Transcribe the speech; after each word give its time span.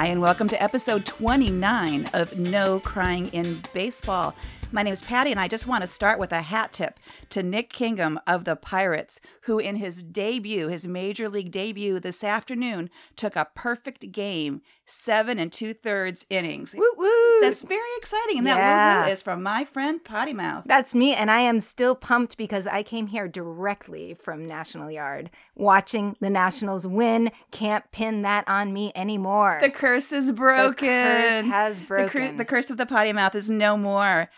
Hi, 0.00 0.06
and 0.06 0.22
welcome 0.22 0.48
to 0.48 0.62
episode 0.62 1.04
29 1.04 2.08
of 2.14 2.38
No 2.38 2.80
Crying 2.80 3.28
in 3.34 3.62
Baseball. 3.74 4.34
My 4.72 4.84
name 4.84 4.92
is 4.92 5.02
Patty, 5.02 5.32
and 5.32 5.40
I 5.40 5.48
just 5.48 5.66
want 5.66 5.82
to 5.82 5.88
start 5.88 6.20
with 6.20 6.30
a 6.30 6.42
hat 6.42 6.72
tip 6.72 7.00
to 7.30 7.42
Nick 7.42 7.72
Kingham 7.72 8.20
of 8.24 8.44
the 8.44 8.54
Pirates, 8.54 9.20
who 9.42 9.58
in 9.58 9.74
his 9.76 10.00
debut, 10.00 10.68
his 10.68 10.86
major 10.86 11.28
league 11.28 11.50
debut 11.50 11.98
this 11.98 12.22
afternoon, 12.22 12.88
took 13.16 13.34
a 13.34 13.48
perfect 13.56 14.12
game, 14.12 14.62
seven 14.84 15.40
and 15.40 15.52
two 15.52 15.74
thirds 15.74 16.24
innings. 16.30 16.76
Woo 16.78 16.88
woo! 16.96 17.40
That's 17.40 17.62
very 17.62 17.80
exciting. 17.96 18.38
And 18.38 18.46
that 18.46 18.58
Yeah. 18.58 19.00
woo 19.00 19.06
woo 19.06 19.12
is 19.12 19.22
from 19.22 19.42
my 19.42 19.64
friend 19.64 20.04
Potty 20.04 20.34
Mouth. 20.34 20.62
That's 20.66 20.94
me, 20.94 21.14
and 21.16 21.32
I 21.32 21.40
am 21.40 21.58
still 21.58 21.96
pumped 21.96 22.36
because 22.36 22.68
I 22.68 22.84
came 22.84 23.08
here 23.08 23.26
directly 23.26 24.14
from 24.22 24.46
National 24.46 24.88
Yard, 24.88 25.30
watching 25.56 26.14
the 26.20 26.30
Nationals 26.30 26.86
win. 26.86 27.32
Can't 27.50 27.90
pin 27.90 28.22
that 28.22 28.44
on 28.48 28.72
me 28.72 28.92
anymore. 28.94 29.58
The 29.60 29.70
curse 29.70 30.12
is 30.12 30.30
broken. 30.30 30.86
The 30.86 31.42
curse 31.42 31.46
has 31.50 31.80
The, 31.80 31.86
broken. 31.86 32.36
the 32.36 32.44
curse 32.44 32.70
of 32.70 32.76
the 32.76 32.86
potty 32.86 33.12
mouth 33.12 33.34
is 33.34 33.50
no 33.50 33.76
more. 33.76 34.30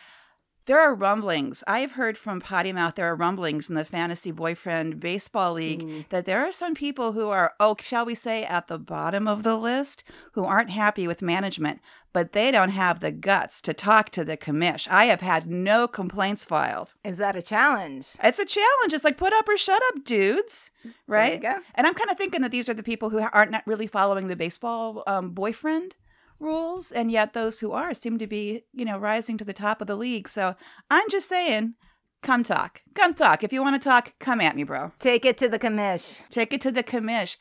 There 0.67 0.79
are 0.81 0.95
rumblings. 0.95 1.65
I 1.67 1.81
have 1.81 1.93
heard 1.93 2.17
from 2.17 2.41
Potty 2.41 2.73
Mouth 2.73 2.95
there 2.95 3.07
are 3.11 3.17
rumblings 3.17 3.69
in 3.69 3.75
the 3.75 3.85
Fantasy 3.85 4.31
Boyfriend 4.31 5.01
Baseball 5.01 5.55
League 5.55 5.83
Mm. 5.83 6.09
that 6.11 6.25
there 6.25 6.47
are 6.47 6.53
some 6.53 6.75
people 6.75 7.13
who 7.13 7.29
are, 7.31 7.55
oh, 7.59 7.75
shall 7.81 8.05
we 8.05 8.15
say, 8.15 8.45
at 8.45 8.69
the 8.69 8.79
bottom 8.79 9.27
of 9.27 9.43
the 9.43 9.57
list 9.57 10.05
who 10.33 10.45
aren't 10.45 10.71
happy 10.71 11.09
with 11.09 11.21
management, 11.21 11.81
but 12.13 12.33
they 12.33 12.53
don't 12.53 12.69
have 12.71 13.01
the 13.01 13.11
guts 13.11 13.61
to 13.63 13.75
talk 13.75 14.11
to 14.11 14.25
the 14.25 14.37
commish. 14.37 14.87
I 14.89 15.07
have 15.07 15.21
had 15.21 15.51
no 15.51 15.89
complaints 15.89 16.45
filed. 16.45 16.95
Is 17.05 17.19
that 17.19 17.35
a 17.35 17.43
challenge? 17.43 18.11
It's 18.23 18.39
a 18.39 18.45
challenge. 18.47 18.93
It's 18.93 19.03
like 19.05 19.17
put 19.17 19.33
up 19.33 19.49
or 19.49 19.57
shut 19.57 19.83
up, 19.89 20.05
dudes. 20.05 20.71
Right? 21.09 21.43
go. 21.43 21.59
And 21.75 21.87
I'm 21.87 21.95
kind 21.95 22.11
of 22.11 22.17
thinking 22.19 22.43
that 22.43 22.53
these 22.53 22.69
are 22.69 22.75
the 22.75 22.83
people 22.83 23.11
who 23.11 23.19
aren't 23.33 23.51
not 23.51 23.67
really 23.67 23.87
following 23.89 24.29
the 24.29 24.37
baseball 24.37 25.03
um, 25.09 25.31
boyfriend 25.31 25.97
rules, 26.43 26.91
and 26.93 27.11
yet 27.11 27.33
those 27.33 27.61
who 27.61 27.73
are 27.73 27.95
seem 27.95 28.19
to 28.19 28.27
be, 28.27 28.63
you 28.73 28.85
know, 28.85 28.99
rising 28.99 29.39
to 29.39 29.45
the 29.45 29.53
top 29.53 29.81
of 29.81 29.87
the 29.87 29.97
league. 29.97 30.29
So 30.29 30.55
I'm 30.91 31.09
just 31.11 31.29
saying, 31.29 31.75
come 32.23 32.43
talk, 32.43 32.83
come 32.95 33.15
talk. 33.15 33.43
If 33.43 33.53
you 33.53 33.63
want 33.63 33.81
to 33.81 33.89
talk, 33.89 34.15
come 34.19 34.41
at 34.41 34.57
me, 34.57 34.65
bro. 34.65 34.93
Take 34.99 35.25
it 35.25 35.39
to 35.39 35.49
the 35.49 35.59
commish. 35.59 36.29
Take 36.29 36.53
it 36.53 36.61
to 36.63 36.71
the 36.71 36.83
commish. 36.83 37.37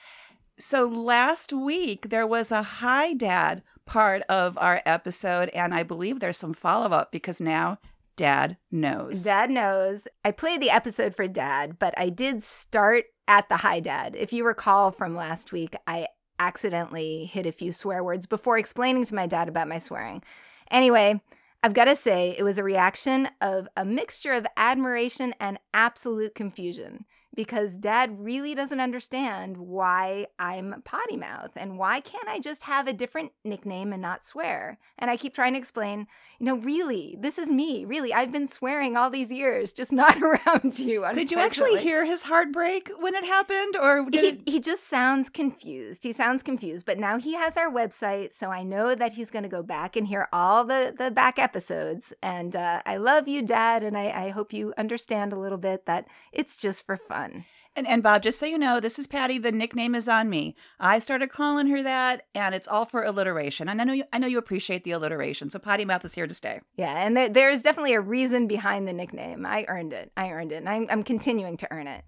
So 0.60 0.86
last 0.88 1.52
week 1.52 2.10
there 2.10 2.28
was 2.28 2.52
a 2.52 2.64
hi 2.64 3.14
dad 3.14 3.64
part 3.86 4.22
of 4.30 4.58
our 4.58 4.82
episode, 4.86 5.50
and 5.50 5.74
I 5.74 5.84
believe 5.84 6.20
there's 6.20 6.38
some 6.38 6.54
follow 6.54 6.96
up 6.96 7.12
because 7.12 7.42
now 7.42 7.80
dad 8.16 8.58
knows. 8.72 9.24
Dad 9.24 9.50
knows. 9.50 10.08
I 10.24 10.32
played 10.32 10.62
the 10.62 10.70
episode 10.70 11.16
for 11.16 11.28
Dad, 11.28 11.80
but 11.80 11.94
I 11.98 12.10
did 12.10 12.44
start 12.44 13.06
at 13.28 13.50
the 13.50 13.58
hi 13.58 13.80
dad. 13.80 14.16
If 14.16 14.32
you 14.32 14.46
recall 14.46 14.92
from 14.92 15.16
last 15.16 15.52
week, 15.52 15.76
I 15.88 16.08
accidentally 16.42 17.26
hit 17.26 17.46
a 17.46 17.52
few 17.52 17.72
swear 17.72 18.04
words 18.04 18.26
before 18.26 18.58
explaining 18.58 19.06
to 19.06 19.16
my 19.16 19.28
dad 19.28 19.48
about 19.48 19.68
my 19.68 19.78
swearing. 19.78 20.24
Anyway, 20.72 21.22
I've 21.62 21.76
got 21.76 21.86
to 21.86 21.96
say, 21.96 22.36
it 22.36 22.42
was 22.42 22.58
a 22.58 22.64
reaction 22.64 23.30
of 23.42 23.68
a 23.78 23.86
mixture 23.86 24.34
of 24.34 24.48
admiration 24.58 25.36
and 25.40 25.60
absolute 25.76 26.34
confusion 26.34 27.06
because 27.36 27.78
dad 27.78 28.20
really 28.20 28.54
doesn't 28.54 28.80
understand 28.80 29.58
why 29.58 30.28
I'm 30.38 30.82
potty 30.84 31.18
mouth 31.18 31.52
and 31.56 31.78
why 31.78 32.02
can't 32.02 32.28
I 32.28 32.40
just 32.40 32.64
have 32.64 32.88
a 32.88 32.94
different 32.94 33.32
nickname 33.46 33.94
and 33.94 34.02
not 34.02 34.24
swear? 34.24 34.78
And 35.00 35.10
I 35.10 35.18
keep 35.18 35.34
trying 35.34 35.54
to 35.54 35.60
explain, 35.60 36.08
you 36.40 36.46
know, 36.46 36.58
really, 36.58 37.16
this 37.20 37.38
is 37.38 37.50
me. 37.50 37.86
Really, 37.86 38.14
I've 38.14 38.32
been 38.32 38.48
swearing 38.48 38.98
all 38.98 39.10
these 39.10 39.32
years, 39.32 39.72
just 39.82 39.94
not 39.94 40.18
around 40.22 40.78
you. 40.78 41.06
Did 41.14 41.32
you 41.32 41.38
actually 41.40 41.72
hear 41.84 42.06
his 42.06 42.24
heartbreak 42.24 42.90
when 43.00 43.16
it 43.16 43.24
happened, 43.26 43.78
or 43.80 44.10
did 44.10 44.24
it- 44.24 44.42
He, 44.46 44.54
he 44.54 44.60
just 44.60 44.88
sounds 44.88 45.30
confused. 45.30 46.04
He 46.04 46.12
sounds 46.14 46.44
confused, 46.44 46.86
but 46.86 46.98
now 47.00 47.18
he 47.18 47.36
has 47.36 47.56
our 47.58 47.72
website, 47.72 48.34
so 48.34 48.50
I 48.50 48.64
know 48.64 48.94
that 48.96 49.14
he's 49.14 49.32
going 49.32 49.44
to 49.44 49.50
go 49.50 49.64
back 49.64 49.96
and 49.96 50.08
hear 50.08 50.28
all 50.34 50.66
the, 50.66 50.94
the 50.98 51.12
back 51.12 51.40
episodes. 51.40 52.14
And 52.22 52.56
uh, 52.56 52.82
I 52.86 52.98
love 52.98 53.28
you, 53.28 53.42
Dad, 53.42 53.84
and 53.84 53.98
I, 53.98 54.26
I 54.26 54.30
hope 54.30 54.52
you 54.52 54.74
understand 54.78 55.32
a 55.32 55.40
little 55.40 55.58
bit 55.58 55.86
that 55.86 56.08
it's 56.34 56.58
just 56.58 56.86
for 56.86 56.98
fun. 56.98 57.21
And, 57.74 57.88
and 57.88 58.04
Bob, 58.04 58.22
just 58.22 58.38
so 58.38 58.46
you 58.46 58.58
know, 58.58 58.82
this 58.82 59.00
is 59.00 59.08
Patty. 59.08 59.38
The 59.38 59.52
nickname 59.52 59.96
is 59.96 60.10
on 60.10 60.30
me. 60.30 60.56
I 60.80 61.00
started 61.00 61.30
calling 61.32 61.68
her 61.68 61.82
that, 61.82 62.24
and 62.36 62.54
it's 62.54 62.68
all 62.68 62.84
for 62.84 63.04
alliteration. 63.04 63.70
And 63.70 63.80
I 63.80 63.86
know 63.86 63.94
you, 63.94 64.04
I 64.12 64.20
know 64.20 64.28
you 64.28 64.38
appreciate 64.38 64.84
the 64.84 64.92
alliteration. 64.92 65.50
So 65.50 65.58
Potty 65.58 65.86
Mouth 65.86 66.04
is 66.04 66.14
here 66.14 66.28
to 66.28 66.34
stay. 66.34 66.60
Yeah, 66.76 67.06
and 67.06 67.16
there, 67.16 67.30
there's 67.30 67.64
definitely 67.64 67.94
a 67.94 68.02
reason 68.02 68.48
behind 68.48 68.88
the 68.88 68.94
nickname. 68.94 69.46
I 69.46 69.66
earned 69.70 69.94
it. 69.94 70.12
I 70.18 70.32
earned 70.32 70.52
it, 70.52 70.58
and 70.58 70.68
I'm, 70.68 70.86
I'm 70.90 71.04
continuing 71.04 71.56
to 71.58 71.68
earn 71.72 71.88
it. 71.88 72.04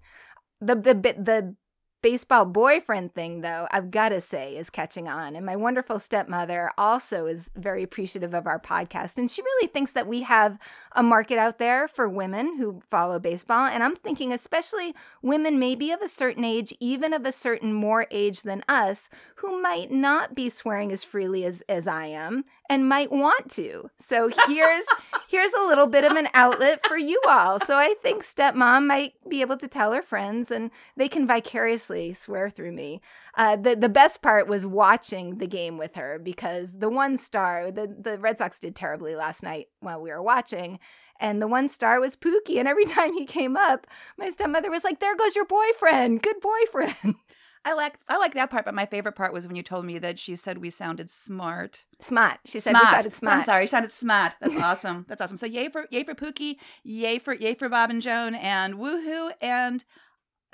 The 0.60 0.76
the 0.76 0.94
bit 0.94 1.24
the 1.24 1.56
baseball 2.04 2.44
boyfriend 2.44 3.14
thing, 3.14 3.40
though, 3.40 3.66
I've 3.72 3.90
got 3.90 4.10
to 4.10 4.20
say, 4.20 4.58
is 4.58 4.68
catching 4.68 5.08
on. 5.08 5.34
And 5.34 5.46
my 5.46 5.56
wonderful 5.56 5.98
stepmother 5.98 6.68
also 6.76 7.24
is 7.24 7.50
very 7.56 7.82
appreciative 7.82 8.34
of 8.34 8.46
our 8.46 8.60
podcast, 8.60 9.16
and 9.16 9.30
she 9.30 9.40
really 9.40 9.68
thinks 9.68 9.92
that 9.92 10.06
we 10.06 10.20
have 10.20 10.58
a 10.92 11.02
market 11.02 11.38
out 11.38 11.56
there 11.56 11.88
for 11.88 12.06
women 12.06 12.58
who 12.58 12.82
follow 12.90 13.18
baseball. 13.18 13.64
And 13.68 13.82
I'm 13.82 13.96
thinking, 13.96 14.34
especially 14.34 14.94
women 15.22 15.58
maybe 15.58 15.92
of 15.92 16.02
a 16.02 16.08
certain 16.08 16.44
age, 16.44 16.74
even 16.78 17.14
of 17.14 17.24
a 17.24 17.32
certain 17.32 17.72
more 17.72 18.06
age 18.10 18.42
than 18.42 18.62
us, 18.68 19.08
who 19.36 19.62
might 19.62 19.90
not 19.90 20.34
be 20.34 20.50
swearing 20.50 20.92
as 20.92 21.02
freely 21.02 21.46
as 21.46 21.62
as 21.70 21.86
I 21.86 22.06
am 22.06 22.44
and 22.68 22.86
might 22.86 23.12
want 23.12 23.50
to. 23.52 23.88
So 23.98 24.28
here's 24.46 24.86
here's 25.34 25.52
a 25.52 25.66
little 25.66 25.88
bit 25.88 26.04
of 26.04 26.12
an 26.12 26.28
outlet 26.32 26.86
for 26.86 26.96
you 26.96 27.20
all. 27.28 27.58
So 27.58 27.76
I 27.76 27.96
think 28.04 28.22
stepmom 28.22 28.86
might 28.86 29.14
be 29.28 29.40
able 29.40 29.56
to 29.56 29.66
tell 29.66 29.90
her 29.90 30.00
friends 30.00 30.48
and 30.48 30.70
they 30.96 31.08
can 31.08 31.26
vicariously 31.26 32.14
swear 32.14 32.48
through 32.48 32.70
me. 32.70 33.00
Uh, 33.36 33.56
the 33.56 33.74
the 33.74 33.88
best 33.88 34.22
part 34.22 34.46
was 34.46 34.64
watching 34.64 35.38
the 35.38 35.48
game 35.48 35.76
with 35.76 35.96
her 35.96 36.20
because 36.20 36.78
the 36.78 36.88
one 36.88 37.16
star 37.16 37.72
the 37.72 37.88
the 37.88 38.16
Red 38.16 38.38
Sox 38.38 38.60
did 38.60 38.76
terribly 38.76 39.16
last 39.16 39.42
night 39.42 39.66
while 39.80 40.00
we 40.00 40.10
were 40.10 40.22
watching. 40.22 40.78
And 41.18 41.42
the 41.42 41.48
one 41.48 41.68
star 41.68 41.98
was 41.98 42.14
Pookie. 42.14 42.58
And 42.58 42.68
every 42.68 42.84
time 42.96 43.12
he 43.12 43.24
came 43.26 43.56
up, 43.56 43.88
my 44.16 44.30
stepmother 44.30 44.70
was 44.70 44.84
like, 44.84 45.00
There 45.00 45.16
goes 45.16 45.34
your 45.34 45.46
boyfriend. 45.46 46.22
Good 46.22 46.36
boyfriend. 46.40 47.16
I 47.64 47.74
like 47.74 47.98
I 48.08 48.18
like 48.18 48.34
that 48.34 48.50
part, 48.50 48.64
but 48.64 48.74
my 48.74 48.86
favorite 48.86 49.14
part 49.14 49.32
was 49.32 49.46
when 49.46 49.56
you 49.56 49.62
told 49.62 49.86
me 49.86 49.98
that 49.98 50.18
she 50.18 50.36
said 50.36 50.58
we 50.58 50.70
sounded 50.70 51.10
smart. 51.10 51.86
Smart. 52.00 52.38
She 52.44 52.60
said 52.60 52.72
smart. 52.72 52.84
we 52.84 52.90
sounded 52.90 53.14
smart. 53.14 53.36
I'm 53.36 53.42
sorry, 53.42 53.66
sounded 53.66 53.92
smart. 53.92 54.34
That's 54.40 54.56
awesome. 54.60 55.06
That's 55.08 55.22
awesome. 55.22 55.36
So 55.38 55.46
yay 55.46 55.68
for 55.68 55.86
yay 55.90 56.04
for 56.04 56.14
Pookie, 56.14 56.56
yay 56.82 57.18
for 57.18 57.32
yay 57.32 57.54
for 57.54 57.68
Bob 57.68 57.90
and 57.90 58.02
Joan, 58.02 58.34
and 58.34 58.74
woohoo! 58.74 59.30
And 59.40 59.84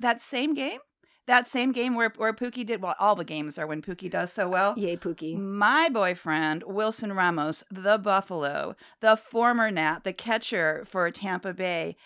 that 0.00 0.22
same 0.22 0.54
game, 0.54 0.78
that 1.26 1.48
same 1.48 1.72
game 1.72 1.97
where 1.97 2.12
where 2.16 2.32
Pookie 2.32 2.65
did 2.65 2.81
well. 2.81 2.94
All 3.00 3.16
the 3.16 3.25
games 3.25 3.59
are 3.59 3.66
when 3.66 3.82
Pookie 3.82 4.10
does 4.10 4.32
so 4.32 4.48
well. 4.48 4.75
Yay, 4.77 4.97
Pookie. 4.97 5.37
My 5.37 5.88
boyfriend, 5.88 6.62
Wilson 6.66 7.12
Ramos, 7.12 7.65
the 7.71 7.98
Buffalo, 7.98 8.77
the 9.00 9.16
former 9.16 9.71
Nat, 9.71 10.04
the 10.04 10.12
catcher 10.12 10.84
for 10.84 11.10
Tampa 11.10 11.53
Bay, 11.54 11.97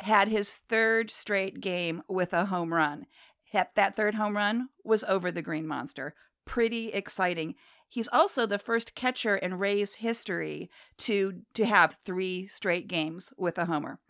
had 0.00 0.28
his 0.28 0.52
third 0.52 1.10
straight 1.10 1.60
game 1.60 2.02
with 2.08 2.34
a 2.34 2.46
home 2.46 2.74
run. 2.74 3.06
That, 3.54 3.76
that 3.76 3.94
third 3.94 4.16
home 4.16 4.36
run 4.36 4.68
was 4.82 5.04
over 5.04 5.30
the 5.30 5.40
Green 5.40 5.66
Monster. 5.66 6.14
Pretty 6.44 6.88
exciting. 6.88 7.54
He's 7.88 8.08
also 8.08 8.46
the 8.46 8.58
first 8.58 8.96
catcher 8.96 9.36
in 9.36 9.54
Rays 9.54 9.94
history 9.96 10.68
to 10.98 11.42
to 11.54 11.64
have 11.64 11.96
three 12.04 12.48
straight 12.48 12.88
games 12.88 13.32
with 13.38 13.56
a 13.56 13.66
homer. 13.66 14.00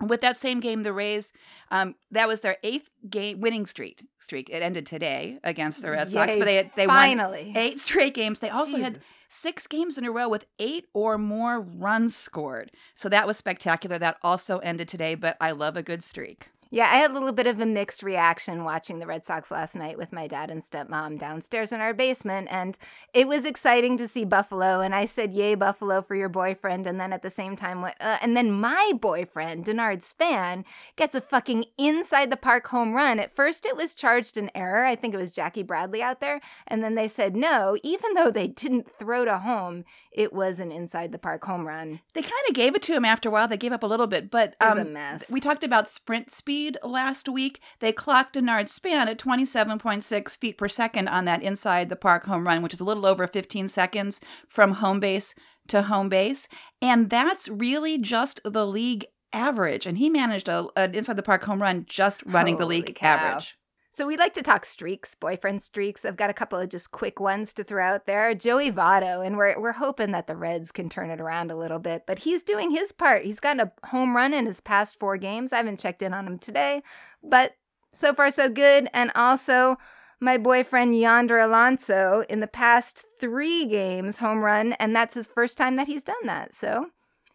With 0.00 0.20
that 0.20 0.38
same 0.38 0.60
game, 0.60 0.84
the 0.84 0.92
Rays, 0.92 1.32
um, 1.70 1.96
that 2.12 2.28
was 2.28 2.40
their 2.40 2.56
eighth 2.62 2.88
game 3.10 3.40
winning 3.40 3.66
streak. 3.66 4.04
Streak. 4.20 4.48
It 4.48 4.62
ended 4.62 4.86
today 4.86 5.38
against 5.42 5.82
the 5.82 5.90
Red 5.90 6.12
Sox, 6.12 6.32
Yay, 6.34 6.38
but 6.38 6.44
they 6.44 6.70
they 6.76 6.86
won 6.86 6.96
finally. 6.96 7.52
eight 7.56 7.80
straight 7.80 8.14
games. 8.14 8.38
They 8.38 8.50
also 8.50 8.78
had 8.78 8.98
six 9.28 9.66
games 9.66 9.98
in 9.98 10.04
a 10.04 10.12
row 10.12 10.28
with 10.28 10.46
eight 10.60 10.86
or 10.94 11.18
more 11.18 11.60
runs 11.60 12.14
scored. 12.14 12.70
So 12.94 13.08
that 13.08 13.26
was 13.26 13.36
spectacular. 13.36 13.98
That 13.98 14.18
also 14.22 14.58
ended 14.58 14.86
today, 14.86 15.16
but 15.16 15.36
I 15.40 15.50
love 15.50 15.76
a 15.76 15.82
good 15.82 16.04
streak. 16.04 16.50
Yeah, 16.74 16.86
I 16.90 16.96
had 16.96 17.10
a 17.10 17.12
little 17.12 17.32
bit 17.32 17.46
of 17.46 17.60
a 17.60 17.66
mixed 17.66 18.02
reaction 18.02 18.64
watching 18.64 18.98
the 18.98 19.06
Red 19.06 19.26
Sox 19.26 19.50
last 19.50 19.76
night 19.76 19.98
with 19.98 20.10
my 20.10 20.26
dad 20.26 20.50
and 20.50 20.62
stepmom 20.62 21.18
downstairs 21.18 21.70
in 21.70 21.82
our 21.82 21.92
basement. 21.92 22.48
And 22.50 22.78
it 23.12 23.28
was 23.28 23.44
exciting 23.44 23.98
to 23.98 24.08
see 24.08 24.24
Buffalo. 24.24 24.80
And 24.80 24.94
I 24.94 25.04
said, 25.04 25.34
Yay, 25.34 25.54
Buffalo, 25.54 26.00
for 26.00 26.14
your 26.14 26.30
boyfriend. 26.30 26.86
And 26.86 26.98
then 26.98 27.12
at 27.12 27.20
the 27.20 27.28
same 27.28 27.56
time, 27.56 27.82
went, 27.82 27.96
uh, 28.00 28.16
and 28.22 28.34
then 28.34 28.50
my 28.50 28.92
boyfriend, 28.98 29.66
Denard 29.66 30.02
Span, 30.02 30.64
gets 30.96 31.14
a 31.14 31.20
fucking 31.20 31.66
inside 31.76 32.30
the 32.30 32.38
park 32.38 32.68
home 32.68 32.94
run. 32.94 33.18
At 33.20 33.36
first, 33.36 33.66
it 33.66 33.76
was 33.76 33.92
charged 33.92 34.38
an 34.38 34.50
error. 34.54 34.86
I 34.86 34.94
think 34.96 35.12
it 35.12 35.18
was 35.18 35.30
Jackie 35.30 35.62
Bradley 35.62 36.00
out 36.02 36.20
there. 36.20 36.40
And 36.66 36.82
then 36.82 36.94
they 36.94 37.06
said, 37.06 37.36
No, 37.36 37.76
even 37.82 38.14
though 38.14 38.30
they 38.30 38.48
didn't 38.48 38.90
throw 38.90 39.26
to 39.26 39.36
home, 39.36 39.84
it 40.10 40.32
was 40.32 40.58
an 40.58 40.72
inside 40.72 41.12
the 41.12 41.18
park 41.18 41.44
home 41.44 41.66
run. 41.66 42.00
They 42.14 42.22
kind 42.22 42.32
of 42.48 42.54
gave 42.54 42.74
it 42.74 42.80
to 42.84 42.94
him 42.94 43.04
after 43.04 43.28
a 43.28 43.32
while. 43.32 43.46
They 43.46 43.58
gave 43.58 43.72
up 43.72 43.82
a 43.82 43.86
little 43.86 44.06
bit, 44.06 44.30
but 44.30 44.54
It 44.58 44.64
was 44.64 44.78
um, 44.78 44.86
a 44.86 44.90
mess. 44.90 45.30
we 45.30 45.38
talked 45.38 45.64
about 45.64 45.86
sprint 45.86 46.30
speed 46.30 46.61
last 46.82 47.28
week. 47.28 47.60
They 47.80 47.92
clocked 47.92 48.36
Denard 48.36 48.68
span 48.68 49.08
at 49.08 49.18
27.6 49.18 50.38
feet 50.38 50.58
per 50.58 50.68
second 50.68 51.08
on 51.08 51.24
that 51.24 51.42
inside 51.42 51.88
the 51.88 51.96
park 51.96 52.24
home 52.24 52.46
run, 52.46 52.62
which 52.62 52.74
is 52.74 52.80
a 52.80 52.84
little 52.84 53.06
over 53.06 53.26
15 53.26 53.68
seconds 53.68 54.20
from 54.48 54.74
home 54.74 55.00
base 55.00 55.34
to 55.68 55.82
home 55.82 56.08
base. 56.08 56.48
And 56.80 57.10
that's 57.10 57.48
really 57.48 57.98
just 57.98 58.40
the 58.44 58.66
league 58.66 59.06
average. 59.32 59.86
And 59.86 59.98
he 59.98 60.10
managed 60.10 60.48
a, 60.48 60.66
an 60.76 60.94
inside 60.94 61.16
the 61.16 61.22
park 61.22 61.44
home 61.44 61.62
run 61.62 61.84
just 61.88 62.22
running 62.24 62.58
the 62.58 62.66
league 62.66 62.94
cow. 62.94 63.14
average. 63.14 63.56
So 63.94 64.06
we 64.06 64.16
like 64.16 64.32
to 64.34 64.42
talk 64.42 64.64
streaks, 64.64 65.14
boyfriend 65.14 65.60
streaks. 65.60 66.06
I've 66.06 66.16
got 66.16 66.30
a 66.30 66.34
couple 66.34 66.58
of 66.58 66.70
just 66.70 66.92
quick 66.92 67.20
ones 67.20 67.52
to 67.52 67.62
throw 67.62 67.84
out 67.84 68.06
there. 68.06 68.34
Joey 68.34 68.72
Votto, 68.72 69.24
and 69.24 69.36
we're 69.36 69.60
we're 69.60 69.72
hoping 69.72 70.12
that 70.12 70.26
the 70.26 70.34
Reds 70.34 70.72
can 70.72 70.88
turn 70.88 71.10
it 71.10 71.20
around 71.20 71.50
a 71.50 71.56
little 71.56 71.78
bit, 71.78 72.04
but 72.06 72.20
he's 72.20 72.42
doing 72.42 72.70
his 72.70 72.90
part. 72.90 73.24
He's 73.24 73.38
gotten 73.38 73.60
a 73.60 73.88
home 73.88 74.16
run 74.16 74.32
in 74.32 74.46
his 74.46 74.62
past 74.62 74.98
four 74.98 75.18
games. 75.18 75.52
I 75.52 75.58
haven't 75.58 75.78
checked 75.78 76.00
in 76.00 76.14
on 76.14 76.26
him 76.26 76.38
today, 76.38 76.82
but 77.22 77.52
so 77.92 78.14
far 78.14 78.30
so 78.30 78.48
good. 78.48 78.88
And 78.94 79.12
also 79.14 79.76
my 80.20 80.38
boyfriend 80.38 80.98
Yonder 80.98 81.38
Alonso 81.38 82.24
in 82.30 82.40
the 82.40 82.46
past 82.46 83.04
three 83.20 83.66
games 83.66 84.16
home 84.16 84.42
run, 84.42 84.72
and 84.74 84.96
that's 84.96 85.16
his 85.16 85.26
first 85.26 85.58
time 85.58 85.76
that 85.76 85.86
he's 85.86 86.02
done 86.02 86.24
that. 86.24 86.54
So, 86.54 86.86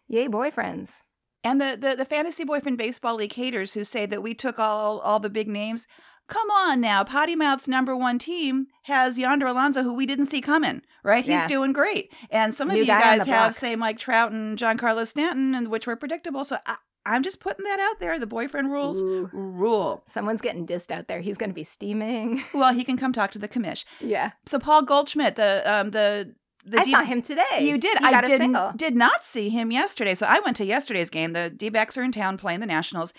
yay, 0.08 0.26
boyfriends. 0.26 1.02
And 1.44 1.60
the, 1.60 1.78
the, 1.80 1.94
the 1.94 2.04
fantasy 2.04 2.44
boyfriend 2.44 2.78
baseball 2.78 3.14
league 3.14 3.34
haters 3.34 3.74
who 3.74 3.84
say 3.84 4.06
that 4.06 4.24
we 4.24 4.34
took 4.34 4.58
all 4.58 4.98
all 4.98 5.20
the 5.20 5.30
big 5.30 5.46
names. 5.46 5.86
Come 6.28 6.50
on 6.50 6.80
now, 6.80 7.04
Potty 7.04 7.34
Mouth's 7.34 7.66
number 7.66 7.96
one 7.96 8.18
team 8.18 8.66
has 8.82 9.18
Yonder 9.18 9.46
Alonso, 9.46 9.82
who 9.82 9.94
we 9.94 10.04
didn't 10.06 10.26
see 10.26 10.40
coming. 10.40 10.82
Right, 11.02 11.24
he's 11.24 11.46
doing 11.46 11.72
great. 11.72 12.12
And 12.30 12.54
some 12.54 12.70
of 12.70 12.76
you 12.76 12.84
guy 12.84 13.00
guys 13.00 13.26
have 13.26 13.54
say 13.54 13.76
Mike 13.76 13.98
Trout 13.98 14.30
and 14.30 14.58
Giancarlo 14.58 15.06
Stanton, 15.06 15.54
and 15.54 15.68
which 15.68 15.86
were 15.86 15.96
predictable. 15.96 16.44
So 16.44 16.58
I, 16.66 16.76
I'm 17.06 17.22
just 17.22 17.40
putting 17.40 17.64
that 17.64 17.80
out 17.80 17.98
there. 18.00 18.18
The 18.18 18.26
boyfriend 18.26 18.70
rules 18.70 19.00
Ooh. 19.00 19.30
rule. 19.32 20.02
Someone's 20.06 20.42
getting 20.42 20.66
dissed 20.66 20.90
out 20.90 21.08
there. 21.08 21.20
He's 21.20 21.38
going 21.38 21.48
to 21.50 21.54
be 21.54 21.64
steaming. 21.64 22.44
Well, 22.52 22.74
he 22.74 22.84
can 22.84 22.98
come 22.98 23.12
talk 23.14 23.30
to 23.32 23.38
the 23.38 23.48
commish. 23.48 23.84
yeah. 24.00 24.32
So 24.44 24.58
Paul 24.58 24.82
Goldschmidt, 24.82 25.36
the 25.36 25.62
um 25.64 25.92
the 25.92 26.34
the 26.64 26.80
I 26.80 26.84
D- 26.84 26.90
saw 26.90 27.02
him 27.02 27.22
today. 27.22 27.60
You 27.60 27.78
did. 27.78 27.98
He 27.98 28.04
I 28.04 28.20
did, 28.20 28.76
did 28.76 28.94
not 28.96 29.24
see 29.24 29.48
him 29.48 29.70
yesterday. 29.70 30.14
So 30.14 30.26
I 30.26 30.40
went 30.40 30.56
to 30.58 30.64
yesterday's 30.66 31.08
game. 31.08 31.32
The 31.32 31.48
D 31.48 31.70
backs 31.70 31.96
are 31.96 32.02
in 32.02 32.12
town 32.12 32.36
playing 32.36 32.60
the 32.60 32.66
Nationals. 32.66 33.14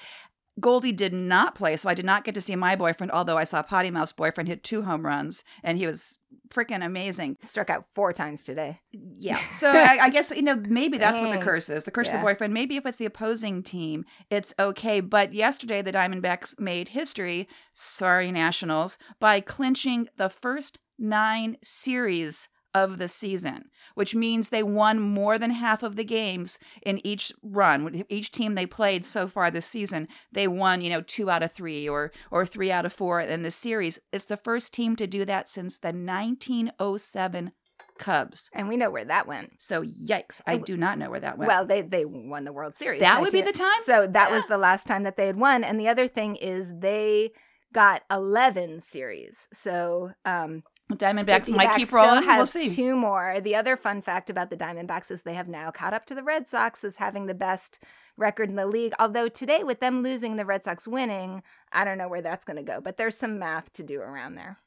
Goldie 0.59 0.91
did 0.91 1.13
not 1.13 1.55
play, 1.55 1.77
so 1.77 1.89
I 1.89 1.93
did 1.93 2.05
not 2.05 2.23
get 2.23 2.35
to 2.35 2.41
see 2.41 2.55
my 2.55 2.75
boyfriend, 2.75 3.11
although 3.11 3.37
I 3.37 3.43
saw 3.43 3.61
Potty 3.61 3.91
Mouth's 3.91 4.13
boyfriend 4.13 4.47
hit 4.47 4.63
two 4.63 4.83
home 4.83 5.05
runs, 5.05 5.43
and 5.63 5.77
he 5.77 5.85
was 5.85 6.19
freaking 6.49 6.83
amazing. 6.83 7.37
Struck 7.41 7.69
out 7.69 7.85
four 7.93 8.13
times 8.13 8.43
today. 8.43 8.81
Yeah. 8.91 9.39
So 9.51 9.69
I, 9.73 9.97
I 10.01 10.09
guess, 10.09 10.31
you 10.31 10.41
know, 10.41 10.55
maybe 10.55 10.97
that's 10.97 11.19
what 11.19 11.31
the 11.31 11.43
curse 11.43 11.69
is. 11.69 11.83
The 11.83 11.91
curse 11.91 12.07
of 12.07 12.13
the 12.13 12.19
boyfriend. 12.19 12.53
Maybe 12.53 12.77
if 12.77 12.85
it's 12.85 12.97
the 12.97 13.05
opposing 13.05 13.63
team, 13.63 14.05
it's 14.29 14.53
okay. 14.59 14.99
But 15.01 15.33
yesterday, 15.33 15.81
the 15.81 15.91
Diamondbacks 15.91 16.59
made 16.59 16.89
history, 16.89 17.47
sorry, 17.73 18.31
Nationals, 18.31 18.97
by 19.19 19.41
clinching 19.41 20.07
the 20.17 20.29
first 20.29 20.79
nine 20.97 21.57
series 21.63 22.49
of 22.73 22.97
the 22.97 23.07
season, 23.07 23.69
which 23.95 24.15
means 24.15 24.49
they 24.49 24.63
won 24.63 24.99
more 24.99 25.37
than 25.37 25.51
half 25.51 25.83
of 25.83 25.95
the 25.95 26.03
games 26.03 26.59
in 26.81 27.05
each 27.05 27.31
run. 27.41 28.03
Each 28.09 28.31
team 28.31 28.55
they 28.55 28.65
played 28.65 29.05
so 29.05 29.27
far 29.27 29.49
this 29.49 29.65
season, 29.65 30.07
they 30.31 30.47
won, 30.47 30.81
you 30.81 30.89
know, 30.89 31.01
two 31.01 31.29
out 31.29 31.43
of 31.43 31.51
three 31.51 31.87
or 31.87 32.11
or 32.31 32.45
three 32.45 32.71
out 32.71 32.85
of 32.85 32.93
four 32.93 33.21
in 33.21 33.41
the 33.41 33.51
series. 33.51 33.99
It's 34.11 34.25
the 34.25 34.37
first 34.37 34.73
team 34.73 34.95
to 34.97 35.07
do 35.07 35.25
that 35.25 35.49
since 35.49 35.77
the 35.77 35.89
1907 35.89 37.51
Cubs. 37.99 38.49
And 38.53 38.67
we 38.67 38.77
know 38.77 38.89
where 38.89 39.05
that 39.05 39.27
went. 39.27 39.61
So 39.61 39.83
yikes! 39.83 40.41
I 40.47 40.57
do 40.57 40.77
not 40.77 40.97
know 40.97 41.09
where 41.11 41.19
that 41.19 41.37
went. 41.37 41.49
Well, 41.49 41.65
they 41.65 41.81
they 41.81 42.05
won 42.05 42.45
the 42.45 42.53
World 42.53 42.75
Series. 42.75 43.01
That 43.01 43.21
would 43.21 43.31
be 43.31 43.41
the 43.41 43.51
time? 43.51 43.81
So 43.83 44.07
that 44.07 44.31
was 44.31 44.43
the 44.49 44.57
last 44.57 44.87
time 44.87 45.03
that 45.03 45.17
they 45.17 45.27
had 45.27 45.35
won. 45.35 45.63
And 45.63 45.79
the 45.79 45.89
other 45.89 46.07
thing 46.07 46.37
is 46.37 46.71
they 46.79 47.31
got 47.71 48.03
11 48.09 48.79
series. 48.79 49.47
So 49.53 50.13
um 50.25 50.63
Diamondbacks 50.91 51.45
the 51.45 51.53
might 51.53 51.69
Diamondbacks 51.69 51.75
keep 51.77 51.87
still 51.87 51.99
rolling. 52.03 52.25
We'll 52.25 52.45
see. 52.45 52.75
Two 52.75 52.95
more. 52.95 53.39
The 53.41 53.55
other 53.55 53.77
fun 53.77 54.01
fact 54.01 54.29
about 54.29 54.49
the 54.49 54.57
Diamondbacks 54.57 55.11
is 55.11 55.21
they 55.21 55.35
have 55.35 55.47
now 55.47 55.69
caught 55.71 55.93
up 55.93 56.05
to 56.07 56.15
the 56.15 56.23
Red 56.23 56.47
Sox 56.47 56.83
as 56.83 56.95
having 56.95 57.27
the 57.27 57.35
best 57.35 57.83
record 58.17 58.49
in 58.49 58.55
the 58.55 58.65
league. 58.65 58.93
Although 58.99 59.29
today, 59.29 59.63
with 59.63 59.79
them 59.79 60.01
losing, 60.01 60.35
the 60.35 60.45
Red 60.45 60.63
Sox 60.63 60.87
winning, 60.87 61.43
I 61.71 61.85
don't 61.85 61.97
know 61.99 62.07
where 62.07 62.21
that's 62.21 62.43
going 62.43 62.57
to 62.57 62.63
go. 62.63 62.81
But 62.81 62.97
there's 62.97 63.15
some 63.15 63.37
math 63.37 63.71
to 63.73 63.83
do 63.83 64.01
around 64.01 64.35
there. 64.35 64.57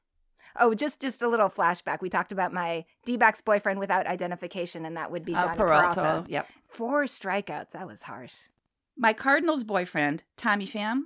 Oh, 0.61 0.75
just 0.75 1.01
just 1.01 1.23
a 1.23 1.29
little 1.29 1.49
flashback. 1.49 2.03
We 2.03 2.11
talked 2.11 2.31
about 2.31 2.53
my 2.53 2.85
D-backs 3.05 3.41
boyfriend 3.41 3.81
without 3.81 4.07
identification, 4.07 4.85
and 4.85 4.97
that 4.97 5.11
would 5.11 5.25
be 5.25 5.33
Oh, 5.33 5.43
Johnny 5.43 5.57
Peralta. 5.57 6.01
Peralta. 6.01 6.25
Yep. 6.29 6.49
Four 6.69 7.05
strikeouts. 7.05 7.71
That 7.71 7.87
was 7.87 8.03
harsh. 8.03 8.49
My 8.97 9.13
Cardinals 9.15 9.65
boyfriend, 9.65 10.25
Tommy 10.37 10.67
Pham, 10.67 11.05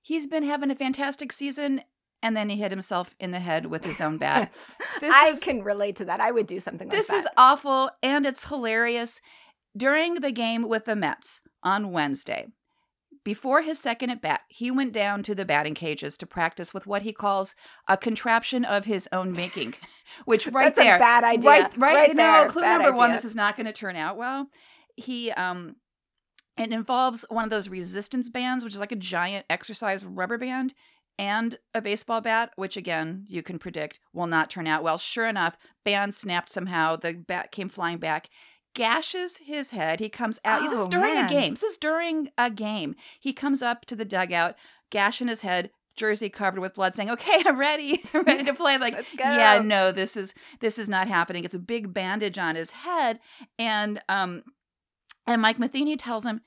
he's 0.00 0.26
been 0.26 0.42
having 0.42 0.70
a 0.70 0.74
fantastic 0.74 1.32
season, 1.32 1.82
and 2.22 2.36
then 2.36 2.48
he 2.48 2.56
hit 2.56 2.70
himself 2.70 3.14
in 3.18 3.30
the 3.32 3.40
head 3.40 3.66
with 3.66 3.84
his 3.84 4.00
own 4.00 4.18
bat. 4.18 4.52
This 5.00 5.12
I 5.14 5.28
is- 5.28 5.40
can 5.40 5.62
relate 5.62 5.96
to 5.96 6.04
that. 6.04 6.20
I 6.20 6.30
would 6.30 6.46
do 6.46 6.60
something 6.60 6.88
like 6.88 6.96
This 6.96 7.08
that. 7.08 7.16
is 7.16 7.28
awful 7.36 7.90
and 8.02 8.24
it's 8.26 8.48
hilarious. 8.48 9.20
During 9.76 10.14
the 10.16 10.30
game 10.32 10.68
with 10.68 10.84
the 10.84 10.94
Mets 10.94 11.42
on 11.62 11.90
Wednesday, 11.92 12.46
before 13.24 13.62
his 13.62 13.78
second 13.78 14.10
at 14.10 14.20
bat, 14.20 14.42
he 14.48 14.70
went 14.70 14.92
down 14.92 15.22
to 15.22 15.34
the 15.34 15.44
batting 15.44 15.74
cages 15.74 16.16
to 16.18 16.26
practice 16.26 16.74
with 16.74 16.86
what 16.86 17.02
he 17.02 17.12
calls 17.12 17.54
a 17.88 17.96
contraption 17.96 18.64
of 18.64 18.84
his 18.84 19.08
own 19.12 19.32
making, 19.32 19.74
which 20.24 20.46
right 20.48 20.74
That's 20.74 20.78
a 20.78 20.82
there, 20.82 20.98
bad 20.98 21.24
idea. 21.24 21.48
right, 21.50 21.76
right, 21.78 22.16
Right 22.16 22.48
clue 22.48 22.62
number 22.62 22.92
one. 22.92 23.12
This 23.12 23.24
is 23.24 23.34
not 23.36 23.56
going 23.56 23.66
to 23.66 23.72
turn 23.72 23.96
out 23.96 24.16
well. 24.16 24.48
He 24.96 25.30
um, 25.32 25.76
it 26.58 26.70
involves 26.72 27.24
one 27.30 27.44
of 27.44 27.50
those 27.50 27.68
resistance 27.68 28.28
bands, 28.28 28.62
which 28.64 28.74
is 28.74 28.80
like 28.80 28.92
a 28.92 28.96
giant 28.96 29.46
exercise 29.48 30.04
rubber 30.04 30.36
band. 30.36 30.74
And 31.18 31.58
a 31.74 31.80
baseball 31.82 32.20
bat, 32.20 32.52
which 32.56 32.76
again 32.76 33.26
you 33.28 33.42
can 33.42 33.58
predict 33.58 34.00
will 34.12 34.26
not 34.26 34.50
turn 34.50 34.66
out 34.66 34.82
well. 34.82 34.98
Sure 34.98 35.26
enough, 35.26 35.56
band 35.84 36.14
snapped 36.14 36.50
somehow. 36.50 36.96
The 36.96 37.12
bat 37.14 37.52
came 37.52 37.68
flying 37.68 37.98
back, 37.98 38.28
gashes 38.74 39.38
his 39.38 39.70
head. 39.70 40.00
He 40.00 40.08
comes 40.08 40.40
out. 40.44 40.62
this 40.68 40.80
is 40.80 40.86
Oh, 40.86 40.90
during 40.90 41.14
man. 41.14 41.26
a 41.26 41.28
game. 41.28 41.54
This 41.54 41.62
is 41.62 41.76
during 41.76 42.30
a 42.38 42.50
game. 42.50 42.94
He 43.20 43.32
comes 43.32 43.62
up 43.62 43.84
to 43.86 43.96
the 43.96 44.04
dugout, 44.04 44.56
gash 44.90 45.20
in 45.20 45.28
his 45.28 45.42
head, 45.42 45.70
jersey 45.94 46.30
covered 46.30 46.60
with 46.60 46.74
blood, 46.74 46.94
saying, 46.94 47.10
"Okay, 47.10 47.42
I'm 47.46 47.58
ready. 47.58 48.02
I'm 48.14 48.22
ready 48.24 48.44
to 48.44 48.54
play." 48.54 48.78
Like, 48.78 49.06
yeah, 49.18 49.60
no, 49.62 49.92
this 49.92 50.16
is 50.16 50.34
this 50.60 50.78
is 50.78 50.88
not 50.88 51.08
happening. 51.08 51.44
It's 51.44 51.54
a 51.54 51.58
big 51.60 51.92
bandage 51.92 52.38
on 52.38 52.56
his 52.56 52.70
head, 52.70 53.20
and 53.58 54.00
um, 54.08 54.42
and 55.26 55.42
Mike 55.42 55.58
Matheny 55.58 55.96
tells 55.96 56.24
him, 56.24 56.40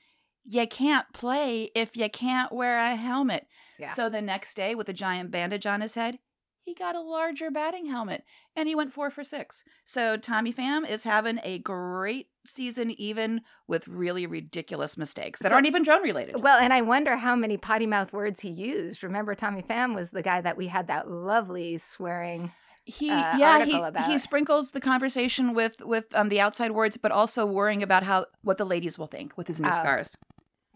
"You 0.44 0.66
can't 0.66 1.06
play 1.14 1.70
if 1.74 1.96
you 1.96 2.10
can't 2.10 2.52
wear 2.52 2.80
a 2.80 2.96
helmet." 2.96 3.46
Yeah. 3.78 3.86
So 3.88 4.08
the 4.08 4.22
next 4.22 4.54
day, 4.54 4.74
with 4.74 4.88
a 4.88 4.92
giant 4.92 5.30
bandage 5.30 5.66
on 5.66 5.80
his 5.80 5.94
head, 5.94 6.18
he 6.62 6.74
got 6.74 6.96
a 6.96 7.00
larger 7.00 7.50
batting 7.50 7.86
helmet, 7.86 8.24
and 8.56 8.68
he 8.68 8.74
went 8.74 8.92
four 8.92 9.08
for 9.10 9.22
six. 9.22 9.62
So 9.84 10.16
Tommy 10.16 10.52
Pham 10.52 10.88
is 10.88 11.04
having 11.04 11.38
a 11.44 11.60
great 11.60 12.26
season, 12.44 12.90
even 12.90 13.42
with 13.68 13.86
really 13.86 14.26
ridiculous 14.26 14.96
mistakes 14.98 15.40
that 15.40 15.50
So- 15.50 15.54
aren't 15.54 15.68
even 15.68 15.84
drone 15.84 16.02
related. 16.02 16.42
Well, 16.42 16.58
and 16.58 16.72
I 16.72 16.80
wonder 16.82 17.16
how 17.16 17.36
many 17.36 17.56
potty 17.56 17.86
mouth 17.86 18.12
words 18.12 18.40
he 18.40 18.48
used. 18.48 19.04
Remember, 19.04 19.34
Tommy 19.36 19.62
Pham 19.62 19.94
was 19.94 20.10
the 20.10 20.22
guy 20.22 20.40
that 20.40 20.56
we 20.56 20.66
had 20.66 20.88
that 20.88 21.08
lovely 21.08 21.78
swearing. 21.78 22.50
He, 22.84 23.10
uh, 23.10 23.36
yeah, 23.36 23.64
he, 23.64 23.76
about 23.76 24.04
he 24.06 24.16
sprinkles 24.18 24.70
the 24.70 24.80
conversation 24.80 25.54
with 25.54 25.80
with 25.80 26.06
um, 26.14 26.28
the 26.28 26.40
outside 26.40 26.70
words, 26.72 26.96
but 26.96 27.10
also 27.12 27.44
worrying 27.44 27.82
about 27.82 28.04
how 28.04 28.26
what 28.42 28.58
the 28.58 28.64
ladies 28.64 28.96
will 28.98 29.08
think 29.08 29.36
with 29.36 29.46
his 29.48 29.60
new 29.60 29.68
Oh. 29.68 29.72
scars. 29.72 30.16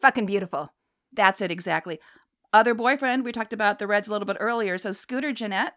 Fucking 0.01 0.27
beautiful. 0.27 0.73
That's 1.13 1.41
it 1.41 1.51
exactly. 1.51 1.99
Other 2.53 2.75
boyfriend, 2.75 3.25
we 3.25 3.33
talked 3.33 3.53
about 3.53 3.79
the 3.79 3.87
Reds 3.87 4.09
a 4.09 4.13
little 4.13 4.27
bit 4.27 4.37
earlier. 4.41 4.77
So 4.77 4.91
Scooter 4.91 5.33
Gennett, 5.33 5.75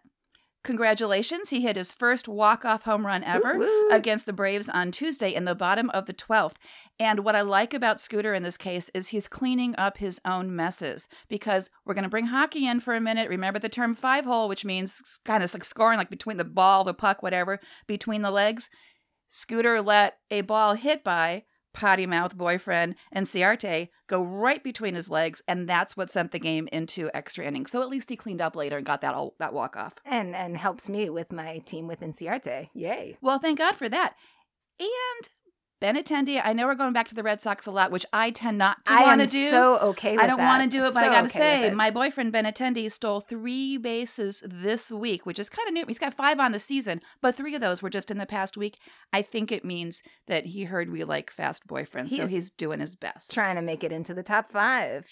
congratulations. 0.64 1.50
He 1.50 1.60
hit 1.60 1.76
his 1.76 1.92
first 1.92 2.26
walk-off 2.26 2.82
home 2.82 3.06
run 3.06 3.22
ever 3.22 3.58
Woo-woo. 3.58 3.90
against 3.92 4.26
the 4.26 4.32
Braves 4.32 4.68
on 4.68 4.90
Tuesday 4.90 5.32
in 5.32 5.44
the 5.44 5.54
bottom 5.54 5.88
of 5.90 6.06
the 6.06 6.14
12th. 6.14 6.56
And 6.98 7.20
what 7.20 7.36
I 7.36 7.42
like 7.42 7.74
about 7.74 8.00
Scooter 8.00 8.34
in 8.34 8.42
this 8.42 8.56
case 8.56 8.90
is 8.92 9.08
he's 9.08 9.28
cleaning 9.28 9.76
up 9.78 9.98
his 9.98 10.20
own 10.24 10.54
messes 10.54 11.06
because 11.28 11.70
we're 11.84 11.94
going 11.94 12.02
to 12.02 12.08
bring 12.10 12.26
hockey 12.26 12.66
in 12.66 12.80
for 12.80 12.94
a 12.94 13.00
minute. 13.00 13.28
Remember 13.28 13.60
the 13.60 13.68
term 13.68 13.94
five 13.94 14.24
hole, 14.24 14.48
which 14.48 14.64
means 14.64 15.20
kind 15.24 15.44
of 15.44 15.54
like 15.54 15.64
scoring 15.64 15.98
like 15.98 16.10
between 16.10 16.38
the 16.38 16.44
ball, 16.44 16.82
the 16.82 16.94
puck, 16.94 17.22
whatever, 17.22 17.60
between 17.86 18.22
the 18.22 18.32
legs. 18.32 18.68
Scooter 19.28 19.80
let 19.80 20.18
a 20.30 20.40
ball 20.40 20.74
hit 20.74 21.04
by 21.04 21.44
potty 21.74 22.06
mouth 22.06 22.36
boyfriend 22.36 22.94
Inciarte 23.14 23.88
go 24.06 24.22
right 24.22 24.64
between 24.64 24.94
his 24.94 25.10
legs, 25.10 25.42
and 25.46 25.68
that's 25.68 25.96
what 25.96 26.10
sent 26.10 26.32
the 26.32 26.38
game 26.38 26.68
into 26.72 27.10
extra 27.12 27.44
innings. 27.44 27.70
So 27.70 27.82
at 27.82 27.88
least 27.90 28.08
he 28.08 28.16
cleaned 28.16 28.40
up 28.40 28.56
later 28.56 28.78
and 28.78 28.86
got 28.86 29.02
that 29.02 29.14
all, 29.14 29.34
that 29.38 29.52
walk 29.52 29.76
off. 29.76 29.96
And 30.04 30.34
and 30.34 30.56
helps 30.56 30.88
me 30.88 31.10
with 31.10 31.32
my 31.32 31.58
team 31.58 31.86
with 31.86 32.00
Inciarte. 32.00 32.70
Yay. 32.72 33.18
Well, 33.20 33.38
thank 33.38 33.58
God 33.58 33.76
for 33.76 33.88
that. 33.88 34.14
And 34.80 35.28
Benintendi, 35.84 36.40
I 36.42 36.54
know 36.54 36.66
we're 36.66 36.74
going 36.76 36.94
back 36.94 37.08
to 37.08 37.14
the 37.14 37.22
Red 37.22 37.42
Sox 37.42 37.66
a 37.66 37.70
lot, 37.70 37.90
which 37.90 38.06
I 38.10 38.30
tend 38.30 38.56
not 38.56 38.82
to 38.86 38.94
want 38.94 39.20
to 39.20 39.26
do. 39.26 39.50
so 39.50 39.76
okay 39.78 40.12
with 40.12 40.20
I 40.22 40.26
don't 40.26 40.38
want 40.38 40.62
to 40.62 40.68
do 40.78 40.84
it, 40.86 40.94
but 40.94 41.04
I 41.04 41.08
got 41.08 41.28
to 41.28 41.38
okay 41.38 41.68
say, 41.68 41.70
my 41.74 41.90
boyfriend 41.90 42.32
Benintendi 42.32 42.90
stole 42.90 43.20
three 43.20 43.76
bases 43.76 44.42
this 44.48 44.90
week, 44.90 45.26
which 45.26 45.38
is 45.38 45.50
kind 45.50 45.68
of 45.68 45.74
new. 45.74 45.84
He's 45.86 45.98
got 45.98 46.14
five 46.14 46.40
on 46.40 46.52
the 46.52 46.58
season, 46.58 47.02
but 47.20 47.34
three 47.36 47.54
of 47.54 47.60
those 47.60 47.82
were 47.82 47.90
just 47.90 48.10
in 48.10 48.16
the 48.16 48.24
past 48.24 48.56
week. 48.56 48.78
I 49.12 49.20
think 49.20 49.52
it 49.52 49.62
means 49.62 50.02
that 50.26 50.46
he 50.46 50.64
heard 50.64 50.90
we 50.90 51.04
like 51.04 51.30
fast 51.30 51.66
boyfriends, 51.66 52.10
so 52.10 52.22
He's 52.22 52.30
he's 52.30 52.50
doing 52.50 52.80
his 52.80 52.94
best. 52.94 53.32
trying 53.34 53.56
to 53.56 53.62
make 53.62 53.84
it 53.84 53.92
into 53.92 54.14
the 54.14 54.22
top 54.22 54.50
five. 54.50 55.06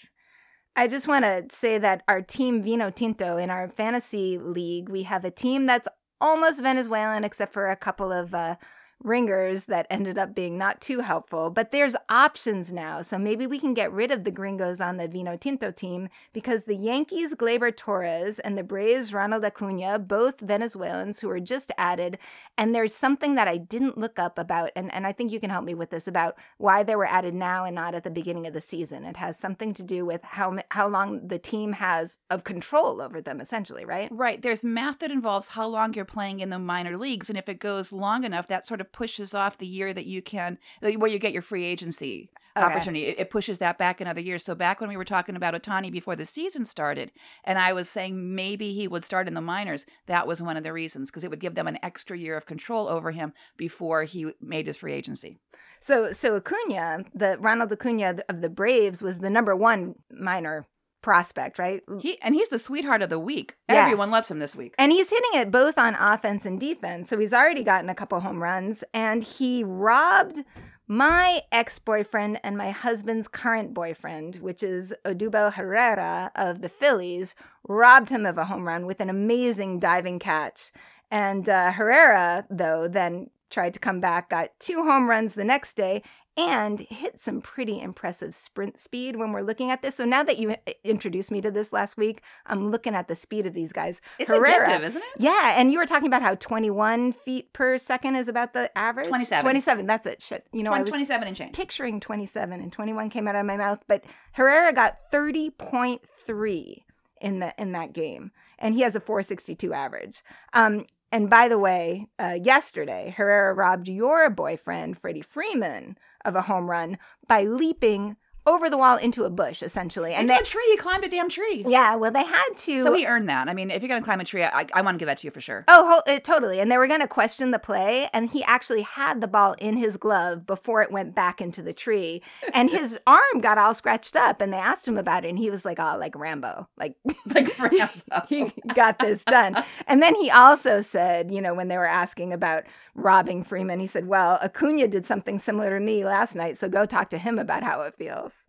I 0.75 0.87
just 0.87 1.07
want 1.07 1.23
to 1.23 1.45
say 1.51 1.77
that 1.77 2.01
our 2.07 2.23
team 2.23 2.63
Vino 2.63 2.89
Tinto 2.89 3.37
in 3.37 3.51
our 3.51 3.69
fantasy 3.69 4.39
league, 4.39 4.89
we 4.89 5.03
have 5.03 5.23
a 5.23 5.29
team 5.29 5.67
that's 5.67 5.87
almost 6.19 6.63
Venezuelan 6.63 7.23
except 7.23 7.53
for 7.53 7.69
a 7.69 7.75
couple 7.75 8.11
of 8.11 8.33
uh, 8.33 8.55
ringers 9.03 9.65
that 9.65 9.87
ended 9.89 10.17
up 10.17 10.33
being 10.33 10.57
not 10.57 10.81
too 10.81 11.01
helpful. 11.01 11.49
But 11.49 11.71
there's 11.71 11.95
options 12.09 12.71
now. 12.71 13.01
So 13.01 13.17
maybe 13.17 13.45
we 13.45 13.59
can 13.59 13.73
get 13.73 13.91
rid 13.91 14.11
of 14.11 14.23
the 14.23 14.31
gringos 14.31 14.81
on 14.81 14.97
the 14.97 15.07
Vino 15.07 15.37
Tinto 15.37 15.71
team 15.71 16.09
because 16.31 16.63
the 16.63 16.75
Yankees, 16.75 17.35
Gleyber 17.35 17.75
Torres, 17.75 18.39
and 18.39 18.57
the 18.57 18.63
Braves, 18.63 19.13
Ronald 19.13 19.43
Acuna, 19.43 19.99
both 19.99 20.39
Venezuelans 20.39 21.19
who 21.19 21.27
were 21.27 21.39
just 21.39 21.71
added. 21.77 22.17
And 22.57 22.73
there's 22.73 22.95
something 22.95 23.35
that 23.35 23.47
I 23.47 23.57
didn't 23.57 23.97
look 23.97 24.19
up 24.19 24.39
about, 24.39 24.71
and, 24.75 24.93
and 24.93 25.05
I 25.05 25.11
think 25.11 25.31
you 25.31 25.39
can 25.39 25.49
help 25.49 25.65
me 25.65 25.73
with 25.73 25.89
this 25.89 26.07
about 26.07 26.37
why 26.57 26.83
they 26.83 26.95
were 26.95 27.05
added 27.05 27.33
now 27.33 27.65
and 27.65 27.75
not 27.75 27.95
at 27.95 28.03
the 28.03 28.11
beginning 28.11 28.47
of 28.47 28.53
the 28.53 28.61
season. 28.61 29.03
It 29.03 29.17
has 29.17 29.37
something 29.37 29.73
to 29.73 29.83
do 29.83 30.05
with 30.05 30.23
how, 30.23 30.57
how 30.71 30.87
long 30.87 31.27
the 31.27 31.39
team 31.39 31.73
has 31.73 32.17
of 32.29 32.43
control 32.43 33.01
over 33.01 33.21
them, 33.21 33.41
essentially, 33.41 33.85
right? 33.85 34.07
Right. 34.11 34.41
There's 34.41 34.63
math 34.63 34.99
that 34.99 35.11
involves 35.11 35.49
how 35.49 35.67
long 35.67 35.93
you're 35.93 36.05
playing 36.05 36.39
in 36.39 36.49
the 36.49 36.59
minor 36.59 36.97
leagues. 36.97 37.29
And 37.29 37.37
if 37.37 37.49
it 37.49 37.59
goes 37.59 37.91
long 37.91 38.23
enough, 38.23 38.47
that 38.47 38.67
sort 38.67 38.79
of 38.79 38.92
pushes 38.93 39.33
off 39.33 39.57
the 39.57 39.67
year 39.67 39.93
that 39.93 40.05
you 40.05 40.21
can, 40.21 40.57
uh, 40.81 40.91
where 40.91 41.11
you 41.11 41.19
get 41.19 41.33
your 41.33 41.41
free 41.41 41.65
agency 41.65 42.29
okay. 42.55 42.65
opportunity. 42.65 43.05
It, 43.05 43.19
it, 43.19 43.29
pushes 43.29 43.59
that 43.59 43.77
back 43.77 43.99
another 43.99 44.21
year. 44.21 44.39
So 44.39 44.55
back 44.55 44.79
when 44.79 44.89
we 44.89 44.97
were 44.97 45.03
talking 45.03 45.35
about 45.35 45.53
Ohtani 45.53 45.91
before 45.91 46.15
the 46.15 46.25
season 46.25 46.65
started, 46.65 47.11
and 47.43 47.57
I 47.57 47.73
was 47.73 47.89
saying 47.89 48.35
maybe 48.35 48.73
he 48.73 48.87
would 48.87 49.03
start 49.03 49.27
in 49.27 49.33
the 49.33 49.41
minors, 49.41 49.85
that 50.05 50.27
was 50.27 50.41
one 50.41 50.57
of 50.57 50.63
the 50.63 50.73
reasons 50.73 51.09
because 51.09 51.23
it 51.23 51.29
would 51.29 51.39
give 51.39 51.55
them 51.55 51.67
an 51.67 51.79
extra 51.83 52.17
year 52.17 52.37
of 52.37 52.45
control 52.45 52.87
over 52.87 53.11
him 53.11 53.33
before 53.57 54.03
he 54.03 54.31
made 54.39 54.67
his 54.67 54.77
free 54.77 54.93
agency. 54.93 55.37
So, 55.79 56.11
so 56.11 56.35
Acuna, 56.35 57.03
the 57.13 57.37
Ronald 57.39 57.73
Acuna 57.73 58.19
of 58.29 58.41
the 58.41 58.49
Braves, 58.49 59.03
was 59.03 59.19
the 59.19 59.29
number 59.29 59.55
one 59.55 59.95
minor 60.09 60.65
prospect, 61.03 61.59
right? 61.59 61.83
He 61.99 62.19
and 62.21 62.33
he's 62.33 62.49
the 62.49 62.57
sweetheart 62.57 63.03
of 63.03 63.09
the 63.09 63.19
week. 63.19 63.55
Yeah. 63.69 63.83
Everyone 63.83 64.09
loves 64.09 64.31
him 64.31 64.39
this 64.39 64.55
week. 64.55 64.73
And 64.79 64.91
he's 64.91 65.11
hitting 65.11 65.41
it 65.41 65.51
both 65.51 65.77
on 65.77 65.95
offense 65.95 66.45
and 66.47 66.59
defense. 66.59 67.09
So 67.09 67.19
he's 67.19 67.33
already 67.33 67.63
gotten 67.63 67.89
a 67.89 67.95
couple 67.95 68.19
home 68.21 68.41
runs 68.41 68.83
and 68.93 69.23
he 69.23 69.63
robbed 69.63 70.39
my 70.87 71.41
ex-boyfriend 71.51 72.39
and 72.43 72.57
my 72.57 72.71
husband's 72.71 73.27
current 73.27 73.73
boyfriend, 73.73 74.37
which 74.37 74.63
is 74.63 74.93
Odubel 75.05 75.53
Herrera 75.53 76.31
of 76.35 76.61
the 76.61 76.69
Phillies, 76.69 77.35
robbed 77.67 78.09
him 78.09 78.25
of 78.25 78.37
a 78.37 78.45
home 78.45 78.67
run 78.67 78.85
with 78.85 78.99
an 78.99 79.09
amazing 79.09 79.79
diving 79.79 80.19
catch. 80.19 80.71
And 81.09 81.47
uh, 81.47 81.71
Herrera, 81.71 82.45
though, 82.49 82.87
then 82.87 83.29
tried 83.53 83.73
to 83.75 83.79
come 83.79 83.99
back, 83.99 84.29
got 84.29 84.49
two 84.59 84.83
home 84.83 85.09
runs 85.09 85.35
the 85.35 85.43
next 85.43 85.75
day, 85.75 86.01
and 86.35 86.79
hit 86.79 87.19
some 87.19 87.41
pretty 87.41 87.79
impressive 87.79 88.33
sprint 88.33 88.79
speed 88.79 89.15
when 89.15 89.31
we're 89.31 89.43
looking 89.43 89.69
at 89.69 89.83
this. 89.83 89.95
So 89.95 90.05
now 90.05 90.23
that 90.23 90.39
you 90.39 90.55
introduced 90.83 91.29
me 91.29 91.41
to 91.41 91.51
this 91.51 91.71
last 91.71 91.95
week, 91.95 92.21
I'm 92.47 92.69
looking 92.69 92.95
at 92.95 93.07
the 93.07 93.15
speed 93.15 93.45
of 93.45 93.53
these 93.53 93.71
guys. 93.71 94.01
It's 94.17 94.33
Herrera, 94.33 94.67
addictive, 94.67 94.83
isn't 94.83 95.01
it? 95.01 95.09
Yeah, 95.19 95.53
and 95.57 95.71
you 95.71 95.77
were 95.77 95.85
talking 95.85 96.07
about 96.07 96.23
how 96.23 96.35
21 96.35 97.13
feet 97.13 97.53
per 97.53 97.77
second 97.77 98.15
is 98.15 98.27
about 98.27 98.53
the 98.53 98.75
average. 98.75 99.07
27. 99.07 99.43
27. 99.43 99.85
That's 99.85 100.07
it. 100.07 100.21
Shit. 100.21 100.47
You 100.51 100.63
know, 100.63 100.71
20, 100.71 100.79
I 100.79 100.81
was 100.81 100.89
27 100.89 101.27
and 101.27 101.37
change. 101.37 101.55
Picturing 101.55 101.99
27 101.99 102.61
and 102.61 102.71
21 102.71 103.09
came 103.11 103.27
out 103.27 103.35
of 103.35 103.45
my 103.45 103.57
mouth, 103.57 103.83
but 103.87 104.03
Herrera 104.31 104.73
got 104.73 105.11
30.3 105.11 106.83
in 107.21 107.39
the 107.39 107.53
in 107.59 107.71
that 107.73 107.93
game, 107.93 108.31
and 108.57 108.73
he 108.73 108.81
has 108.81 108.95
a 108.95 108.99
462 108.99 109.71
average. 109.71 110.23
Um, 110.53 110.85
and 111.13 111.29
by 111.29 111.47
the 111.47 111.59
way, 111.59 112.07
uh, 112.17 112.39
yesterday 112.41 113.13
Herrera 113.15 113.53
robbed 113.53 113.87
your 113.87 114.31
boyfriend 114.31 114.97
Freddie 114.97 115.21
Freeman 115.21 115.95
of 116.25 116.35
a 116.35 116.41
home 116.41 116.67
run 116.67 116.97
by 117.27 117.43
leaping 117.43 118.17
over 118.45 118.69
the 118.69 118.77
wall 118.77 118.97
into 118.97 119.23
a 119.23 119.29
bush, 119.29 119.63
essentially. 119.63 120.13
And 120.13 120.29
into 120.29 120.33
they, 120.33 120.39
a 120.39 120.43
tree. 120.43 120.63
He 120.71 120.77
climbed 120.77 121.03
a 121.05 121.07
damn 121.07 121.29
tree. 121.29 121.63
Yeah, 121.67 121.95
well, 121.95 122.11
they 122.11 122.23
had 122.23 122.49
to. 122.55 122.81
So 122.81 122.93
he 122.93 123.05
earned 123.05 123.29
that. 123.29 123.47
I 123.47 123.53
mean, 123.53 123.71
if 123.71 123.81
you're 123.81 123.89
going 123.89 124.01
to 124.01 124.05
climb 124.05 124.19
a 124.19 124.23
tree, 124.23 124.43
I, 124.43 124.65
I 124.73 124.81
want 124.81 124.95
to 124.95 124.99
give 124.99 125.07
that 125.07 125.17
to 125.19 125.27
you 125.27 125.31
for 125.31 125.41
sure. 125.41 125.63
Oh, 125.67 125.89
ho- 126.05 126.13
it, 126.13 126.23
totally. 126.23 126.59
And 126.59 126.71
they 126.71 126.77
were 126.77 126.87
going 126.87 126.99
to 127.01 127.07
question 127.07 127.51
the 127.51 127.59
play, 127.59 128.09
and 128.13 128.29
he 128.29 128.43
actually 128.43 128.81
had 128.81 129.21
the 129.21 129.27
ball 129.27 129.53
in 129.59 129.77
his 129.77 129.97
glove 129.97 130.45
before 130.45 130.81
it 130.81 130.91
went 130.91 131.15
back 131.15 131.41
into 131.41 131.61
the 131.61 131.73
tree. 131.73 132.21
And 132.53 132.69
his 132.69 132.99
arm 133.07 133.41
got 133.41 133.57
all 133.57 133.73
scratched 133.73 134.15
up, 134.15 134.41
and 134.41 134.51
they 134.51 134.57
asked 134.57 134.87
him 134.87 134.97
about 134.97 135.25
it, 135.25 135.29
and 135.29 135.39
he 135.39 135.49
was 135.49 135.65
like, 135.65 135.79
oh, 135.79 135.95
like 135.97 136.15
Rambo. 136.15 136.67
Like, 136.77 136.95
like 137.27 137.57
Rambo. 137.59 137.89
he 138.27 138.51
got 138.75 138.99
this 138.99 139.23
done. 139.23 139.63
And 139.87 140.01
then 140.01 140.15
he 140.15 140.29
also 140.29 140.81
said, 140.81 141.31
you 141.31 141.41
know, 141.41 141.53
when 141.53 141.69
they 141.69 141.77
were 141.77 141.87
asking 141.87 142.33
about 142.33 142.63
robbing 142.95 143.43
Freeman. 143.43 143.79
He 143.79 143.87
said, 143.87 144.07
Well, 144.07 144.39
Acuna 144.41 144.87
did 144.87 145.05
something 145.05 145.39
similar 145.39 145.77
to 145.77 145.83
me 145.83 146.05
last 146.05 146.35
night, 146.35 146.57
so 146.57 146.69
go 146.69 146.85
talk 146.85 147.09
to 147.09 147.17
him 147.17 147.39
about 147.39 147.63
how 147.63 147.81
it 147.81 147.95
feels. 147.95 148.47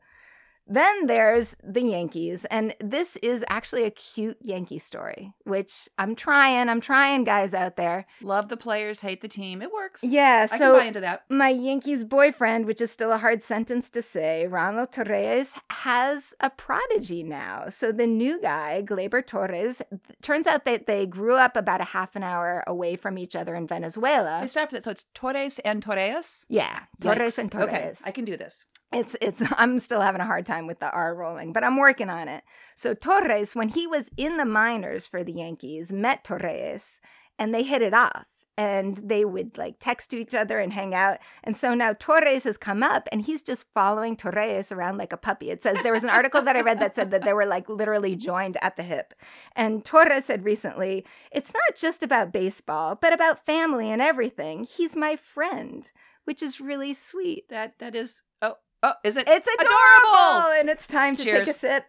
Then 0.67 1.07
there's 1.07 1.57
the 1.63 1.83
Yankees, 1.83 2.47
and 2.47 2.75
this 2.81 3.17
is 3.17 3.45
actually 3.49 3.85
a 3.85 3.91
cute 3.91 4.39
Yankee 4.41 4.79
story, 4.79 5.35
which 5.45 5.89
I'm 5.99 6.15
trying. 6.15 6.69
I'm 6.71 6.81
trying, 6.81 7.25
guys 7.25 7.53
out 7.53 7.77
there. 7.77 8.07
Love 8.23 8.49
the 8.49 8.57
players, 8.57 9.01
hate 9.03 9.21
the 9.21 9.29
team. 9.29 9.61
It 9.61 9.71
works. 9.71 10.03
Yeah, 10.03 10.47
I 10.51 10.59
so 10.59 10.73
can 10.73 10.81
buy 10.81 10.85
into 10.87 11.01
that. 11.01 11.25
My 11.29 11.51
Yankees 11.51 12.05
boyfriend, 12.05 12.65
which 12.65 12.81
is 12.81 12.91
still 12.91 13.13
a 13.13 13.19
hard 13.19 13.43
sentence 13.43 13.91
to 13.91 14.01
say, 14.01 14.47
Ronald 14.47 14.91
Torreyes, 14.91 15.55
has 15.71 16.35
a 16.41 16.49
prodigy 16.49 17.23
now. 17.23 17.69
So 17.69 17.93
the 17.93 18.07
new 18.07 18.41
guy, 18.41 18.83
Gleyber 18.87 19.27
Torres, 19.27 19.83
turns 20.23 20.47
out 20.47 20.65
that 20.65 20.87
they 20.87 21.07
grew 21.07 21.35
up 21.35 21.57
about 21.57 21.83
a 21.83 21.85
half 21.85 22.17
an 22.17 22.23
hour 22.23 22.65
away 22.67 22.97
from 22.97 23.19
each 23.19 23.37
other 23.37 23.55
in 23.55 23.67
Venezuela. 23.67 24.41
I 24.41 24.47
stopped 24.47 24.73
it. 24.73 24.85
So 24.85 24.93
it's 24.93 25.05
Torres 25.13 25.59
and 25.59 25.83
Torres? 25.83 26.47
Yeah, 26.49 26.81
Torres 27.01 27.37
Yikes. 27.37 27.39
and 27.39 27.53
Torres. 27.53 27.69
Okay, 27.69 27.93
I 28.07 28.11
can 28.13 28.25
do 28.25 28.37
this. 28.39 28.67
It's 28.95 29.17
it's 29.21 29.43
I'm 29.59 29.79
still 29.79 30.01
having 30.01 30.21
a 30.21 30.27
hard 30.27 30.47
time 30.47 30.67
with 30.67 30.81
the 30.81 30.91
R 30.91 31.15
rolling, 31.15 31.53
but 31.53 31.65
I'm 31.65 31.77
working 31.77 32.11
on 32.11 32.29
it. 32.29 32.45
So 32.75 32.95
Torres, 32.95 33.55
when 33.55 33.69
he 33.69 33.87
was 33.87 34.11
in 34.17 34.37
the 34.37 34.45
minors 34.45 35.07
for 35.07 35.25
the 35.25 35.33
Yankees, 35.33 35.93
met 35.93 36.25
Torres 36.25 37.01
and 37.39 37.55
they 37.55 37.63
hit 37.63 37.83
it 37.83 37.95
off. 37.95 38.27
And 38.57 38.97
they 38.99 39.25
would 39.25 39.59
like 39.59 39.81
text 39.81 40.11
to 40.11 40.17
each 40.17 40.33
other 40.33 40.61
and 40.61 40.73
hang 40.73 40.95
out. 40.95 41.19
And 41.43 41.57
so 41.57 41.75
now 41.75 41.93
Torres 41.93 42.45
has 42.45 42.57
come 42.57 42.85
up 42.85 43.09
and 43.11 43.23
he's 43.23 43.43
just 43.43 43.67
following 43.75 44.17
Torres 44.17 44.71
around 44.71 44.97
like 44.97 45.13
a 45.13 45.17
puppy. 45.17 45.51
It 45.51 45.61
says 45.61 45.77
there 45.83 45.93
was 45.93 46.05
an 46.05 46.11
article 46.11 46.41
that 46.43 46.55
I 46.55 46.61
read 46.61 46.79
that 46.79 46.95
said 46.95 47.11
that 47.11 47.23
they 47.23 47.33
were 47.33 47.47
like 47.47 47.69
literally 47.69 48.15
joined 48.15 48.57
at 48.63 48.77
the 48.77 48.85
hip. 48.85 49.13
And 49.57 49.85
Torres 49.85 50.27
said 50.27 50.45
recently, 50.45 51.05
it's 51.33 51.53
not 51.53 51.77
just 51.77 52.05
about 52.05 52.33
baseball, 52.33 52.95
but 52.95 53.13
about 53.13 53.45
family 53.45 53.91
and 53.91 54.01
everything. 54.01 54.63
He's 54.63 54.95
my 54.95 55.17
friend, 55.17 55.91
which 56.23 56.41
is 56.41 56.61
really 56.61 56.95
sweet. 56.95 57.49
That 57.49 57.81
that 57.81 57.97
is 57.97 58.23
oh 58.41 58.59
Oh, 58.85 58.93
is 59.03 59.17
it? 59.17 59.25
It's 59.27 59.49
adorable, 59.49 59.71
adorable! 59.71 60.61
and 60.61 60.69
it's 60.69 60.87
time 60.87 61.17
to 61.17 61.25
Cheers. 61.25 61.39
take 61.49 61.57
a 61.57 61.59
sip. 61.59 61.85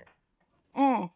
Mm. 0.78 1.10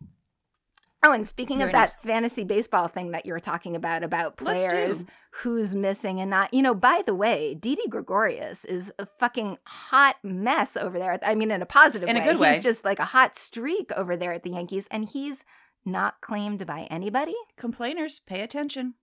Oh, 1.01 1.13
and 1.13 1.25
speaking 1.25 1.59
Very 1.59 1.69
of 1.69 1.73
nice. 1.73 1.93
that 1.93 2.03
fantasy 2.03 2.43
baseball 2.43 2.89
thing 2.89 3.11
that 3.11 3.25
you 3.25 3.31
were 3.31 3.39
talking 3.39 3.77
about, 3.77 4.03
about 4.03 4.35
players 4.35 5.05
who's 5.31 5.73
missing 5.73 6.19
and 6.19 6.29
not, 6.29 6.53
you 6.53 6.61
know, 6.61 6.75
by 6.75 7.01
the 7.05 7.15
way, 7.15 7.55
Didi 7.55 7.87
Gregorius 7.89 8.65
is 8.65 8.91
a 8.99 9.05
fucking 9.05 9.57
hot 9.65 10.17
mess 10.21 10.75
over 10.75 10.99
there. 10.99 11.17
I 11.23 11.35
mean, 11.35 11.51
in 11.51 11.61
a 11.61 11.65
positive 11.65 12.09
in 12.09 12.17
way. 12.17 12.21
a 12.21 12.25
good 12.25 12.39
way. 12.39 12.53
He's 12.55 12.63
just 12.63 12.83
like 12.83 12.99
a 12.99 13.05
hot 13.05 13.37
streak 13.37 13.93
over 13.93 14.17
there 14.17 14.33
at 14.33 14.43
the 14.43 14.49
Yankees, 14.49 14.89
and 14.91 15.07
he's 15.07 15.45
not 15.85 16.19
claimed 16.19 16.67
by 16.67 16.81
anybody. 16.91 17.35
Complainers, 17.55 18.19
pay 18.19 18.41
attention. 18.41 18.95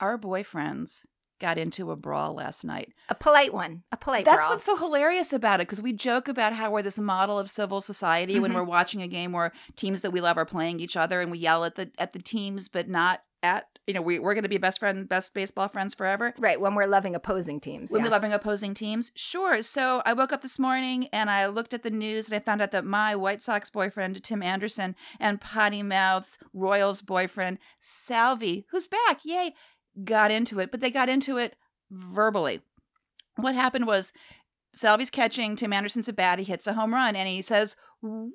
Our 0.00 0.18
boyfriends 0.18 1.06
got 1.38 1.58
into 1.58 1.90
a 1.90 1.96
brawl 1.96 2.34
last 2.34 2.64
night. 2.64 2.92
A 3.08 3.14
polite 3.14 3.52
one. 3.52 3.82
A 3.92 3.96
polite 3.96 4.24
That's 4.24 4.44
brawl. 4.44 4.54
what's 4.54 4.64
so 4.64 4.76
hilarious 4.76 5.32
about 5.32 5.60
it 5.60 5.68
because 5.68 5.82
we 5.82 5.92
joke 5.92 6.28
about 6.28 6.52
how 6.52 6.70
we're 6.70 6.82
this 6.82 6.98
model 6.98 7.38
of 7.38 7.50
civil 7.50 7.80
society 7.80 8.34
mm-hmm. 8.34 8.42
when 8.42 8.54
we're 8.54 8.64
watching 8.64 9.02
a 9.02 9.08
game 9.08 9.32
where 9.32 9.52
teams 9.76 10.02
that 10.02 10.10
we 10.10 10.20
love 10.20 10.36
are 10.36 10.44
playing 10.44 10.80
each 10.80 10.96
other 10.96 11.20
and 11.20 11.30
we 11.30 11.38
yell 11.38 11.64
at 11.64 11.76
the 11.76 11.90
at 11.98 12.12
the 12.12 12.18
teams 12.18 12.68
but 12.68 12.88
not 12.88 13.22
at 13.42 13.66
you 13.86 13.94
know 13.94 14.02
we, 14.02 14.18
we're 14.18 14.34
going 14.34 14.42
to 14.42 14.48
be 14.48 14.58
best 14.58 14.80
friend 14.80 15.08
best 15.08 15.32
baseball 15.32 15.68
friends 15.68 15.94
forever 15.94 16.34
right 16.38 16.60
when 16.60 16.74
we're 16.74 16.86
loving 16.86 17.14
opposing 17.14 17.60
teams 17.60 17.90
when 17.90 18.00
yeah. 18.00 18.06
we're 18.06 18.12
loving 18.12 18.32
opposing 18.32 18.74
teams 18.74 19.12
sure 19.14 19.62
so 19.62 20.02
i 20.04 20.12
woke 20.12 20.32
up 20.32 20.42
this 20.42 20.58
morning 20.58 21.08
and 21.12 21.30
i 21.30 21.46
looked 21.46 21.72
at 21.72 21.82
the 21.82 21.90
news 21.90 22.28
and 22.28 22.36
i 22.36 22.38
found 22.38 22.60
out 22.60 22.70
that 22.70 22.84
my 22.84 23.14
white 23.14 23.40
sox 23.40 23.70
boyfriend 23.70 24.22
tim 24.22 24.42
anderson 24.42 24.94
and 25.20 25.40
potty 25.40 25.82
mouth's 25.82 26.38
royals 26.52 27.00
boyfriend 27.00 27.58
salvy 27.78 28.66
who's 28.70 28.88
back 28.88 29.20
yay 29.24 29.54
got 30.04 30.30
into 30.30 30.60
it, 30.60 30.70
but 30.70 30.80
they 30.80 30.90
got 30.90 31.08
into 31.08 31.36
it 31.36 31.56
verbally. 31.90 32.60
What 33.36 33.54
happened 33.54 33.86
was 33.86 34.12
Salvy's 34.74 35.10
catching, 35.10 35.56
Tim 35.56 35.72
Anderson's 35.72 36.08
a 36.08 36.12
bat, 36.12 36.38
he 36.38 36.44
hits 36.44 36.66
a 36.66 36.74
home 36.74 36.92
run, 36.92 37.16
and 37.16 37.28
he 37.28 37.42
says, 37.42 37.76
whoop! 38.02 38.34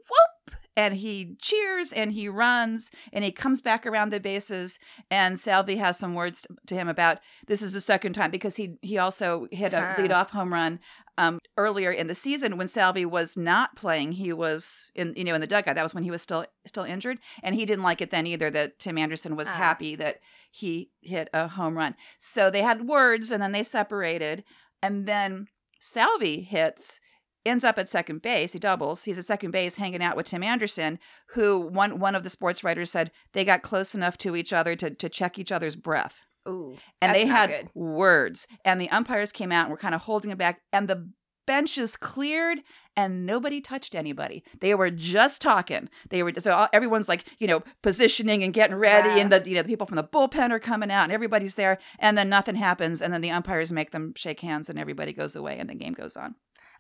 And 0.76 0.96
he 0.96 1.36
cheers 1.40 1.92
and 1.92 2.14
he 2.14 2.28
runs 2.28 2.90
and 3.12 3.24
he 3.24 3.32
comes 3.32 3.62
back 3.62 3.86
around 3.86 4.12
the 4.12 4.20
bases. 4.20 4.80
And 5.12 5.40
Salvy 5.40 5.76
has 5.76 6.00
some 6.00 6.16
words 6.16 6.48
to 6.66 6.74
him 6.74 6.90
about 6.90 7.20
this 7.46 7.62
is 7.62 7.74
the 7.74 7.82
second 7.82 8.14
time 8.14 8.32
because 8.32 8.56
he 8.56 8.78
he 8.82 8.98
also 8.98 9.48
hit 9.52 9.74
a 9.74 9.78
uh-huh. 9.78 10.02
leadoff 10.02 10.32
home 10.32 10.52
run 10.52 10.80
um, 11.18 11.40
earlier 11.58 11.92
in 11.92 12.08
the 12.08 12.16
season 12.16 12.58
when 12.58 12.68
Salvy 12.68 13.06
was 13.06 13.38
not 13.38 13.76
playing. 13.76 14.14
He 14.14 14.34
was 14.34 14.92
in 14.96 15.14
you 15.16 15.24
know 15.24 15.36
in 15.36 15.42
the 15.42 15.48
dugout. 15.48 15.76
That 15.76 15.84
was 15.84 15.94
when 15.94 16.04
he 16.04 16.12
was 16.12 16.24
still 16.24 16.46
still 16.66 16.86
injured, 16.86 17.20
and 17.44 17.54
he 17.54 17.66
didn't 17.66 17.84
like 17.84 18.02
it 18.02 18.10
then 18.10 18.26
either. 18.26 18.50
That 18.50 18.80
Tim 18.80 18.98
Anderson 18.98 19.36
was 19.36 19.48
uh. 19.48 19.52
happy 19.52 19.96
that 19.98 20.22
he 20.56 20.92
hit 21.02 21.30
a 21.34 21.48
home 21.48 21.76
run. 21.76 21.96
So 22.20 22.52
they 22.52 22.62
had 22.62 22.88
words 22.88 23.32
and 23.32 23.42
then 23.42 23.54
they 23.54 23.64
separated. 23.64 24.44
And 24.84 25.08
then 25.08 25.48
Salvy 25.80 26.42
hits, 26.42 27.00
ends 27.44 27.64
up 27.64 27.80
at 27.80 27.90
second 27.90 28.22
base. 28.22 28.54
He 28.54 28.60
doubles. 28.60 29.04
He's 29.06 29.18
at 29.18 29.26
second 29.26 29.50
base 29.50 29.78
hanging 29.78 30.04
out 30.04 30.16
with 30.16 30.28
Tim 30.28 30.44
Anderson, 30.44 31.00
who 31.30 31.60
one 31.60 31.98
one 31.98 32.14
of 32.14 32.24
the 32.24 32.30
sports 32.30 32.64
writers 32.64 32.92
said 32.92 33.10
they 33.34 33.44
got 33.44 33.64
close 33.64 33.96
enough 33.96 34.16
to 34.20 34.36
each 34.36 34.54
other 34.54 34.76
to, 34.76 34.92
to 34.92 35.10
check 35.10 35.40
each 35.40 35.52
other's 35.52 35.76
breath. 35.76 36.22
Ooh, 36.48 36.78
and 37.02 37.16
they 37.16 37.26
had 37.26 37.50
good. 37.50 37.70
words 37.74 38.48
and 38.64 38.80
the 38.80 38.92
umpires 38.92 39.32
came 39.32 39.52
out 39.52 39.64
and 39.64 39.72
were 39.72 39.78
kind 39.78 39.96
of 39.96 40.02
holding 40.02 40.30
it 40.30 40.38
back 40.38 40.62
and 40.72 40.88
the 40.88 41.10
benches 41.46 41.96
cleared 41.98 42.60
and 42.96 43.26
nobody 43.26 43.60
touched 43.60 43.96
anybody 43.96 44.44
they 44.60 44.76
were 44.76 44.90
just 44.92 45.42
talking 45.42 45.90
they 46.10 46.22
were 46.24 46.32
so 46.38 46.54
all- 46.54 46.68
everyone's 46.74 47.10
like 47.10 47.26
you 47.40 47.48
know 47.48 47.62
positioning 47.82 48.44
and 48.44 48.54
getting 48.54 48.76
ready 48.76 49.10
Yeah. 49.10 49.18
and 49.18 49.32
the 49.32 49.44
you 49.50 49.56
know 49.56 49.62
the 49.64 49.68
people 49.68 49.88
from 49.88 49.96
the 49.98 50.04
bullpen 50.04 50.52
are 50.52 50.60
coming 50.60 50.92
out 50.92 51.04
and 51.04 51.12
everybody's 51.12 51.56
there 51.56 51.80
and 52.00 52.18
then 52.18 52.30
nothing 52.30 52.56
happens 52.56 53.02
and 53.02 53.14
then 53.14 53.22
the 53.22 53.32
umpires 53.32 53.72
make 53.72 53.92
them 53.92 54.14
shake 54.16 54.40
hands 54.42 54.70
and 54.70 54.78
everybody 54.80 55.12
goes 55.14 55.36
away 55.36 55.58
and 55.58 55.70
the 55.70 55.76
game 55.76 55.94
goes 55.94 56.16
on 56.16 56.36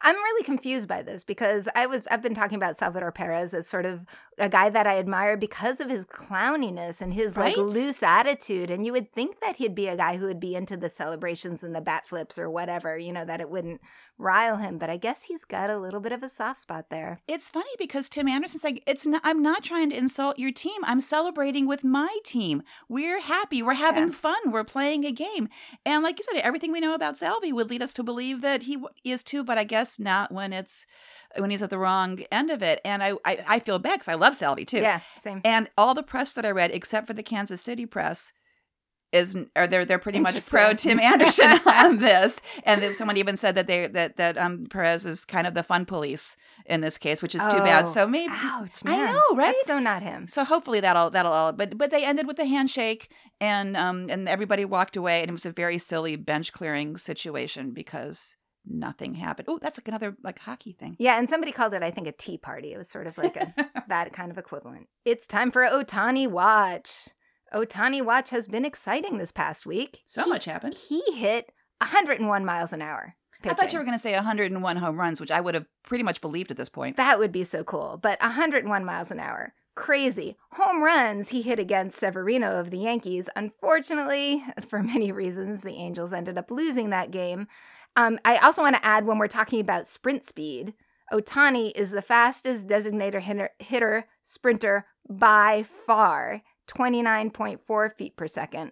I'm 0.05 0.17
really 0.17 0.43
confused 0.43 0.89
by 0.89 1.01
this 1.01 1.24
because 1.24 1.70
I 1.75 1.86
was 1.86 2.01
I've 2.12 2.22
been 2.22 2.36
talking 2.36 2.58
about 2.58 2.75
Salvador 2.75 3.13
Perez 3.13 3.53
as 3.53 3.70
sort 3.70 3.86
of 3.86 4.01
a 4.38 4.50
guy 4.50 4.70
that 4.70 4.86
I 4.86 4.98
admire 5.00 5.38
because 5.38 5.79
of 5.79 5.89
his 5.89 6.05
clowniness 6.05 7.01
and 7.01 7.13
his 7.13 7.38
Right? 7.38 7.55
like 7.58 7.74
loose 7.74 8.03
attitude. 8.03 8.70
And 8.70 8.86
you 8.86 8.91
would 8.91 9.13
think 9.13 9.39
that 9.39 9.55
he'd 9.55 9.74
be 9.75 9.88
a 9.88 9.96
guy 9.96 10.17
who 10.17 10.25
would 10.25 10.41
be 10.41 10.55
into 10.55 10.75
the 10.75 10.89
celebrations 10.89 11.63
and 11.63 11.74
the 11.74 11.79
bat 11.79 12.05
flips 12.05 12.38
or 12.38 12.50
whatever, 12.50 12.98
you 12.98 13.13
know, 13.13 13.24
that 13.24 13.39
it 13.39 13.50
wouldn't 13.50 13.79
rile 14.17 14.58
him. 14.58 14.77
But 14.77 14.89
I 14.89 14.98
guess 14.98 15.24
he's 15.24 15.43
got 15.46 15.70
a 15.70 15.77
little 15.79 16.00
bit 16.00 16.12
of 16.12 16.24
a 16.24 16.29
soft 16.29 16.60
spot 16.60 16.86
there. 16.89 17.20
It's 17.27 17.50
funny 17.50 17.72
because 17.77 18.10
Tim 18.10 18.27
Anderson's 18.27 18.63
like, 18.63 18.84
it's 18.88 19.05
not, 19.05 19.22
I'm 19.24 19.41
not 19.41 19.63
trying 19.63 19.89
to 19.89 19.98
insult 19.98 20.39
your 20.39 20.51
team. 20.51 20.82
I'm 20.86 21.01
celebrating 21.01 21.67
with 21.67 21.84
my 21.84 22.17
team. 22.24 22.63
We're 22.88 23.22
happy. 23.22 23.62
We're 23.62 23.74
having 23.74 24.05
Yeah. 24.08 24.12
fun. 24.12 24.51
We're 24.51 24.63
playing 24.63 25.05
a 25.05 25.12
game. 25.12 25.50
And 25.86 26.03
like 26.03 26.20
you 26.20 26.24
said, 26.32 26.41
everything 26.41 26.72
we 26.72 26.79
know 26.79 26.93
about 26.93 27.17
Salvy 27.17 27.51
would 27.51 27.70
lead 27.70 27.82
us 27.82 27.93
to 27.93 28.03
believe 28.03 28.41
that 28.41 28.63
he 28.63 28.77
is 29.03 29.24
too, 29.24 29.43
but 29.43 29.58
I 29.58 29.63
guess 29.63 30.00
not 30.00 30.32
when 30.32 30.53
it's 30.53 30.86
when 31.38 31.50
he's 31.50 31.63
at 31.63 31.70
the 31.72 31.79
wrong 31.79 32.20
end 32.32 32.51
of 32.51 32.62
it. 32.62 32.79
And 32.86 33.01
I 33.03 33.13
I, 33.25 33.43
I 33.48 33.60
feel 33.60 33.79
bad 33.79 33.93
because 33.96 34.08
I 34.08 34.13
love 34.13 34.36
Salvy 34.36 34.65
too. 34.65 34.82
Yeah, 34.82 35.00
same. 35.22 35.41
And 35.43 35.70
all 35.77 35.93
the 35.93 36.03
press 36.03 36.34
that 36.34 36.46
I 36.46 36.51
read, 36.51 36.72
except 36.72 37.08
for 37.08 37.13
the 37.13 37.24
Kansas 37.24 37.62
City 37.62 37.86
press, 37.86 38.34
is 39.13 39.38
or 39.55 39.67
they're 39.67 39.86
they're 39.86 40.00
pretty 40.00 40.20
much 40.20 40.50
pro 40.50 40.74
Tim 40.74 41.00
Anderson 41.00 41.51
on 41.65 42.00
this. 42.00 42.41
And 42.63 42.82
then 42.82 42.93
someone 42.93 43.17
even 43.17 43.38
said 43.38 43.55
that 43.55 43.67
they 43.67 43.88
that 43.88 44.17
that 44.17 44.38
um 44.38 44.65
Perez 44.70 45.05
is 45.05 45.24
kind 45.24 45.48
of 45.48 45.53
the 45.53 45.63
fun 45.63 45.86
police 45.86 46.36
in 46.65 46.82
this 46.82 46.98
case, 46.98 47.22
which 47.22 47.36
is 47.36 47.43
too 47.43 47.60
bad. 47.60 47.88
So 47.88 48.08
maybe 48.08 48.34
Ouch, 48.36 48.82
I 48.86 49.12
know, 49.12 49.38
right? 49.38 49.53
That's 49.55 49.67
so 49.67 49.79
not 49.79 50.03
him. 50.03 50.27
so 50.27 50.43
hopefully 50.43 50.79
that'll 50.79 51.10
that'll 51.10 51.32
all 51.32 51.51
but 51.53 51.77
but 51.77 51.91
they 51.91 52.05
ended 52.05 52.27
with 52.27 52.39
a 52.39 52.46
handshake 52.46 53.12
and 53.39 53.77
um 53.77 54.08
and 54.10 54.27
everybody 54.27 54.65
walked 54.65 54.96
away 54.96 55.22
and 55.22 55.29
it 55.29 55.34
was 55.34 55.46
a 55.46 55.51
very 55.51 55.77
silly 55.77 56.15
bench 56.15 56.51
clearing 56.51 56.98
situation 56.98 57.72
because 57.72 58.38
nothing 58.65 59.15
happened. 59.15 59.48
Oh, 59.50 59.60
that's 59.62 59.77
like 59.77 59.88
another 59.88 60.15
like 60.24 60.39
hockey 60.39 60.72
thing. 60.74 60.96
Yeah, 61.00 61.17
and 61.17 61.29
somebody 61.29 61.51
called 61.51 61.74
it, 61.74 61.84
I 61.84 61.91
think, 61.91 62.08
a 62.08 62.12
tea 62.12 62.38
party. 62.38 62.74
It 62.74 62.77
was 62.77 62.89
sort 62.89 63.08
of 63.08 63.17
like 63.17 63.36
a 63.36 63.53
that 63.88 64.13
kind 64.13 64.32
of 64.32 64.38
equivalent. 64.38 64.88
It's 65.05 65.27
time 65.27 65.51
for 65.51 65.63
Ohtani 65.65 66.27
Watch. 66.27 67.10
Ohtani 67.53 68.01
Watch 68.03 68.29
has 68.31 68.48
been 68.48 68.65
exciting 68.65 69.17
this 69.17 69.31
past 69.31 69.65
week. 69.65 70.01
So 70.05 70.24
He- 70.24 70.29
much 70.29 70.45
happened. 70.45 70.74
He 70.75 71.01
hit 71.13 71.51
101 71.79 72.45
miles 72.45 72.74
an 72.74 72.81
hour. 72.81 73.15
I 73.45 73.53
thought 73.53 73.74
you 73.74 73.79
were 73.79 73.83
going 73.83 73.95
to 73.98 74.01
say 74.01 74.15
101 74.15 74.77
home 74.77 74.98
runs, 74.98 75.19
which 75.19 75.31
I 75.31 75.41
would 75.41 75.53
have 75.53 75.65
pretty 75.83 76.03
much 76.03 76.22
believed 76.22 76.50
at 76.50 76.55
this 76.55 76.69
point. 76.69 76.95
That 76.95 77.19
would 77.19 77.31
be 77.33 77.43
so 77.43 77.63
cool. 77.63 78.00
But 78.01 78.22
101 78.22 78.86
miles 78.86 79.12
an 79.12 79.19
hour. 79.19 79.53
Crazy. 79.75 80.38
Home 80.51 80.81
runs 80.81 81.29
he 81.29 81.41
hit 81.41 81.60
against 81.60 82.00
Severino 82.00 82.57
of 82.57 82.69
the 82.69 82.77
Yankees. 82.77 83.27
Unfortunately, 83.36 84.43
for 84.67 84.81
many 84.81 85.12
reasons, 85.12 85.62
the 85.62 85.74
Angels 85.74 86.13
ended 86.13 86.38
up 86.38 86.51
losing 86.51 86.89
that 86.91 87.12
game. 87.12 87.48
Um, 87.95 88.17
I 88.24 88.38
also 88.38 88.62
want 88.62 88.75
to 88.77 88.86
add 88.86 89.05
when 89.05 89.17
we're 89.17 89.27
talking 89.27 89.60
about 89.60 89.88
sprint 89.88 90.24
speed, 90.24 90.74
Ohtani 91.12 91.72
is 91.75 91.91
the 91.91 92.01
fastest 92.01 92.67
designated 92.67 93.22
hitter, 93.24 93.50
hitter 93.60 94.05
sprinter 94.24 94.86
by 95.10 95.63
far, 95.86 96.41
29.4 96.67 97.93
feet 97.96 98.15
per 98.15 98.28
second. 98.28 98.71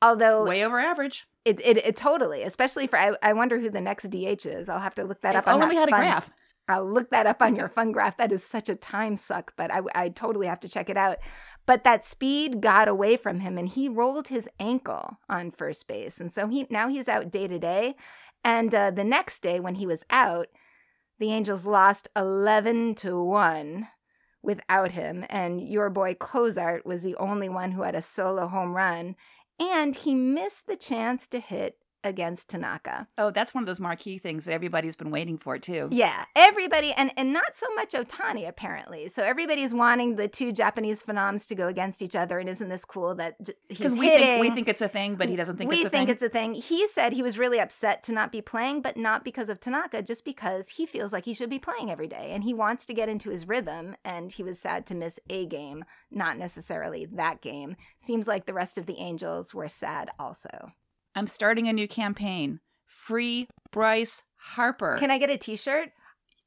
Although 0.00 0.44
Way 0.44 0.64
over 0.64 0.80
average. 0.80 1.26
it, 1.44 1.60
it, 1.64 1.78
it 1.78 1.96
totally, 1.96 2.42
especially 2.42 2.86
for, 2.86 2.98
I, 2.98 3.12
I 3.22 3.32
wonder 3.32 3.58
who 3.58 3.70
the 3.70 3.80
next 3.80 4.08
DH 4.10 4.46
is. 4.46 4.68
I'll 4.68 4.80
have 4.80 4.96
to 4.96 5.04
look 5.04 5.20
that 5.22 5.36
if 5.36 5.46
up 5.46 5.54
on 5.54 5.62
only 5.62 5.74
we 5.74 5.80
had 5.80 5.88
a 5.88 5.92
graph. 5.92 6.32
I'll 6.68 6.90
look 6.90 7.10
that 7.10 7.26
up 7.26 7.42
on 7.42 7.56
your 7.56 7.68
fun 7.68 7.92
graph. 7.92 8.16
That 8.16 8.32
is 8.32 8.44
such 8.44 8.68
a 8.68 8.74
time 8.74 9.16
suck, 9.16 9.52
but 9.56 9.72
I, 9.72 9.80
I 9.94 10.08
totally 10.08 10.46
have 10.46 10.60
to 10.60 10.68
check 10.68 10.88
it 10.88 10.96
out. 10.96 11.18
But 11.66 11.84
that 11.84 12.04
speed 12.04 12.60
got 12.60 12.88
away 12.88 13.16
from 13.16 13.40
him, 13.40 13.58
and 13.58 13.68
he 13.68 13.88
rolled 13.88 14.28
his 14.28 14.48
ankle 14.58 15.18
on 15.28 15.50
first 15.50 15.86
base, 15.86 16.20
and 16.20 16.32
so 16.32 16.48
he 16.48 16.66
now 16.70 16.88
he's 16.88 17.08
out 17.08 17.30
day 17.30 17.46
to 17.46 17.58
day. 17.58 17.94
And 18.44 18.74
uh, 18.74 18.90
the 18.90 19.04
next 19.04 19.40
day, 19.40 19.60
when 19.60 19.76
he 19.76 19.86
was 19.86 20.04
out, 20.10 20.48
the 21.18 21.32
Angels 21.32 21.64
lost 21.64 22.08
eleven 22.16 22.94
to 22.96 23.22
one 23.22 23.88
without 24.42 24.92
him, 24.92 25.24
and 25.28 25.60
your 25.60 25.90
boy 25.90 26.14
Cozart 26.14 26.84
was 26.84 27.02
the 27.02 27.16
only 27.16 27.48
one 27.48 27.72
who 27.72 27.82
had 27.82 27.94
a 27.94 28.02
solo 28.02 28.48
home 28.48 28.74
run, 28.74 29.16
and 29.58 29.94
he 29.94 30.14
missed 30.14 30.66
the 30.66 30.76
chance 30.76 31.26
to 31.28 31.38
hit 31.38 31.76
against 32.04 32.48
Tanaka. 32.50 33.08
Oh, 33.18 33.30
that's 33.30 33.54
one 33.54 33.62
of 33.62 33.66
those 33.68 33.80
marquee 33.80 34.18
things 34.18 34.44
that 34.46 34.52
everybody's 34.52 34.96
been 34.96 35.10
waiting 35.10 35.38
for 35.38 35.58
too. 35.58 35.88
Yeah, 35.90 36.24
everybody, 36.36 36.92
and 36.96 37.10
and 37.16 37.32
not 37.32 37.54
so 37.54 37.66
much 37.74 37.92
Ohtani 37.92 38.46
apparently. 38.48 39.08
So 39.08 39.22
everybody's 39.22 39.74
wanting 39.74 40.16
the 40.16 40.28
two 40.28 40.52
Japanese 40.52 41.02
phenoms 41.02 41.46
to 41.48 41.54
go 41.54 41.68
against 41.68 42.02
each 42.02 42.16
other, 42.16 42.38
and 42.38 42.48
isn't 42.48 42.68
this 42.68 42.84
cool 42.84 43.14
that 43.16 43.42
j- 43.42 43.52
he's 43.68 43.92
we 43.92 44.06
hitting? 44.06 44.26
think 44.26 44.40
we 44.40 44.50
think 44.50 44.68
it's 44.68 44.80
a 44.80 44.88
thing, 44.88 45.16
but 45.16 45.28
he 45.28 45.36
doesn't 45.36 45.56
think 45.56 45.70
we 45.70 45.76
it's 45.76 45.86
a 45.86 45.90
think 45.90 46.08
thing. 46.08 46.14
it's 46.14 46.22
a 46.22 46.28
thing. 46.28 46.54
He 46.54 46.88
said 46.88 47.12
he 47.12 47.22
was 47.22 47.38
really 47.38 47.60
upset 47.60 48.02
to 48.04 48.12
not 48.12 48.32
be 48.32 48.42
playing, 48.42 48.82
but 48.82 48.96
not 48.96 49.24
because 49.24 49.48
of 49.48 49.60
Tanaka, 49.60 50.02
just 50.02 50.24
because 50.24 50.68
he 50.70 50.86
feels 50.86 51.12
like 51.12 51.24
he 51.24 51.34
should 51.34 51.50
be 51.50 51.58
playing 51.58 51.90
every 51.90 52.08
day 52.08 52.30
and 52.32 52.44
he 52.44 52.54
wants 52.54 52.86
to 52.86 52.94
get 52.94 53.08
into 53.08 53.30
his 53.30 53.46
rhythm. 53.48 53.96
And 54.04 54.32
he 54.32 54.42
was 54.42 54.58
sad 54.58 54.86
to 54.86 54.94
miss 54.94 55.18
a 55.30 55.46
game, 55.46 55.84
not 56.10 56.36
necessarily 56.38 57.06
that 57.12 57.40
game. 57.40 57.76
Seems 57.98 58.26
like 58.26 58.46
the 58.46 58.54
rest 58.54 58.78
of 58.78 58.86
the 58.86 58.98
Angels 58.98 59.54
were 59.54 59.68
sad 59.68 60.10
also. 60.18 60.72
I'm 61.14 61.26
starting 61.26 61.68
a 61.68 61.72
new 61.72 61.88
campaign. 61.88 62.60
Free 62.86 63.48
Bryce 63.70 64.22
Harper. 64.36 64.96
Can 64.98 65.10
I 65.10 65.18
get 65.18 65.30
a 65.30 65.38
T-shirt? 65.38 65.90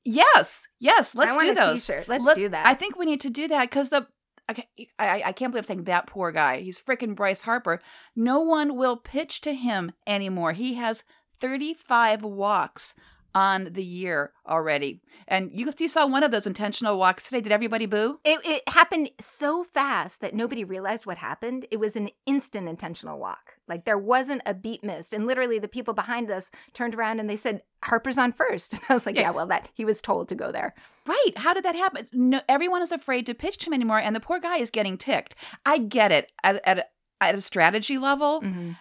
yes, 0.06 0.68
yes. 0.80 1.16
Let's 1.16 1.34
I 1.34 1.36
want 1.36 1.48
do 1.48 1.52
a 1.52 1.56
those. 1.56 1.86
T-shirt. 1.88 2.08
Let's 2.08 2.24
Let- 2.26 2.36
do 2.36 2.50
that. 2.50 2.66
I 2.66 2.74
think 2.74 2.98
we 2.98 3.06
need 3.06 3.22
to 3.22 3.30
do 3.30 3.48
that 3.48 3.70
because 3.70 3.90
the. 3.90 4.08
Okay, 4.50 4.68
I, 5.00 5.24
I 5.26 5.32
can't 5.32 5.52
believe 5.52 5.62
I'm 5.62 5.66
saying 5.66 5.84
that 5.86 6.06
poor 6.06 6.32
guy. 6.32 6.58
He's 6.58 6.80
freaking 6.80 7.16
Bryce 7.16 7.42
Harper. 7.42 7.82
No 8.16 8.42
one 8.42 8.76
will 8.76 8.96
pitch 8.96 9.42
to 9.42 9.56
him 9.56 9.92
anymore. 10.06 10.54
He 10.54 10.76
has 10.76 11.04
35 11.40 12.22
walks 12.22 12.94
on 13.36 13.66
the 13.74 13.84
year 13.84 14.32
already. 14.48 15.02
And 15.28 15.52
you, 15.54 15.70
you 15.78 15.88
saw 15.90 16.08
one 16.08 16.24
of 16.24 16.32
those 16.32 16.48
intentional 16.48 16.98
walks 16.98 17.24
today. 17.30 17.42
Did 17.42 17.52
everybody 17.52 17.86
boo? 17.86 18.20
It, 18.24 18.40
it 18.46 18.70
happened 18.70 19.10
so 19.20 19.64
fast 19.64 20.22
that 20.22 20.34
nobody 20.34 20.64
realized 20.64 21.06
what 21.06 21.18
happened. 21.18 21.66
It 21.70 21.80
was 21.80 21.96
an 21.96 22.10
instant 22.26 22.70
intentional 22.70 23.20
walk. 23.20 23.58
Like 23.68 23.84
there 23.86 23.98
wasn't 23.98 24.42
a 24.46 24.54
beat 24.54 24.84
missed. 24.84 25.14
And 25.14 25.28
literally 25.28 25.60
the 25.60 25.68
people 25.68 25.94
behind 25.94 26.32
us 26.32 26.50
turned 26.74 26.96
around 26.96 27.20
and 27.20 27.30
they 27.30 27.36
said, 27.36 27.62
Harper's 27.84 28.18
on 28.18 28.32
first. 28.32 28.74
And 28.80 28.82
I 28.90 28.94
was 28.94 29.06
like, 29.06 29.16
Yeah. 29.16 29.24
yeah, 29.24 29.30
well, 29.32 29.48
that 29.48 29.68
he 29.74 29.84
was 29.84 30.02
told 30.02 30.30
to 30.30 30.36
go 30.36 30.52
there. 30.52 30.74
Right. 31.06 31.32
How 31.38 31.54
did 31.54 31.66
that 31.66 31.76
happen? 31.76 32.06
No, 32.14 32.42
everyone 32.48 32.82
is 32.82 32.92
afraid 32.94 33.26
to 33.26 33.34
pitch 33.36 33.58
to 33.58 33.68
him 33.70 33.74
anymore, 33.74 34.00
and 34.00 34.16
the 34.16 34.20
poor 34.20 34.40
guy 34.40 34.58
is 34.58 34.72
getting 34.72 34.98
ticked. 34.98 35.36
I 35.66 35.78
get 35.80 36.12
it 36.12 36.32
at, 36.44 36.62
at, 36.66 36.92
at 37.22 37.36
a 37.36 37.42
strategy 37.42 37.98
level, 37.98 38.42
Mm-hmm. 38.42 38.72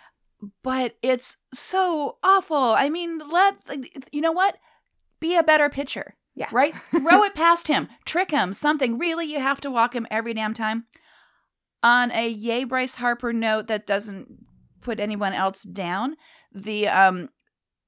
But 0.63 0.97
it's 1.03 1.37
so 1.53 2.19
awful. 2.23 2.57
I 2.57 2.89
mean, 2.91 3.21
let 3.31 3.57
you 4.13 4.21
know 4.21 4.33
what? 4.33 4.57
Be 5.21 5.37
a 5.37 5.43
better 5.43 5.69
pitcher. 5.69 6.17
Yeah. 6.35 6.49
Right? 6.53 6.75
Throw 6.91 7.23
it 7.23 7.35
past 7.35 7.69
him, 7.69 7.89
trick 8.05 8.31
him, 8.31 8.53
something. 8.53 8.99
Really, 8.99 9.27
you 9.27 9.41
have 9.41 9.61
to 9.63 9.71
walk 9.71 9.95
him 9.95 10.07
every 10.11 10.35
damn 10.35 10.55
time. 10.55 10.87
On 11.83 12.11
a 12.13 12.29
yay 12.29 12.65
Bryce 12.65 12.97
Harper 12.97 13.33
note 13.33 13.67
that 13.69 13.87
doesn't 13.87 14.29
put 14.81 14.99
anyone 15.01 15.33
else 15.33 15.63
down, 15.63 16.17
the 16.53 16.89
um 16.89 17.29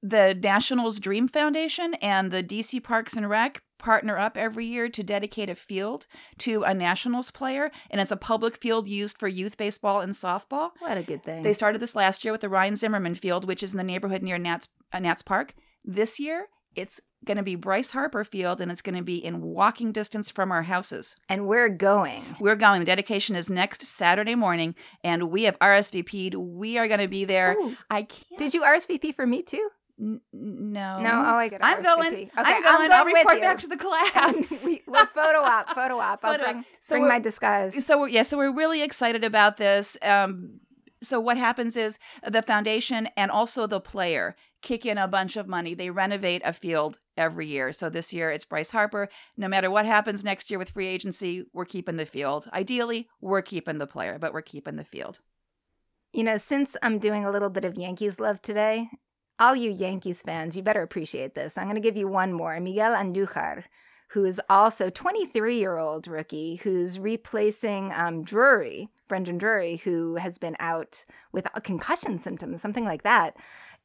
the 0.01 0.35
Nationals 0.41 0.99
Dream 0.99 1.27
Foundation 1.27 1.95
and 1.95 2.31
the 2.31 2.43
DC 2.43 2.83
Parks 2.83 3.17
and 3.17 3.29
Rec 3.29 3.61
partner 3.87 4.17
up 4.17 4.35
every 4.35 4.65
year 4.65 4.89
to 4.89 5.01
dedicate 5.01 5.49
a 5.49 5.55
field 5.55 6.07
to 6.39 6.63
a 6.63 6.73
Nationals 6.73 7.31
player, 7.31 7.71
and 7.89 8.01
it's 8.01 8.11
a 8.11 8.17
public 8.17 8.57
field 8.57 8.85
used 8.85 9.17
for 9.17 9.29
youth 9.29 9.55
baseball 9.55 10.01
and 10.01 10.11
softball. 10.11 10.71
What 10.79 10.97
a 10.97 11.03
good 11.03 11.23
thing. 11.23 11.41
They 11.41 11.53
started 11.53 11.79
this 11.79 11.95
last 11.95 12.25
year 12.25 12.33
with 12.33 12.41
the 12.41 12.49
Ryan 12.49 12.75
Zimmerman 12.75 13.15
Field, 13.15 13.47
which 13.47 13.63
is 13.63 13.71
in 13.73 13.77
the 13.77 13.85
neighborhood 13.85 14.21
near 14.23 14.37
Nats, 14.37 14.67
uh, 14.91 14.99
Nats 14.99 15.23
Park. 15.23 15.53
This 15.85 16.19
year, 16.19 16.47
it's 16.75 16.99
going 17.25 17.37
to 17.37 17.43
be 17.43 17.55
Bryce 17.55 17.91
Harper 17.91 18.25
Field, 18.25 18.59
and 18.59 18.69
it's 18.69 18.81
going 18.81 18.97
to 18.97 19.03
be 19.03 19.23
in 19.23 19.41
walking 19.41 19.93
distance 19.93 20.29
from 20.29 20.51
our 20.51 20.63
houses. 20.63 21.15
and 21.29 21.47
we're 21.47 21.69
going. 21.69 22.23
We're 22.41 22.57
going. 22.57 22.79
The 22.79 22.85
dedication 22.85 23.37
is 23.37 23.49
next 23.49 23.85
Saturday 23.87 24.35
morning, 24.35 24.75
and 25.01 25.31
we 25.31 25.43
have 25.43 25.57
RSVP'd. 25.59 26.35
We 26.35 26.77
are 26.77 26.89
going 26.89 26.99
to 26.99 27.07
be 27.07 27.23
there. 27.23 27.53
Ooh, 27.57 27.77
I 27.89 28.03
can't. 28.03 28.37
did 28.37 28.53
you 28.53 28.63
RSVP 28.63 29.15
for 29.15 29.25
me 29.25 29.41
too? 29.41 29.69
N- 29.99 30.21
no. 30.31 31.01
No? 31.01 31.09
Oh, 31.09 31.35
I 31.35 31.49
got 31.49 31.59
I'm 31.63 31.81
going. 31.81 32.13
Okay, 32.13 32.29
I'm 32.35 32.63
going. 32.63 32.91
I'll 32.91 33.05
with 33.05 33.15
report 33.15 33.35
you. 33.35 33.41
back 33.41 33.59
to 33.59 33.67
the 33.67 33.77
class. 33.77 34.63
we, 34.65 34.81
we'll 34.87 35.05
photo 35.07 35.39
op, 35.39 35.69
photo 35.69 35.97
op. 35.97 36.19
I'll 36.23 36.37
bring, 36.37 36.65
So 36.79 36.95
bring 36.95 37.07
my 37.07 37.19
disguise. 37.19 37.85
so 37.85 37.99
we're, 37.99 38.09
yeah, 38.09 38.23
so 38.23 38.37
we're 38.37 38.53
really 38.53 38.83
excited 38.83 39.23
about 39.23 39.57
this. 39.57 39.97
Um, 40.03 40.59
so 41.01 41.19
what 41.19 41.37
happens 41.37 41.77
is 41.77 41.99
the 42.27 42.41
foundation 42.41 43.07
and 43.15 43.29
also 43.29 43.67
the 43.67 43.79
player 43.79 44.35
kick 44.63 44.85
in 44.85 44.97
a 44.97 45.07
bunch 45.07 45.37
of 45.37 45.47
money. 45.47 45.73
They 45.75 45.91
renovate 45.91 46.41
a 46.43 46.51
field 46.53 46.97
every 47.15 47.45
year. 47.45 47.71
So 47.71 47.89
this 47.89 48.11
year 48.13 48.31
it's 48.31 48.45
Bryce 48.45 48.71
Harper. 48.71 49.07
No 49.37 49.47
matter 49.47 49.69
what 49.69 49.85
happens 49.85 50.23
next 50.23 50.49
year 50.49 50.57
with 50.57 50.69
free 50.71 50.87
agency, 50.87 51.45
we're 51.53 51.65
keeping 51.65 51.97
the 51.97 52.05
field. 52.05 52.47
Ideally, 52.51 53.07
we're 53.21 53.43
keeping 53.43 53.77
the 53.77 53.87
player, 53.87 54.17
but 54.19 54.33
we're 54.33 54.41
keeping 54.41 54.75
the 54.75 54.83
field. 54.83 55.19
You 56.13 56.23
know, 56.23 56.37
since 56.37 56.75
I'm 56.81 56.97
doing 56.99 57.25
a 57.25 57.31
little 57.31 57.49
bit 57.49 57.65
of 57.65 57.75
Yankees 57.75 58.19
love 58.19 58.41
today, 58.41 58.89
all 59.39 59.55
you 59.55 59.71
Yankees 59.71 60.21
fans, 60.21 60.55
you 60.55 60.63
better 60.63 60.81
appreciate 60.81 61.35
this. 61.35 61.57
I'm 61.57 61.65
going 61.65 61.75
to 61.75 61.81
give 61.81 61.97
you 61.97 62.07
one 62.07 62.33
more. 62.33 62.59
Miguel 62.59 62.95
Andujar, 62.95 63.63
who 64.09 64.25
is 64.25 64.41
also 64.49 64.89
23 64.89 65.57
year 65.57 65.77
old 65.77 66.07
rookie 66.07 66.55
who's 66.57 66.99
replacing 66.99 67.91
um, 67.93 68.23
Drury, 68.23 68.89
Brandon 69.07 69.37
Drury, 69.37 69.77
who 69.77 70.15
has 70.15 70.37
been 70.37 70.55
out 70.59 71.05
with 71.31 71.47
concussion 71.63 72.19
symptoms, 72.19 72.61
something 72.61 72.85
like 72.85 73.03
that 73.03 73.35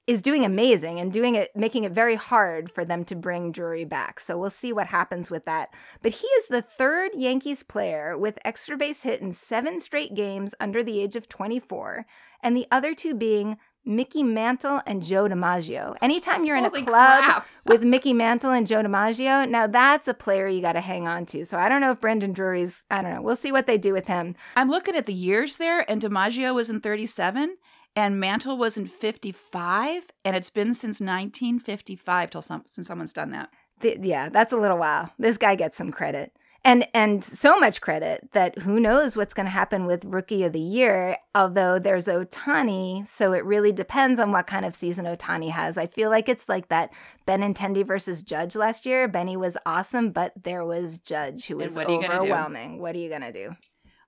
is 0.06 0.20
doing 0.20 0.44
amazing 0.44 0.98
and 0.98 1.12
doing 1.12 1.36
it 1.36 1.54
making 1.54 1.84
it 1.84 1.92
very 1.92 2.16
hard 2.16 2.70
for 2.70 2.84
them 2.84 3.04
to 3.04 3.14
bring 3.14 3.52
Drury 3.52 3.84
back. 3.84 4.18
So 4.18 4.36
we'll 4.36 4.50
see 4.50 4.72
what 4.72 4.88
happens 4.88 5.30
with 5.30 5.44
that. 5.44 5.72
But 6.02 6.12
he 6.12 6.26
is 6.26 6.48
the 6.48 6.62
third 6.62 7.12
Yankees 7.14 7.62
player 7.62 8.18
with 8.18 8.40
extra 8.44 8.76
base 8.76 9.04
hit 9.04 9.20
in 9.20 9.32
7 9.32 9.78
straight 9.78 10.14
games 10.14 10.54
under 10.58 10.82
the 10.82 11.00
age 11.00 11.14
of 11.14 11.28
24 11.28 12.04
and 12.42 12.56
the 12.56 12.66
other 12.70 12.94
two 12.94 13.14
being 13.14 13.58
Mickey 13.84 14.22
Mantle 14.22 14.80
and 14.86 15.02
Joe 15.02 15.28
DiMaggio. 15.28 15.96
Anytime 16.00 16.44
you're 16.44 16.56
in 16.56 16.64
Holy 16.64 16.82
a 16.82 16.84
club 16.84 17.24
crap. 17.24 17.48
with 17.66 17.84
Mickey 17.84 18.12
Mantle 18.12 18.52
and 18.52 18.66
Joe 18.66 18.82
DiMaggio, 18.82 19.48
now 19.48 19.66
that's 19.66 20.06
a 20.06 20.14
player 20.14 20.46
you 20.46 20.60
got 20.60 20.72
to 20.72 20.80
hang 20.80 21.08
on 21.08 21.26
to. 21.26 21.44
So 21.44 21.58
I 21.58 21.68
don't 21.68 21.80
know 21.80 21.90
if 21.90 22.00
Brandon 22.00 22.32
Drury's, 22.32 22.84
I 22.90 23.02
don't 23.02 23.14
know. 23.14 23.22
We'll 23.22 23.36
see 23.36 23.50
what 23.52 23.66
they 23.66 23.78
do 23.78 23.92
with 23.92 24.06
him. 24.06 24.36
I'm 24.56 24.70
looking 24.70 24.94
at 24.94 25.06
the 25.06 25.14
years 25.14 25.56
there, 25.56 25.88
and 25.90 26.00
DiMaggio 26.00 26.54
was 26.54 26.70
in 26.70 26.80
37, 26.80 27.56
and 27.96 28.20
Mantle 28.20 28.56
was 28.56 28.76
in 28.76 28.86
55, 28.86 30.10
and 30.24 30.36
it's 30.36 30.50
been 30.50 30.74
since 30.74 31.00
1955 31.00 32.30
till 32.30 32.42
some 32.42 32.62
since 32.66 32.86
someone's 32.86 33.12
done 33.12 33.30
that. 33.30 33.50
Th- 33.80 33.98
yeah, 34.00 34.28
that's 34.28 34.52
a 34.52 34.56
little 34.56 34.78
while. 34.78 35.12
This 35.18 35.36
guy 35.36 35.56
gets 35.56 35.76
some 35.76 35.90
credit. 35.90 36.32
And 36.64 36.86
and 36.94 37.24
so 37.24 37.58
much 37.58 37.80
credit 37.80 38.28
that 38.34 38.58
who 38.58 38.78
knows 38.78 39.16
what's 39.16 39.34
going 39.34 39.46
to 39.46 39.50
happen 39.50 39.84
with 39.84 40.04
rookie 40.04 40.44
of 40.44 40.52
the 40.52 40.60
year, 40.60 41.16
although 41.34 41.80
there's 41.80 42.06
Ohtani, 42.06 43.06
so 43.08 43.32
it 43.32 43.44
really 43.44 43.72
depends 43.72 44.20
on 44.20 44.30
what 44.30 44.46
kind 44.46 44.64
of 44.64 44.74
season 44.74 45.04
Ohtani 45.04 45.50
has. 45.50 45.76
I 45.76 45.88
feel 45.88 46.08
like 46.08 46.28
it's 46.28 46.48
like 46.48 46.68
that 46.68 46.92
Benintendi 47.26 47.84
versus 47.84 48.22
Judge 48.22 48.54
last 48.54 48.86
year. 48.86 49.08
Benny 49.08 49.36
was 49.36 49.56
awesome, 49.66 50.10
but 50.12 50.32
there 50.44 50.64
was 50.64 51.00
Judge 51.00 51.46
who 51.46 51.56
was 51.56 51.74
what 51.76 51.88
are 51.88 51.92
you 51.92 52.00
gonna 52.00 52.14
do? 52.14 52.20
overwhelming. 52.20 52.78
What 52.80 52.94
are 52.94 52.98
you 52.98 53.08
going 53.08 53.22
to 53.22 53.32
do? 53.32 53.56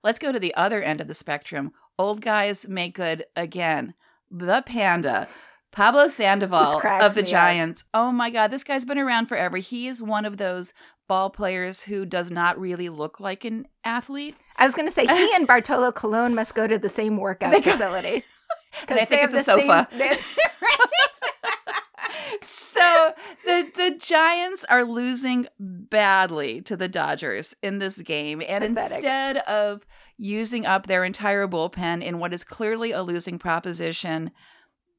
Let's 0.03 0.19
go 0.19 0.31
to 0.31 0.39
the 0.39 0.55
other 0.55 0.81
end 0.81 1.01
of 1.01 1.07
the 1.07 1.13
spectrum. 1.13 1.71
Old 1.97 2.21
guys 2.21 2.67
make 2.67 2.95
good 2.95 3.25
again. 3.35 3.95
The 4.29 4.63
panda. 4.65 5.27
Pablo 5.71 6.07
Sandoval 6.07 6.81
of 6.81 7.15
the 7.15 7.21
me 7.21 7.27
up. 7.27 7.31
Giants. 7.31 7.83
Oh 7.93 8.11
my 8.11 8.29
God, 8.29 8.49
this 8.49 8.63
guy's 8.63 8.85
been 8.85 8.97
around 8.97 9.25
forever. 9.25 9.57
He 9.57 9.87
is 9.87 10.01
one 10.01 10.23
of 10.23 10.37
those 10.37 10.73
ball 11.07 11.29
players 11.29 11.83
who 11.83 12.05
does 12.05 12.31
not 12.31 12.59
really 12.59 12.89
look 12.89 13.19
like 13.19 13.45
an 13.45 13.67
athlete. 13.83 14.35
I 14.57 14.65
was 14.65 14.75
going 14.75 14.87
to 14.87 14.93
say 14.93 15.05
he 15.05 15.31
and 15.35 15.45
Bartolo 15.47 15.91
Colon 15.91 16.33
must 16.35 16.55
go 16.55 16.67
to 16.67 16.77
the 16.77 16.89
same 16.89 17.17
workout 17.17 17.51
go- 17.53 17.71
facility. 17.71 18.23
And 18.89 18.99
I 18.99 19.05
think 19.05 19.23
it's 19.23 19.33
a 19.33 19.37
the 19.37 19.43
same- 19.43 19.59
sofa. 19.61 19.87
So 22.41 23.13
the 23.45 23.71
the 23.73 23.95
Giants 23.97 24.65
are 24.69 24.83
losing 24.83 25.47
badly 25.59 26.61
to 26.63 26.75
the 26.75 26.89
Dodgers 26.89 27.55
in 27.63 27.79
this 27.79 28.01
game, 28.01 28.41
and 28.45 28.63
Pathetic. 28.75 28.95
instead 28.95 29.37
of 29.37 29.85
using 30.17 30.65
up 30.65 30.85
their 30.87 31.05
entire 31.05 31.47
bullpen 31.47 32.03
in 32.03 32.19
what 32.19 32.33
is 32.33 32.43
clearly 32.43 32.91
a 32.91 33.01
losing 33.01 33.39
proposition, 33.39 34.31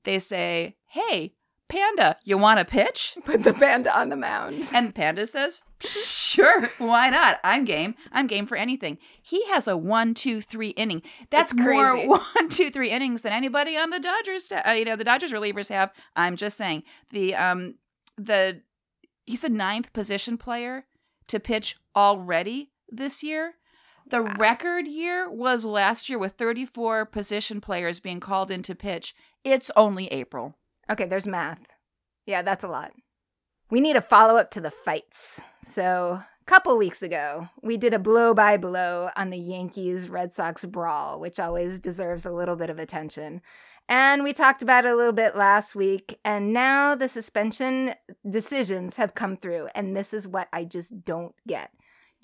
they 0.05 0.19
say, 0.19 0.77
"Hey, 0.87 1.35
Panda, 1.69 2.17
you 2.25 2.39
want 2.39 2.59
to 2.59 2.65
pitch?" 2.65 3.17
Put 3.25 3.43
the 3.45 3.53
panda 3.53 3.97
on 3.99 4.09
the 4.09 4.17
mound. 4.17 4.69
And 4.75 4.95
Panda 4.95 5.27
says, 5.27 5.63
"Sure, 5.81 6.71
why 6.79 7.11
not? 7.11 7.39
I'm 7.43 7.65
game. 7.65 7.95
I'm 8.13 8.27
game 8.27 8.47
for 8.47 8.57
anything." 8.57 8.99
He 9.23 9.45
has 9.49 9.67
a 9.69 9.77
one, 9.77 10.15
two, 10.15 10.41
three 10.41 10.71
inning. 10.71 11.03
That's 11.31 11.55
more 11.55 11.97
one, 12.07 12.49
two, 12.51 12.71
three 12.71 12.91
innings 12.91 13.23
than 13.23 13.33
anybody 13.33 13.77
on 13.77 13.91
the 13.91 14.01
Dodgers. 14.01 14.51
Uh, 14.51 14.71
you 14.73 14.85
know, 14.85 14.97
the 14.97 15.05
Dodgers 15.05 15.33
relievers 15.33 15.69
have. 15.71 15.93
I'm 16.15 16.37
just 16.37 16.57
saying 16.57 16.83
the 17.11 17.35
um 17.35 17.75
the 18.17 18.63
he's 19.27 19.41
the 19.43 19.49
ninth 19.49 19.93
position 19.93 20.39
player 20.39 20.85
to 21.29 21.41
pitch 21.41 21.77
already 21.95 22.71
this 22.89 23.23
year. 23.23 23.55
The 24.09 24.23
Wow. 24.23 24.35
record 24.39 24.87
year 24.87 25.29
was 25.29 25.65
last 25.65 26.09
year 26.09 26.17
with 26.17 26.35
34 26.35 27.07
position 27.07 27.61
players 27.61 27.99
being 27.99 28.21
called 28.21 28.53
in 28.53 28.63
to 28.63 28.75
pitch. 28.77 29.17
It's 29.43 29.69
only 29.75 30.07
April. 30.13 30.57
Okay, 30.91 31.07
there's 31.07 31.27
math. 31.27 31.61
Yeah, 32.27 32.43
that's 32.43 32.65
a 32.65 32.69
lot. 32.69 32.93
We 33.71 33.81
need 33.81 33.97
a 33.97 34.01
follow 34.01 34.37
up 34.37 34.51
to 34.53 34.61
the 34.61 34.71
fights. 34.71 35.41
So, 35.63 36.23
a 36.23 36.45
couple 36.45 36.79
weeks 36.79 37.03
ago, 37.03 37.49
we 37.63 37.77
did 37.77 37.93
a 37.93 37.99
blow 37.99 38.35
by 38.35 38.57
blow 38.57 39.11
on 39.17 39.31
the 39.31 39.39
Yankees 39.39 40.09
Red 40.09 40.33
Sox 40.33 40.65
brawl, 40.65 41.19
which 41.19 41.41
always 41.41 41.81
deserves 41.81 42.25
a 42.25 42.31
little 42.31 42.55
bit 42.55 42.71
of 42.71 42.79
attention. 42.79 43.43
And 43.89 44.23
we 44.23 44.33
talked 44.33 44.63
about 44.63 44.85
it 44.85 44.93
a 44.93 44.97
little 44.97 45.13
bit 45.13 45.37
last 45.37 45.75
week. 45.75 46.19
And 46.25 46.53
now 46.53 46.95
the 46.95 47.09
suspension 47.09 47.95
decisions 48.29 48.97
have 48.97 49.15
come 49.15 49.37
through. 49.37 49.69
And 49.75 49.97
this 49.97 50.15
is 50.15 50.29
what 50.29 50.49
I 50.53 50.65
just 50.65 51.05
don't 51.05 51.35
get. 51.47 51.71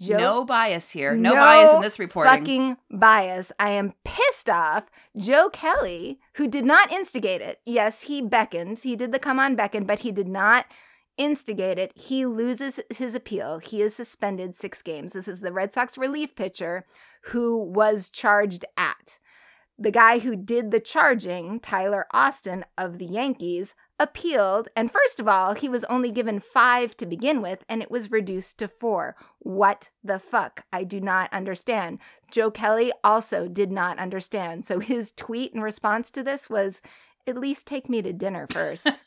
Joe- 0.03 0.19
no 0.19 0.45
bias 0.45 0.91
here. 0.91 1.15
No, 1.15 1.35
bias 1.35 1.73
in 1.73 1.81
this 1.81 1.99
reporting. 1.99 2.33
Fucking 2.33 2.77
bias. 2.91 3.53
I 3.59 3.71
am 3.71 3.95
pissed 4.05 4.51
off. 4.51 4.91
Joe 5.17 5.49
Kelly, 5.51 6.19
who 6.35 6.49
did 6.49 6.65
not 6.65 6.91
instigate 6.93 7.41
it. 7.41 7.61
Yes, 7.65 8.03
he 8.03 8.21
beckoned. 8.23 8.81
He 8.81 8.97
did 8.97 9.13
the 9.13 9.19
come 9.19 9.39
on 9.39 9.55
beckon, 9.55 9.85
but 9.85 10.01
he 10.01 10.13
did 10.13 10.29
not 10.29 10.67
instigate 11.19 11.79
it. 11.79 11.93
He 11.95 12.27
loses 12.27 12.81
his 12.95 13.15
appeal. 13.15 13.59
He 13.59 13.83
is 13.83 13.95
suspended 13.95 14.55
six 14.55 14.83
games. 14.83 15.13
This 15.13 15.29
is 15.29 15.41
the 15.41 15.53
Red 15.53 15.73
Sox 15.73 15.99
relief 15.99 16.35
pitcher 16.35 16.87
who 17.27 17.57
was 17.57 18.09
charged 18.09 18.65
at. 18.77 19.19
The 19.79 19.91
guy 19.91 20.19
who 20.19 20.37
did 20.37 20.71
the 20.71 20.81
charging, 20.81 21.59
Tyler 21.61 22.07
Austin 22.13 22.65
of 22.79 22.99
the 22.99 23.07
Yankees, 23.07 23.75
appealed. 24.03 24.69
And 24.75 24.91
first 24.91 25.21
of 25.21 25.29
all, 25.29 25.55
he 25.55 25.69
was 25.69 25.85
only 25.85 26.11
given 26.11 26.41
five 26.41 26.97
to 26.97 27.07
begin 27.07 27.41
with, 27.41 27.65
and 27.69 27.81
it 27.81 27.91
was 27.91 28.11
reduced 28.11 28.59
to 28.59 28.69
four. 28.69 29.15
What 29.39 29.91
the 30.03 30.19
fuck? 30.19 30.65
I 30.73 30.83
do 30.85 31.01
not 31.01 31.33
understand. 31.33 32.01
Joe 32.31 32.51
Kelly 32.51 32.93
also 33.05 33.47
did 33.47 33.71
not 33.71 33.99
understand. 33.99 34.65
So 34.65 34.81
his 34.81 35.13
tweet 35.13 35.55
in 35.55 35.61
response 35.63 36.11
to 36.11 36.23
this 36.23 36.51
was, 36.51 36.83
at 37.27 37.39
least 37.39 37.67
take 37.69 37.89
me 37.89 38.03
to 38.03 38.13
dinner 38.13 38.49
first. 38.51 38.87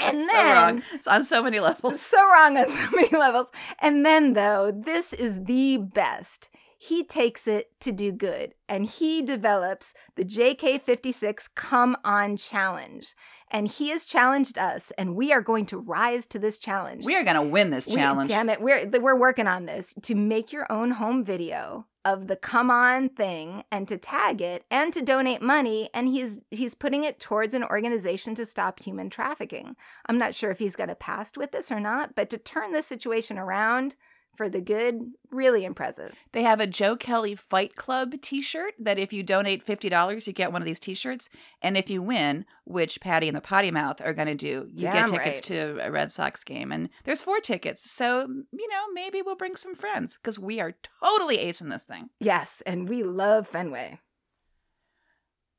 and 0.00 0.18
then- 0.18 0.28
so 0.28 0.44
wrong. 0.54 0.82
It's 0.94 1.06
on 1.06 1.22
so 1.24 1.42
many 1.42 1.60
levels. 1.60 2.00
so 2.00 2.16
wrong 2.32 2.56
on 2.56 2.70
so 2.70 2.88
many 2.92 3.10
levels. 3.16 3.52
And 3.80 4.06
then, 4.06 4.32
though, 4.32 4.70
this 4.70 5.12
is 5.12 5.44
the 5.44 5.76
best. 5.76 6.48
He 6.82 7.04
takes 7.04 7.46
it 7.46 7.78
to 7.80 7.92
do 7.92 8.10
good 8.10 8.54
and 8.66 8.86
he 8.86 9.20
develops 9.20 9.92
the 10.16 10.24
JK56 10.24 11.50
Come 11.54 11.94
On 12.04 12.38
Challenge. 12.38 13.14
And 13.50 13.68
he 13.68 13.90
has 13.90 14.06
challenged 14.06 14.56
us, 14.56 14.90
and 14.92 15.14
we 15.14 15.30
are 15.30 15.42
going 15.42 15.66
to 15.66 15.78
rise 15.78 16.26
to 16.28 16.38
this 16.38 16.56
challenge. 16.56 17.04
We 17.04 17.16
are 17.16 17.24
going 17.24 17.36
to 17.36 17.42
win 17.42 17.68
this 17.68 17.86
We- 17.88 17.96
challenge. 17.96 18.30
damn 18.30 18.48
it, 18.48 18.62
we're 18.62 18.86
we're 18.98 19.14
working 19.18 19.46
on 19.46 19.66
this 19.66 19.92
to 20.02 20.14
make 20.14 20.52
your 20.52 20.70
own 20.72 20.92
home 20.92 21.22
video 21.22 21.86
of 22.06 22.28
the 22.28 22.36
come 22.36 22.70
on 22.70 23.10
thing 23.10 23.62
and 23.70 23.86
to 23.88 23.98
tag 23.98 24.40
it 24.40 24.64
and 24.70 24.94
to 24.94 25.02
donate 25.02 25.42
money 25.42 25.90
and 25.92 26.08
he's 26.08 26.42
he's 26.50 26.74
putting 26.74 27.04
it 27.04 27.20
towards 27.20 27.52
an 27.52 27.64
organization 27.64 28.34
to 28.36 28.46
stop 28.46 28.80
human 28.82 29.10
trafficking. 29.10 29.76
I'm 30.06 30.16
not 30.16 30.34
sure 30.34 30.50
if 30.50 30.60
he's 30.60 30.76
got 30.76 30.88
a 30.88 30.94
past 30.94 31.36
with 31.36 31.52
this 31.52 31.70
or 31.70 31.78
not, 31.78 32.14
but 32.14 32.30
to 32.30 32.38
turn 32.38 32.72
this 32.72 32.86
situation 32.86 33.36
around 33.38 33.96
for 34.36 34.48
the 34.48 34.60
good, 34.60 35.12
really 35.30 35.64
impressive. 35.64 36.12
They 36.32 36.42
have 36.42 36.60
a 36.60 36.66
Joe 36.66 36.96
Kelly 36.96 37.34
Fight 37.34 37.76
Club 37.76 38.20
t 38.22 38.40
shirt 38.40 38.74
that 38.78 38.98
if 38.98 39.12
you 39.12 39.22
donate 39.22 39.64
$50, 39.64 40.26
you 40.26 40.32
get 40.32 40.52
one 40.52 40.62
of 40.62 40.66
these 40.66 40.78
t 40.78 40.94
shirts. 40.94 41.28
And 41.60 41.76
if 41.76 41.90
you 41.90 42.02
win, 42.02 42.46
which 42.64 43.00
Patty 43.00 43.28
and 43.28 43.36
the 43.36 43.40
Potty 43.40 43.70
Mouth 43.70 44.00
are 44.00 44.14
going 44.14 44.28
to 44.28 44.34
do, 44.34 44.68
you 44.72 44.82
Damn 44.82 44.94
get 44.94 45.08
tickets 45.08 45.50
right. 45.50 45.58
to 45.58 45.86
a 45.86 45.90
Red 45.90 46.10
Sox 46.10 46.44
game. 46.44 46.72
And 46.72 46.88
there's 47.04 47.22
four 47.22 47.40
tickets. 47.40 47.90
So, 47.90 48.20
you 48.52 48.68
know, 48.68 48.84
maybe 48.94 49.22
we'll 49.22 49.36
bring 49.36 49.56
some 49.56 49.74
friends 49.74 50.16
because 50.16 50.38
we 50.38 50.60
are 50.60 50.74
totally 51.02 51.38
acing 51.38 51.70
this 51.70 51.84
thing. 51.84 52.10
Yes, 52.18 52.62
and 52.64 52.88
we 52.88 53.02
love 53.02 53.46
Fenway. 53.46 54.00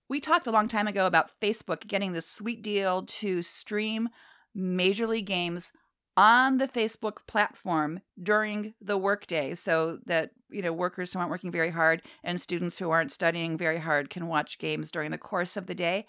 We 0.09 0.19
talked 0.19 0.47
a 0.47 0.51
long 0.51 0.67
time 0.67 0.87
ago 0.87 1.05
about 1.05 1.29
Facebook 1.39 1.87
getting 1.87 2.11
this 2.11 2.27
sweet 2.27 2.61
deal 2.61 3.03
to 3.03 3.41
stream 3.41 4.09
major 4.53 5.07
league 5.07 5.25
games 5.25 5.71
on 6.17 6.57
the 6.57 6.67
Facebook 6.67 7.25
platform 7.27 8.01
during 8.21 8.73
the 8.81 8.97
workday 8.97 9.53
so 9.53 9.99
that 10.05 10.31
you 10.49 10.61
know 10.61 10.73
workers 10.73 11.13
who 11.13 11.19
aren't 11.19 11.31
working 11.31 11.51
very 11.51 11.71
hard 11.71 12.01
and 12.23 12.39
students 12.39 12.77
who 12.77 12.89
aren't 12.89 13.11
studying 13.11 13.57
very 13.57 13.79
hard 13.79 14.09
can 14.09 14.27
watch 14.27 14.59
games 14.59 14.91
during 14.91 15.11
the 15.11 15.17
course 15.17 15.55
of 15.55 15.67
the 15.67 15.75
day. 15.75 16.05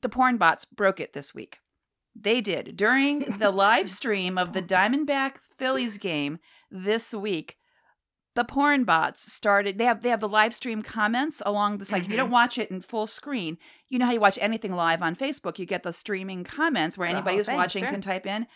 The 0.00 0.08
porn 0.08 0.38
bots 0.38 0.64
broke 0.64 0.98
it 0.98 1.12
this 1.12 1.34
week. 1.34 1.58
They 2.16 2.40
did. 2.40 2.76
During 2.76 3.20
the 3.38 3.50
live 3.50 3.90
stream 3.90 4.38
of 4.38 4.52
the 4.52 4.62
Diamondback 4.62 5.36
Phillies 5.58 5.98
game 5.98 6.38
this 6.70 7.12
week, 7.12 7.58
the 8.34 8.44
porn 8.44 8.84
bots 8.84 9.32
started 9.32 9.78
they 9.78 9.84
have 9.84 10.00
they 10.02 10.08
have 10.08 10.20
the 10.20 10.28
live 10.28 10.54
stream 10.54 10.82
comments 10.82 11.40
along 11.46 11.78
this 11.78 11.92
like 11.92 12.02
if 12.02 12.10
you 12.10 12.16
don't 12.16 12.26
mm-hmm. 12.26 12.32
watch 12.32 12.58
it 12.58 12.70
in 12.70 12.80
full 12.80 13.06
screen 13.06 13.56
you 13.88 13.98
know 13.98 14.06
how 14.06 14.12
you 14.12 14.20
watch 14.20 14.38
anything 14.40 14.74
live 14.74 15.02
on 15.02 15.14
facebook 15.14 15.58
you 15.58 15.66
get 15.66 15.82
the 15.82 15.92
streaming 15.92 16.44
comments 16.44 16.98
where 16.98 17.06
It's 17.06 17.14
anybody 17.14 17.36
who's 17.36 17.46
thing, 17.46 17.56
watching 17.56 17.82
sure. 17.82 17.90
can 17.90 18.00
type 18.00 18.26
in 18.26 18.46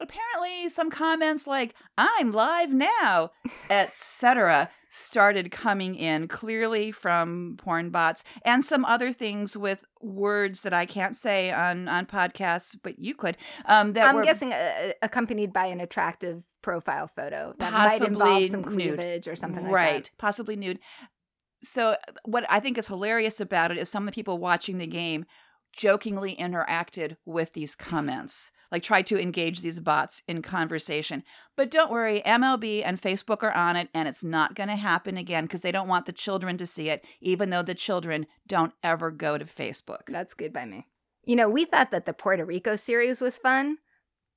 apparently 0.00 0.68
some 0.68 0.90
comments 0.90 1.46
like 1.46 1.74
i'm 1.96 2.32
live 2.32 2.72
now 2.72 3.30
etc 3.70 4.70
started 4.88 5.50
coming 5.50 5.94
in 5.94 6.28
clearly 6.28 6.90
from 6.90 7.56
porn 7.58 7.90
bots 7.90 8.24
and 8.42 8.64
some 8.64 8.84
other 8.84 9.12
things 9.12 9.56
with 9.56 9.84
words 10.00 10.62
that 10.62 10.72
i 10.72 10.86
can't 10.86 11.16
say 11.16 11.50
on 11.50 11.88
on 11.88 12.06
podcasts 12.06 12.76
but 12.82 12.98
you 12.98 13.14
could 13.14 13.36
um 13.66 13.92
that 13.92 14.08
I'm 14.08 14.16
were 14.16 14.24
guessing 14.24 14.52
uh, 14.52 14.92
accompanied 15.02 15.52
by 15.52 15.66
an 15.66 15.80
attractive 15.80 16.44
profile 16.62 17.08
photo 17.08 17.54
that 17.58 17.72
might 17.72 18.00
involve 18.00 18.46
some 18.46 18.62
nude. 18.62 18.96
cleavage 18.96 19.28
or 19.28 19.36
something 19.36 19.64
like 19.64 19.72
right 19.72 20.04
that. 20.04 20.18
possibly 20.18 20.56
nude 20.56 20.78
so 21.62 21.96
what 22.24 22.44
i 22.48 22.60
think 22.60 22.78
is 22.78 22.86
hilarious 22.86 23.40
about 23.40 23.70
it 23.70 23.78
is 23.78 23.88
some 23.88 24.04
of 24.04 24.06
the 24.06 24.14
people 24.14 24.38
watching 24.38 24.78
the 24.78 24.86
game 24.86 25.24
jokingly 25.72 26.34
interacted 26.36 27.16
with 27.24 27.52
these 27.52 27.74
comments 27.74 28.52
like 28.70 28.82
try 28.82 29.02
to 29.02 29.20
engage 29.20 29.60
these 29.60 29.80
bots 29.80 30.22
in 30.28 30.42
conversation 30.42 31.22
but 31.56 31.70
don't 31.70 31.90
worry 31.90 32.22
mlb 32.26 32.82
and 32.84 33.00
facebook 33.00 33.42
are 33.42 33.52
on 33.54 33.76
it 33.76 33.88
and 33.94 34.08
it's 34.08 34.24
not 34.24 34.54
going 34.54 34.68
to 34.68 34.76
happen 34.76 35.16
again 35.16 35.44
because 35.44 35.60
they 35.60 35.72
don't 35.72 35.88
want 35.88 36.06
the 36.06 36.12
children 36.12 36.56
to 36.56 36.66
see 36.66 36.88
it 36.88 37.04
even 37.20 37.50
though 37.50 37.62
the 37.62 37.74
children 37.74 38.26
don't 38.46 38.72
ever 38.82 39.10
go 39.10 39.38
to 39.38 39.44
facebook 39.44 40.00
That's 40.08 40.34
good 40.34 40.52
by 40.52 40.64
me. 40.64 40.86
You 41.24 41.36
know, 41.36 41.48
we 41.48 41.66
thought 41.66 41.90
that 41.90 42.06
the 42.06 42.14
Puerto 42.14 42.44
Rico 42.44 42.74
series 42.76 43.20
was 43.20 43.36
fun. 43.36 43.76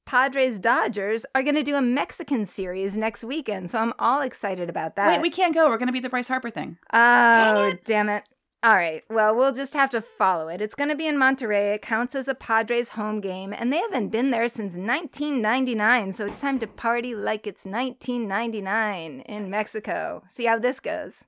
Padres 0.06 0.60
Dodgers 0.60 1.26
are 1.34 1.44
going 1.44 1.56
to 1.56 1.64
do 1.64 1.76
a 1.76 1.82
Mexican 1.82 2.46
series 2.46 2.98
next 2.98 3.24
weekend, 3.24 3.70
so 3.70 3.80
I'm 3.80 3.94
all 3.98 4.22
excited 4.22 4.70
about 4.70 4.96
that. 4.98 5.08
wait 5.08 5.22
we 5.22 5.30
can't 5.30 5.54
go 5.54 5.70
we're 5.70 5.78
going 5.78 5.88
to 5.88 5.94
be 5.94 6.00
the 6.02 6.10
bryce 6.10 6.28
harper 6.28 6.50
thing 6.50 6.78
Oh, 6.92 7.74
damn 7.86 8.10
it. 8.10 8.24
All 8.64 8.76
right. 8.76 9.04
Well, 9.10 9.36
we'll 9.36 9.54
just 9.54 9.74
have 9.74 9.90
to 9.90 10.02
follow 10.02 10.48
it. 10.48 10.62
It's 10.62 10.76
going 10.76 10.90
to 10.92 10.96
be 10.96 11.08
in 11.08 11.16
Monterrey. 11.18 11.74
It 11.74 11.82
counts 11.82 12.14
as 12.14 12.28
a 12.28 12.36
Padres 12.36 12.90
home 12.90 13.20
game, 13.20 13.54
and 13.58 13.74
they 13.74 13.80
haven't 13.80 14.10
been 14.10 14.30
there 14.30 14.48
since 14.48 14.78
1999. 14.78 16.14
So 16.14 16.28
it's 16.28 16.42
time 16.42 16.60
to 16.60 16.68
party 16.68 17.16
like 17.16 17.48
it's 17.48 17.66
1999 17.66 19.22
in 19.22 19.50
Mexico. 19.50 20.22
See 20.30 20.46
how 20.46 20.60
this 20.60 20.80
goes. 20.80 21.26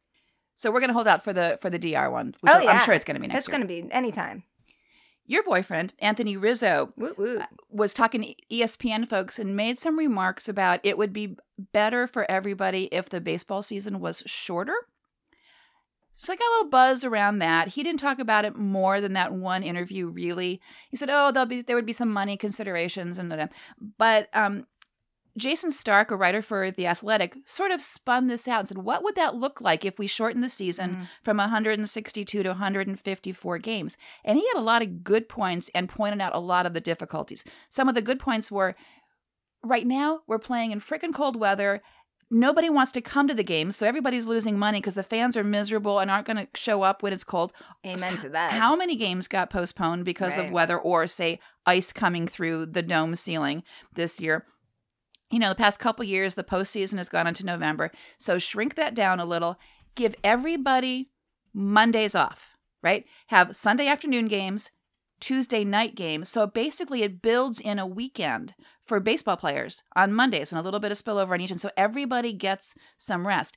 so 0.55 0.69
we're 0.71 0.79
going 0.79 0.89
to 0.89 0.93
hold 0.93 1.07
out 1.07 1.23
for 1.23 1.33
the 1.33 1.57
for 1.59 1.69
the 1.71 1.79
dr 1.79 2.11
one 2.11 2.35
which 2.41 2.53
oh, 2.53 2.67
i'm 2.67 2.79
sure 2.85 2.93
it's 2.93 3.03
going 3.03 3.15
to 3.15 3.19
be 3.21 3.27
next 3.27 3.39
It's 3.39 3.47
going 3.47 3.61
to 3.61 3.67
be 3.67 3.91
anytime. 3.91 4.43
your 5.25 5.43
boyfriend 5.43 5.93
anthony 5.99 6.37
rizzo 6.37 6.93
was 7.69 7.93
talking 7.93 8.21
to 8.21 8.35
ESPN 8.55 9.07
folks 9.07 9.39
and 9.39 9.55
made 9.57 9.79
some 9.79 9.97
remarks 9.97 10.47
about 10.47 10.79
it 10.83 10.97
would 10.97 11.11
be 11.11 11.35
better 11.73 12.05
for 12.05 12.29
everybody 12.29 12.83
if 12.91 13.09
the 13.09 13.19
baseball 13.19 13.61
season 13.63 13.99
was 13.99 14.21
shorter. 14.27 14.75
So 16.15 16.31
I 16.31 16.35
got 16.35 16.45
a 16.47 16.53
little 16.57 16.69
buzz 16.69 17.03
around 17.03 17.39
that. 17.39 17.69
He 17.69 17.83
didn't 17.83 17.99
talk 17.99 18.19
about 18.19 18.45
it 18.45 18.55
more 18.55 19.01
than 19.01 19.13
that 19.13 19.33
one 19.33 19.63
interview. 19.63 20.07
Really, 20.07 20.61
he 20.89 20.95
said, 20.95 21.09
"Oh, 21.11 21.31
there'll 21.31 21.47
be 21.47 21.61
there 21.61 21.75
would 21.75 21.85
be 21.85 21.93
some 21.93 22.11
money 22.13 22.37
considerations 22.37 23.17
and 23.19 23.29
da-da." 23.29 23.47
but 23.97 24.29
um, 24.33 24.65
Jayson 25.37 25.71
Stark, 25.71 26.11
a 26.11 26.15
writer 26.15 26.43
for 26.43 26.69
The 26.69 26.85
Athletic, 26.85 27.35
sort 27.45 27.71
of 27.71 27.81
spun 27.81 28.27
this 28.27 28.47
out 28.47 28.59
and 28.59 28.67
said, 28.67 28.77
"What 28.77 29.03
would 29.03 29.15
that 29.15 29.35
look 29.35 29.59
like 29.61 29.83
if 29.83 29.97
we 29.97 30.05
shortened 30.05 30.43
the 30.43 30.49
season 30.49 30.95
Mhm. 30.95 31.07
from 31.23 31.37
162 31.39 32.43
to 32.43 32.49
154 32.49 33.57
games?" 33.57 33.97
And 34.23 34.37
he 34.37 34.47
had 34.53 34.59
a 34.59 34.63
lot 34.63 34.83
of 34.83 35.03
good 35.03 35.27
points 35.27 35.71
and 35.73 35.89
pointed 35.89 36.21
out 36.21 36.35
a 36.35 36.39
lot 36.39 36.67
of 36.67 36.73
the 36.73 36.79
difficulties. 36.81 37.43
Some 37.67 37.89
of 37.89 37.95
the 37.95 38.01
good 38.03 38.19
points 38.19 38.51
were 38.51 38.75
right 39.63 39.87
now 39.87 40.21
we're 40.27 40.37
playing 40.39 40.71
in 40.71 40.79
frickin' 40.79 41.13
cold 41.13 41.35
weather. 41.39 41.81
Nobody 42.33 42.69
wants 42.69 42.91
to 42.93 43.01
come 43.01 43.27
to 43.27 43.33
the 43.33 43.43
games, 43.43 43.75
so 43.75 43.85
everybody's 43.85 44.25
losing 44.25 44.57
money 44.57 44.79
because 44.79 44.95
the 44.95 45.03
fans 45.03 45.37
are 45.37 45.43
miserable 45.43 45.99
and 45.99 46.09
aren't 46.09 46.25
going 46.25 46.37
to 46.37 46.47
show 46.55 46.81
up 46.81 47.03
when 47.03 47.13
it's 47.13 47.23
cold. 47.23 47.53
Amen 47.85 48.17
to 48.17 48.29
that. 48.29 48.53
How 48.53 48.75
many 48.75 48.95
games 48.95 49.27
got 49.27 49.51
postponed 49.51 50.03
because 50.03 50.37
of 50.37 50.49
weather 50.49 50.77
or, 50.77 51.05
say, 51.05 51.39
ice 51.65 51.93
coming 51.93 52.27
through 52.27 52.65
the 52.65 52.81
dome 52.81 53.15
ceiling 53.15 53.61
this 53.93 54.19
year? 54.19 54.45
You 55.29 55.39
know, 55.39 55.49
the 55.49 55.55
past 55.55 55.79
couple 55.79 56.03
years, 56.05 56.33
the 56.33 56.43
postseason 56.43 56.97
has 56.97 57.09
gone 57.09 57.27
into 57.27 57.45
November. 57.45 57.91
So 58.17 58.39
shrink 58.39 58.75
that 58.75 58.95
down 58.95 59.19
a 59.19 59.25
little. 59.25 59.59
Give 59.95 60.15
everybody 60.23 61.11
Mondays 61.53 62.15
off, 62.15 62.55
right? 62.81 63.05
Have 63.27 63.55
Sunday 63.55 63.87
afternoon 63.87 64.27
games, 64.27 64.71
Tuesday 65.23 65.63
night 65.63 65.95
game. 65.95 66.25
So 66.25 66.45
basically, 66.45 67.01
it 67.01 67.21
builds 67.21 67.59
in 67.61 67.79
a 67.79 67.87
weekend 67.87 68.53
for 68.85 68.99
baseball 68.99 69.37
players 69.37 69.81
on 69.95 70.11
Mondays 70.11 70.51
and 70.51 70.59
a 70.59 70.63
little 70.63 70.81
bit 70.81 70.91
of 70.91 70.97
spillover 70.97 71.31
on 71.31 71.39
each. 71.41 71.51
And 71.51 71.61
so 71.61 71.69
everybody 71.77 72.33
gets 72.33 72.75
some 72.97 73.25
rest. 73.25 73.55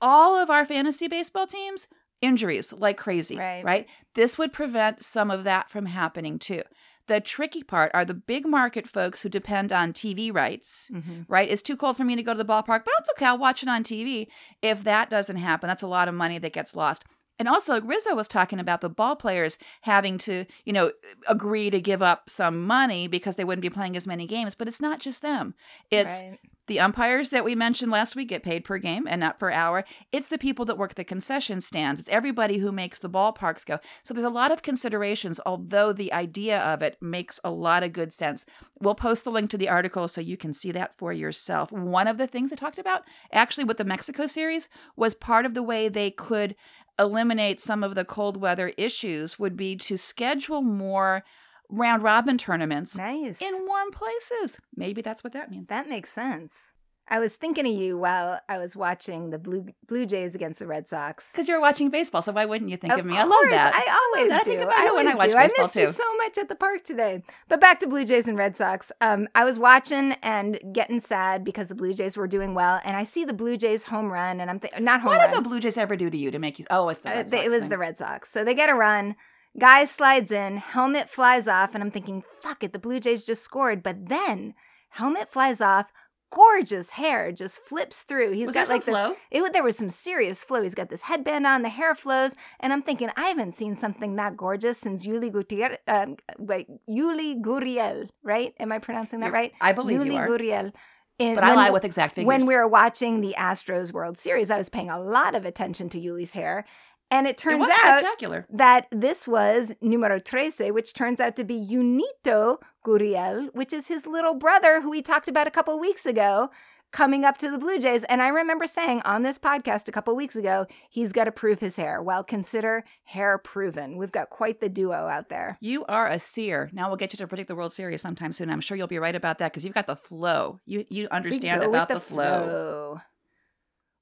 All 0.00 0.36
of 0.36 0.50
our 0.50 0.64
fantasy 0.64 1.06
baseball 1.06 1.46
teams, 1.46 1.86
injuries 2.20 2.72
like 2.72 2.96
crazy, 2.96 3.36
Right. 3.36 3.64
right? 3.64 3.86
This 4.14 4.38
would 4.38 4.52
prevent 4.52 5.04
some 5.04 5.30
of 5.30 5.44
that 5.44 5.70
from 5.70 5.86
happening 5.86 6.38
too. 6.40 6.62
The 7.06 7.20
tricky 7.20 7.62
part 7.62 7.92
are 7.94 8.04
the 8.04 8.12
big 8.12 8.44
market 8.46 8.88
folks 8.88 9.22
who 9.22 9.28
depend 9.28 9.72
on 9.72 9.92
TV 9.92 10.30
rights, 10.30 10.90
Mhm. 10.92 11.24
right? 11.28 11.48
It's 11.48 11.62
too 11.62 11.76
cold 11.76 11.96
for 11.96 12.04
me 12.04 12.16
to 12.16 12.22
go 12.24 12.34
to 12.34 12.38
the 12.38 12.44
ballpark, 12.44 12.84
but 12.84 12.92
it's 12.98 13.10
okay. 13.16 13.26
I'll 13.26 13.38
watch 13.38 13.62
it 13.62 13.68
on 13.68 13.82
TV. 13.84 14.28
If 14.60 14.82
that 14.84 15.08
doesn't 15.08 15.36
happen, 15.36 15.68
that's 15.68 15.82
a 15.82 15.86
lot 15.86 16.08
of 16.08 16.14
money 16.14 16.38
that 16.38 16.52
gets 16.52 16.74
lost. 16.76 17.04
And 17.38 17.48
also, 17.48 17.80
Rizzo 17.80 18.14
was 18.14 18.28
talking 18.28 18.58
about 18.58 18.80
the 18.80 18.90
ball 18.90 19.16
players 19.16 19.58
having 19.82 20.18
to, 20.18 20.44
you 20.64 20.72
know, 20.72 20.92
agree 21.26 21.70
to 21.70 21.80
give 21.80 22.02
up 22.02 22.28
some 22.28 22.66
money 22.66 23.06
because 23.06 23.36
they 23.36 23.44
wouldn't 23.44 23.62
be 23.62 23.70
playing 23.70 23.96
as 23.96 24.06
many 24.06 24.26
games. 24.26 24.54
But 24.54 24.68
it's 24.68 24.80
not 24.80 25.00
just 25.00 25.22
them. 25.22 25.54
It's 25.90 26.22
Right. 26.22 26.38
the 26.66 26.80
umpires 26.80 27.30
that 27.30 27.44
we 27.44 27.54
mentioned 27.54 27.90
last 27.90 28.14
week 28.14 28.28
get 28.28 28.42
paid 28.42 28.64
per 28.64 28.76
game 28.76 29.06
and 29.08 29.20
not 29.20 29.38
per 29.38 29.50
hour. 29.50 29.84
It's 30.12 30.28
the 30.28 30.36
people 30.36 30.64
that 30.66 30.76
work 30.76 30.94
the 30.94 31.04
concession 31.04 31.60
stands. 31.60 32.00
It's 32.00 32.10
everybody 32.10 32.58
who 32.58 32.72
makes 32.72 32.98
the 32.98 33.08
ballparks 33.08 33.64
go. 33.64 33.78
So 34.02 34.12
there's 34.12 34.24
a 34.24 34.30
lot 34.30 34.52
of 34.52 34.62
considerations, 34.62 35.40
although 35.46 35.92
the 35.92 36.12
idea 36.12 36.60
of 36.60 36.82
it 36.82 36.98
makes 37.00 37.40
a 37.42 37.50
lot 37.50 37.84
of 37.84 37.92
good 37.94 38.12
sense. 38.12 38.44
We'll 38.80 38.94
post 38.94 39.24
the 39.24 39.30
link 39.30 39.48
to 39.50 39.58
the 39.58 39.68
article 39.68 40.08
so 40.08 40.20
you 40.20 40.36
can 40.36 40.52
see 40.52 40.72
that 40.72 40.94
for 40.98 41.12
yourself. 41.12 41.72
One 41.72 42.06
of 42.08 42.18
the 42.18 42.26
things 42.26 42.50
they 42.50 42.56
talked 42.56 42.78
about, 42.78 43.02
actually, 43.32 43.64
with 43.64 43.78
the 43.78 43.84
Mexico 43.84 44.26
series, 44.26 44.68
was 44.96 45.14
part 45.14 45.46
of 45.46 45.54
the 45.54 45.62
way 45.62 45.88
they 45.88 46.10
could 46.10 46.54
eliminate 46.98 47.60
some 47.60 47.82
of 47.84 47.94
the 47.94 48.04
cold 48.04 48.36
weather 48.36 48.72
issues 48.76 49.38
would 49.38 49.56
be 49.56 49.76
to 49.76 49.96
schedule 49.96 50.62
more 50.62 51.24
round 51.68 52.02
robin 52.02 52.38
tournaments 52.38 52.96
Nice. 52.96 53.40
in 53.42 53.66
warm 53.66 53.90
places. 53.90 54.58
Maybe 54.74 55.02
that's 55.02 55.22
what 55.22 55.32
that 55.34 55.50
means. 55.50 55.68
That 55.68 55.88
makes 55.88 56.10
sense. 56.10 56.72
I 57.10 57.18
was 57.20 57.34
thinking 57.36 57.66
of 57.66 57.72
you 57.72 57.96
while 57.96 58.38
I 58.48 58.58
was 58.58 58.76
watching 58.76 59.30
the 59.30 59.38
Blue 59.38 59.66
Blue 59.86 60.04
Jays 60.04 60.34
against 60.34 60.58
the 60.58 60.66
Red 60.66 60.86
Sox. 60.86 61.30
Because 61.32 61.48
you're 61.48 61.60
watching 61.60 61.88
baseball, 61.90 62.20
so 62.22 62.32
why 62.32 62.44
wouldn't 62.44 62.70
you 62.70 62.76
think 62.76 62.92
of, 62.96 63.06
me? 63.06 63.16
I 63.16 63.24
love 63.24 63.44
that. 63.50 63.72
I 63.74 64.18
always 64.20 64.32
I 64.32 64.38
do. 64.40 64.44
think 64.50 64.62
about 64.62 64.84
you 64.84 64.94
when 64.94 65.08
I 65.08 65.14
watch 65.14 65.30
do. 65.30 65.34
baseball, 65.36 65.64
I 65.64 65.66
missed 65.66 65.76
you 65.76 65.86
so 65.88 66.16
much 66.18 66.36
at 66.38 66.48
the 66.48 66.54
park 66.54 66.84
today. 66.84 67.22
But 67.48 67.60
back 67.60 67.78
to 67.80 67.86
Blue 67.86 68.04
Jays 68.04 68.28
and 68.28 68.36
Red 68.36 68.56
Sox. 68.56 68.92
Um, 69.00 69.28
I 69.34 69.44
was 69.44 69.58
watching 69.58 70.12
and 70.22 70.58
getting 70.72 71.00
sad 71.00 71.44
because 71.44 71.68
the 71.68 71.74
Blue 71.74 71.94
Jays 71.94 72.16
were 72.16 72.26
doing 72.28 72.54
well, 72.54 72.80
and 72.84 72.96
I 72.96 73.04
see 73.04 73.24
the 73.24 73.32
Blue 73.32 73.56
Jays 73.56 73.84
home 73.84 74.12
run, 74.12 74.40
and 74.40 74.50
I'm 74.50 74.60
thinking 74.60 74.84
not 74.84 75.00
home 75.00 75.08
what 75.08 75.18
run. 75.20 75.30
did 75.30 75.38
the 75.38 75.48
Blue 75.48 75.60
Jays 75.60 75.78
ever 75.78 75.96
do 75.96 76.10
to 76.10 76.16
you 76.16 76.30
to 76.30 76.38
make 76.38 76.58
you? 76.58 76.66
Oh, 76.70 76.88
it's 76.90 77.00
the 77.00 77.10
Uh, 77.10 77.14
Red 77.14 77.26
they- 77.26 77.30
Sox 77.30 77.44
it 77.44 77.48
was 77.50 77.60
thing. 77.60 77.68
the 77.70 77.78
Red 77.78 77.96
Sox. 77.98 78.30
So 78.30 78.44
they 78.44 78.54
get 78.54 78.68
a 78.68 78.74
run. 78.74 79.16
Guy 79.58 79.86
slides 79.86 80.30
in, 80.30 80.58
helmet 80.58 81.08
flies 81.08 81.48
off, 81.48 81.74
and 81.74 81.82
I'm 81.82 81.90
thinking, 81.90 82.22
fuck 82.42 82.62
it, 82.62 82.72
the 82.74 82.78
Blue 82.78 83.00
Jays 83.00 83.24
just 83.24 83.42
scored. 83.42 83.82
But 83.82 84.08
then 84.08 84.54
helmet 84.90 85.32
flies 85.32 85.60
off, 85.60 85.90
gorgeous 86.30 86.90
hair 86.92 87.32
just 87.32 87.60
flips 87.62 88.02
through. 88.02 88.32
He's 88.32 88.46
Was 88.46 88.54
got 88.54 88.68
like 88.68 88.84
this. 88.84 88.94
flow? 88.94 89.14
It, 89.30 89.52
there 89.52 89.62
was 89.62 89.76
some 89.76 89.90
serious 89.90 90.44
flow. 90.44 90.62
He's 90.62 90.74
got 90.74 90.88
this 90.90 91.02
headband 91.02 91.46
on, 91.46 91.62
the 91.62 91.68
hair 91.68 91.94
flows, 91.94 92.34
and 92.60 92.72
I'm 92.72 92.82
thinking, 92.82 93.10
I 93.16 93.26
haven't 93.28 93.54
seen 93.54 93.76
something 93.76 94.16
that 94.16 94.36
gorgeous 94.36 94.78
since 94.78 95.06
Yuli 95.06 95.32
Gutierrez. 95.32 95.78
Um, 95.86 96.16
wait, 96.38 96.68
Yuli 96.88 97.40
Gurriel, 97.40 98.08
right? 98.22 98.54
Am 98.60 98.72
I 98.72 98.78
pronouncing 98.78 99.20
that 99.20 99.26
You're- 99.26 99.38
right? 99.38 99.52
I 99.60 99.72
believe 99.72 100.00
Yuli 100.00 100.12
you 100.12 100.16
are, 100.16 100.28
Gurriel. 100.28 100.72
In- 101.18 101.34
but 101.34 101.42
I 101.42 101.54
lie 101.54 101.70
with 101.70 101.84
exact 101.84 102.14
figures. 102.14 102.28
when 102.28 102.46
we 102.46 102.54
were 102.54 102.68
watching 102.68 103.20
the 103.20 103.34
Astros 103.36 103.92
World 103.92 104.16
Series, 104.18 104.50
I 104.52 104.58
was 104.58 104.68
paying 104.68 104.88
a 104.88 105.00
lot 105.00 105.34
of 105.34 105.44
attention 105.44 105.88
to 105.88 106.00
Yuli's 106.00 106.30
hair. 106.32 106.64
And 107.10 107.26
it 107.26 107.30
it 107.30 107.38
turns 107.38 107.60
was 107.60 107.70
out 107.84 108.02
that 108.50 108.86
this 108.90 109.26
was 109.26 109.74
numero 109.80 110.18
trece, 110.18 110.72
which 110.72 110.92
turns 110.92 111.20
out 111.20 111.36
to 111.36 111.44
be 111.44 111.54
Yunito 111.58 112.58
Gurriel, 112.84 113.54
which 113.54 113.72
is 113.72 113.88
his 113.88 114.06
little 114.06 114.34
brother 114.34 114.80
who 114.80 114.90
we 114.90 115.02
talked 115.02 115.28
about 115.28 115.46
a 115.46 115.50
couple 115.50 115.78
weeks 115.78 116.04
ago 116.04 116.50
coming 116.92 117.24
up 117.24 117.38
to 117.38 117.50
the 117.50 117.58
Blue 117.58 117.78
Jays. 117.78 118.04
And 118.04 118.22
I 118.22 118.28
remember 118.28 118.66
saying 118.66 119.02
on 119.04 119.22
this 119.22 119.38
podcast 119.38 119.88
a 119.88 119.92
couple 119.92 120.14
weeks 120.16 120.36
ago, 120.36 120.66
he's 120.88 121.12
got 121.12 121.24
to 121.24 121.32
prove 121.32 121.60
his 121.60 121.76
hair. 121.76 122.02
Well, 122.02 122.24
consider 122.24 122.84
hair 123.04 123.38
proven. 123.38 123.96
We've 123.96 124.12
got 124.12 124.30
quite 124.30 124.60
the 124.60 124.68
duo 124.68 124.94
out 124.94 125.28
there. 125.28 125.58
You 125.60 125.84
are 125.86 126.08
a 126.08 126.18
seer. 126.18 126.70
Now 126.72 126.88
we'll 126.88 126.96
get 126.96 127.12
you 127.12 127.18
to 127.18 127.26
predict 127.26 127.48
the 127.48 127.54
World 127.54 127.72
Series 127.72 128.02
sometime 128.02 128.32
soon. 128.32 128.50
I'm 128.50 128.60
sure 128.60 128.76
you'll 128.76 128.86
be 128.86 128.98
right 128.98 129.14
about 129.14 129.38
that 129.38 129.52
because 129.52 129.64
you've 129.64 129.74
got 129.74 129.86
the 129.86 129.96
flow. 129.96 130.60
You 130.66 130.84
you 130.88 131.08
understand 131.10 131.62
about 131.62 131.88
with 131.88 131.98
the, 131.98 132.00
flow. 132.00 132.44
flow. 132.44 133.00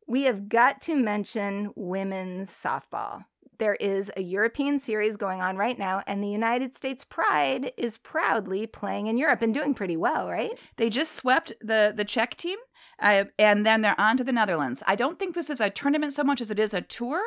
We 0.07 0.23
have 0.25 0.49
got 0.49 0.81
to 0.83 0.95
mention 0.97 1.73
women's 1.75 2.51
softball. 2.51 3.25
There 3.59 3.75
is 3.77 4.13
a 4.17 4.23
European 4.23 4.79
series 4.79 5.17
going 5.17 5.41
on 5.41 5.57
right 5.57 5.79
now, 5.79 6.03
and 6.07 6.23
the 6.23 6.29
United 6.29 6.77
States 6.77 7.05
Pride 7.05 7.73
is 7.79 7.97
proudly 7.97 8.67
playing 8.67 9.07
in 9.07 9.17
Europe 9.17 9.41
and 9.41 9.55
doing 9.55 9.73
pretty 9.73 9.97
well, 9.97 10.29
right? 10.29 10.53
They 10.77 10.91
just 10.91 11.13
swept 11.13 11.55
the 11.63 11.93
the 11.97 12.05
Czech 12.05 12.37
team, 12.37 12.59
uh, 13.01 13.25
and 13.39 13.65
then 13.65 13.81
they're 13.81 13.99
on 13.99 14.19
to 14.19 14.25
the 14.25 14.33
Netherlands. 14.33 14.83
I 14.87 14.95
don't 14.95 15.19
think 15.19 15.35
this 15.35 15.49
is 15.49 15.61
a 15.61 15.71
tournament 15.71 16.13
so 16.13 16.23
much 16.23 16.43
as 16.43 16.51
it 16.51 16.59
is 16.59 16.75
a 16.75 16.83
tour, 16.83 17.21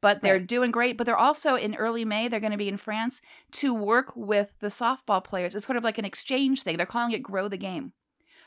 but 0.00 0.22
they're 0.22 0.34
Right. 0.38 0.46
doing 0.46 0.72
great. 0.72 0.96
But 0.98 1.06
they're 1.06 1.16
also 1.16 1.54
in 1.54 1.76
early 1.76 2.04
May. 2.04 2.26
They're 2.26 2.40
going 2.40 2.50
to 2.50 2.58
be 2.58 2.68
in 2.68 2.78
France 2.78 3.22
to 3.52 3.72
work 3.72 4.12
with 4.16 4.54
the 4.58 4.68
softball 4.68 5.22
players. 5.22 5.54
It's 5.54 5.64
sort 5.66 5.76
of 5.76 5.84
like 5.84 5.98
an 5.98 6.04
exchange 6.04 6.62
thing. 6.64 6.76
They're 6.78 6.84
calling 6.86 7.12
it 7.12 7.22
"Grow 7.22 7.46
the 7.46 7.56
Game." 7.56 7.92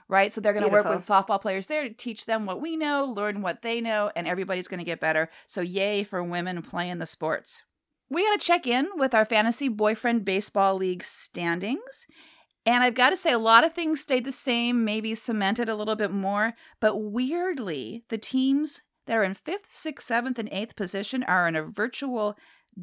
Right? 0.10 0.34
So 0.34 0.41
they're 0.41 0.54
going 0.54 0.65
to 0.65 0.72
work 0.72 0.89
with 0.89 1.04
softball 1.04 1.39
players 1.39 1.67
there 1.67 1.88
to 1.88 1.93
teach 1.93 2.26
them 2.26 2.45
what 2.45 2.60
we 2.60 2.76
know, 2.76 3.06
learn 3.06 3.41
what 3.41 3.62
they 3.62 3.80
know, 3.80 4.12
and 4.15 4.28
everybody's 4.28 4.67
going 4.67 4.80
to 4.80 4.86
get 4.86 5.00
better. 5.00 5.30
So, 5.48 5.62
yay 5.62 6.04
for 6.04 6.22
women 6.22 6.62
playing 6.62 6.98
the 6.98 7.06
sports. 7.06 7.63
We 8.10 8.24
got 8.24 8.39
to 8.39 8.45
check 8.45 8.65
in 8.67 8.89
with 8.95 9.13
our 9.13 9.24
fantasy 9.24 9.69
boyfriend 9.69 10.26
baseball 10.26 10.76
league 10.76 11.04
standings. 11.04 12.08
And 12.65 12.84
I've 12.84 12.95
got 12.95 13.12
to 13.12 13.17
say, 13.17 13.32
a 13.32 13.39
lot 13.39 13.63
of 13.63 13.74
things 13.74 14.02
stayed 14.02 14.26
the 14.26 14.32
same, 14.32 14.84
maybe 14.84 15.15
cemented 15.15 15.69
a 15.69 15.76
little 15.76 15.95
bit 15.95 16.12
more. 16.12 16.54
But 16.80 16.98
weirdly, 16.98 18.04
the 18.10 18.17
teams 18.17 18.82
that 19.06 19.15
are 19.15 19.24
in 19.24 19.34
fifth, 19.34 19.72
sixth, 19.72 20.08
seventh, 20.08 20.38
and 20.38 20.50
eighth 20.52 20.76
position 20.76 21.24
are 21.24 21.48
in 21.48 21.56
a 21.56 21.63
virtual 21.63 22.36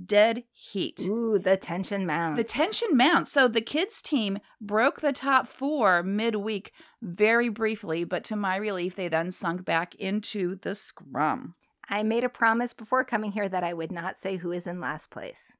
dead 0.04 0.44
heat. 0.52 1.00
Ooh, 1.06 1.38
the 1.38 1.56
tension 1.56 2.06
mounts. 2.06 2.38
The 2.38 2.44
tension 2.44 2.96
mounts. 2.96 3.32
So 3.32 3.48
the 3.48 3.60
kids' 3.60 4.02
team 4.02 4.38
broke 4.60 5.00
the 5.00 5.12
top 5.12 5.46
four 5.46 6.02
midweek 6.02 6.72
very 7.02 7.48
briefly, 7.48 8.04
but 8.04 8.24
to 8.24 8.36
my 8.36 8.56
relief, 8.56 8.94
they 8.94 9.08
then 9.08 9.32
sunk 9.32 9.64
back 9.64 9.94
into 9.94 10.56
the 10.56 10.74
scrum. 10.74 11.54
I 11.88 12.02
made 12.02 12.24
a 12.24 12.28
promise 12.28 12.72
before 12.72 13.04
coming 13.04 13.32
here 13.32 13.48
that 13.48 13.62
I 13.62 13.72
would 13.72 13.92
not 13.92 14.18
say 14.18 14.36
who 14.36 14.52
is 14.52 14.66
in 14.66 14.80
last 14.80 15.10
place. 15.10 15.56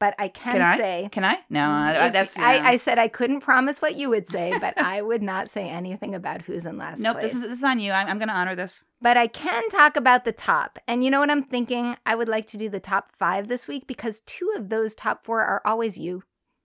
But 0.00 0.14
I 0.18 0.28
can, 0.28 0.52
Can 0.54 0.60
I? 0.62 0.76
say 0.76 1.08
Can 1.12 1.24
I? 1.24 1.38
No, 1.48 1.64
I- 1.70 2.08
that's. 2.10 2.36
I, 2.38 2.56
yeah. 2.56 2.62
I 2.64 2.76
said 2.76 2.98
I 2.98 3.08
couldn't 3.08 3.40
promise 3.40 3.80
what 3.80 3.94
you 3.94 4.10
would 4.10 4.26
say, 4.28 4.58
but 4.58 4.78
I 4.78 5.00
would 5.00 5.22
not 5.22 5.48
say 5.50 5.68
anything 5.70 6.14
about 6.14 6.42
who's 6.42 6.66
in 6.66 6.76
last 6.78 7.00
Nope, 7.00 7.14
place. 7.14 7.32
this 7.32 7.34
is, 7.36 7.42
this 7.42 7.58
is 7.58 7.64
on 7.64 7.78
you. 7.78 7.92
I'm, 7.92 8.08
I'm 8.08 8.18
going 8.18 8.28
to 8.28 8.34
honor 8.34 8.56
this. 8.56 8.82
But 9.00 9.16
I 9.16 9.28
can 9.28 9.68
talk 9.70 9.96
about 9.96 10.24
the 10.24 10.32
top. 10.32 10.78
And 10.88 11.04
you 11.04 11.10
know 11.10 11.20
what 11.20 11.30
I'm 11.30 11.44
thinking? 11.44 11.96
I 12.04 12.16
would 12.16 12.28
like 12.28 12.46
to 12.48 12.56
do 12.56 12.68
the 12.68 12.80
top 12.80 13.10
five 13.16 13.48
this 13.48 13.68
week 13.68 13.86
because 13.86 14.20
two 14.26 14.52
of 14.56 14.68
those 14.68 14.94
top 14.94 15.24
four 15.24 15.40
are 15.42 15.62
always 15.64 15.96
you. 15.96 16.22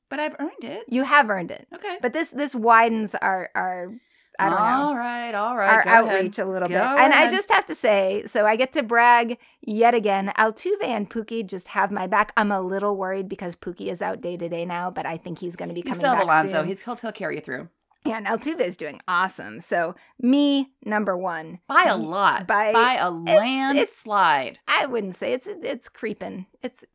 But 0.09 0.19
I've 0.19 0.35
earned 0.39 0.63
it. 0.63 0.85
You 0.89 1.03
have 1.03 1.29
earned 1.29 1.51
it. 1.51 1.67
Okay. 1.73 1.97
But 2.01 2.13
this 2.13 2.31
this 2.31 2.55
widens 2.55 3.13
our 3.13 3.49
our 3.53 3.93
I 4.39 4.49
don't 4.49 4.57
know. 4.59 4.87
All 4.87 4.95
right, 4.95 5.33
all 5.35 5.55
right. 5.57 5.69
our 5.69 5.83
go 5.83 5.89
ahead. 5.89 6.15
outreach 6.17 6.39
a 6.39 6.45
little 6.45 6.67
Go 6.69 6.73
bit. 6.75 6.99
And 6.99 7.13
I 7.13 7.29
just 7.29 7.51
have 7.51 7.65
to 7.67 7.75
say, 7.75 8.23
so 8.25 8.45
I 8.45 8.55
get 8.55 8.71
to 8.73 8.83
brag 8.83 9.37
yet 9.61 9.93
again. 9.93 10.31
Altuve 10.37 10.83
and 10.83 11.09
Pookie 11.09 11.45
just 11.45 11.69
have 11.69 11.91
my 11.91 12.07
back. 12.07 12.31
I'm 12.37 12.51
a 12.51 12.61
little 12.61 12.95
worried 12.95 13.27
because 13.29 13.55
Pookie 13.55 13.91
is 13.91 14.01
out 14.01 14.21
day 14.21 14.37
to 14.37 14.47
day 14.49 14.65
now, 14.65 14.89
but 14.91 15.05
I 15.05 15.17
think 15.17 15.39
he's 15.39 15.55
going 15.55 15.69
to 15.69 15.75
be 15.75 15.81
You 15.81 15.83
coming 15.83 15.95
still 15.95 16.13
back 16.13 16.23
Alonso. 16.23 16.59
soon. 16.59 16.67
He's, 16.67 16.83
he'll, 16.83 16.95
he'll 16.95 17.11
carry 17.11 17.35
you 17.35 17.41
through. 17.41 17.69
And 18.05 18.25
Altuve 18.25 18.61
is 18.61 18.77
doing 18.77 19.01
awesome. 19.09 19.59
So 19.59 19.93
me, 20.21 20.71
number 20.85 21.17
one. 21.17 21.59
By 21.67 21.83
a 21.89 21.97
lot. 21.97 22.47
By- 22.47 22.71
By 22.71 22.93
a 22.95 23.11
landslide. 23.11 24.59
I 24.67 24.85
wouldn't 24.85 25.15
say 25.15 25.33
it's 25.33 25.47
it's 25.47 25.89
creeping. 25.89 26.45
It's 26.63 26.85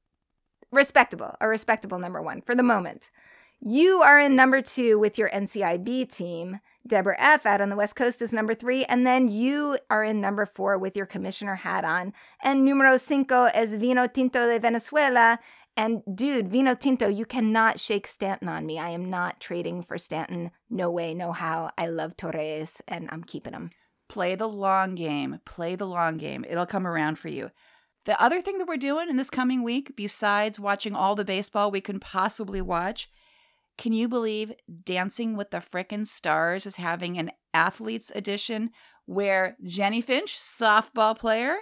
respectable, 0.70 1.34
a 1.40 1.48
respectable 1.48 1.98
number 1.98 2.22
one 2.22 2.40
for 2.42 2.54
the 2.54 2.62
moment. 2.62 3.10
You 3.60 4.02
are 4.02 4.18
in 4.20 4.36
number 4.36 4.60
two 4.60 4.98
with 4.98 5.18
your 5.18 5.30
NCIB 5.30 6.14
team. 6.14 6.60
Deborah 6.86 7.16
F. 7.18 7.46
out 7.46 7.60
on 7.60 7.70
the 7.70 7.76
West 7.76 7.96
Coast 7.96 8.20
is 8.20 8.32
number 8.32 8.54
three. 8.54 8.84
And 8.84 9.06
then 9.06 9.28
you 9.28 9.78
are 9.90 10.04
in 10.04 10.20
number 10.20 10.44
four 10.44 10.76
with 10.76 10.96
your 10.96 11.06
commissioner 11.06 11.54
hat 11.54 11.84
on. 11.84 12.12
And 12.42 12.64
numero 12.64 12.98
cinco 12.98 13.44
es 13.54 13.74
Vino 13.76 14.06
Tinto 14.06 14.46
de 14.46 14.58
Venezuela. 14.58 15.38
And 15.76 16.02
dude, 16.14 16.48
Vino 16.48 16.74
Tinto, 16.74 17.08
you 17.08 17.24
cannot 17.24 17.80
shake 17.80 18.06
Stanton 18.06 18.48
on 18.48 18.66
me. 18.66 18.78
I 18.78 18.90
am 18.90 19.10
not 19.10 19.40
trading 19.40 19.82
for 19.82 19.98
Stanton. 19.98 20.50
No 20.70 20.90
way, 20.90 21.14
no 21.14 21.32
how. 21.32 21.70
I 21.76 21.88
love 21.88 22.16
Torres 22.16 22.80
and 22.86 23.08
I'm 23.10 23.24
keeping 23.24 23.54
him. 23.54 23.70
Play 24.08 24.34
the 24.34 24.46
long 24.46 24.94
game. 24.94 25.40
Play 25.44 25.74
the 25.74 25.86
long 25.86 26.18
game. 26.18 26.44
It'll 26.48 26.66
come 26.66 26.86
around 26.86 27.18
for 27.18 27.28
you. 27.28 27.50
The 28.04 28.22
other 28.22 28.42
thing 28.42 28.58
that 28.58 28.68
we're 28.68 28.76
doing 28.76 29.08
in 29.08 29.16
this 29.16 29.30
coming 29.30 29.62
week, 29.62 29.96
besides 29.96 30.60
watching 30.60 30.94
all 30.94 31.14
the 31.14 31.24
baseball 31.24 31.70
we 31.70 31.80
can 31.80 31.98
possibly 31.98 32.60
watch, 32.60 33.08
can 33.76 33.92
you 33.92 34.08
believe 34.08 34.52
Dancing 34.84 35.36
with 35.36 35.50
the 35.50 35.58
Frickin' 35.58 36.06
Stars 36.06 36.66
is 36.66 36.76
having 36.76 37.18
an 37.18 37.30
athletes 37.52 38.12
edition 38.14 38.70
where 39.06 39.56
Jennie 39.64 40.00
Finch, 40.02 40.32
softball 40.32 41.18
player, 41.18 41.56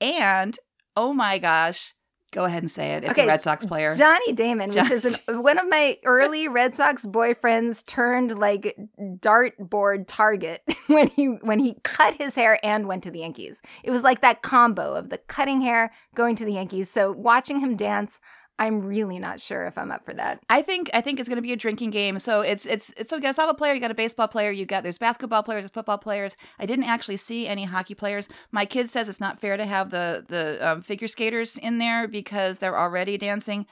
and 0.00 0.58
oh 0.96 1.12
my 1.12 1.38
gosh, 1.38 1.94
go 2.32 2.44
ahead 2.44 2.62
and 2.62 2.70
say 2.70 2.92
it. 2.94 3.04
It's 3.04 3.12
Okay, 3.12 3.24
a 3.24 3.28
Red 3.28 3.40
Sox 3.40 3.66
player. 3.66 3.94
Johnny 3.94 4.32
Damon, 4.32 4.70
which 4.70 4.90
is 4.90 5.20
an, 5.28 5.42
one 5.42 5.58
of 5.58 5.68
my 5.68 5.98
early 6.04 6.48
Red 6.48 6.74
Sox 6.74 7.06
boyfriends, 7.06 7.84
turned 7.84 8.38
like 8.38 8.76
dartboard 8.98 10.04
target 10.06 10.62
when 10.86 11.08
he 11.08 11.26
when 11.42 11.58
he 11.58 11.76
cut 11.82 12.16
his 12.20 12.34
hair 12.34 12.58
and 12.64 12.86
went 12.86 13.02
to 13.04 13.10
the 13.10 13.20
Yankees. 13.20 13.62
It 13.84 13.90
was 13.90 14.02
like 14.02 14.20
that 14.20 14.42
combo 14.42 14.94
of 14.94 15.10
the 15.10 15.18
cutting 15.18 15.60
hair 15.60 15.92
going 16.14 16.36
to 16.36 16.44
the 16.44 16.52
Yankees. 16.54 16.90
So 16.90 17.12
watching 17.12 17.60
him 17.60 17.76
dance, 17.76 18.20
I'm 18.60 18.82
really 18.82 19.18
not 19.18 19.40
sure 19.40 19.64
if 19.64 19.78
I'm 19.78 19.90
up 19.90 20.04
for 20.04 20.12
that. 20.12 20.42
I 20.50 20.60
think 20.60 20.90
I 20.92 21.00
think 21.00 21.18
it's 21.18 21.30
going 21.30 21.38
to 21.38 21.42
be 21.42 21.54
a 21.54 21.56
drinking 21.56 21.90
game. 21.90 22.18
So 22.18 22.42
it's 22.42 22.66
it's 22.66 22.90
it's 22.90 23.08
so 23.08 23.16
you 23.16 23.22
got 23.22 23.36
a 23.36 23.40
softball 23.40 23.56
player, 23.56 23.72
you 23.72 23.80
got 23.80 23.90
a 23.90 23.94
baseball 23.94 24.28
player, 24.28 24.50
you 24.50 24.66
got 24.66 24.82
there's 24.82 24.98
basketball 24.98 25.42
players, 25.42 25.62
there's 25.62 25.70
football 25.70 25.96
players. 25.96 26.36
I 26.58 26.66
didn't 26.66 26.84
actually 26.84 27.16
see 27.16 27.48
any 27.48 27.64
hockey 27.64 27.94
players. 27.94 28.28
My 28.52 28.66
kid 28.66 28.90
says 28.90 29.08
it's 29.08 29.18
not 29.18 29.40
fair 29.40 29.56
to 29.56 29.64
have 29.64 29.90
the 29.90 30.26
the 30.28 30.58
um, 30.60 30.82
figure 30.82 31.08
skaters 31.08 31.56
in 31.56 31.78
there 31.78 32.06
because 32.06 32.58
they're 32.58 32.78
already 32.78 33.16
dancing. 33.16 33.66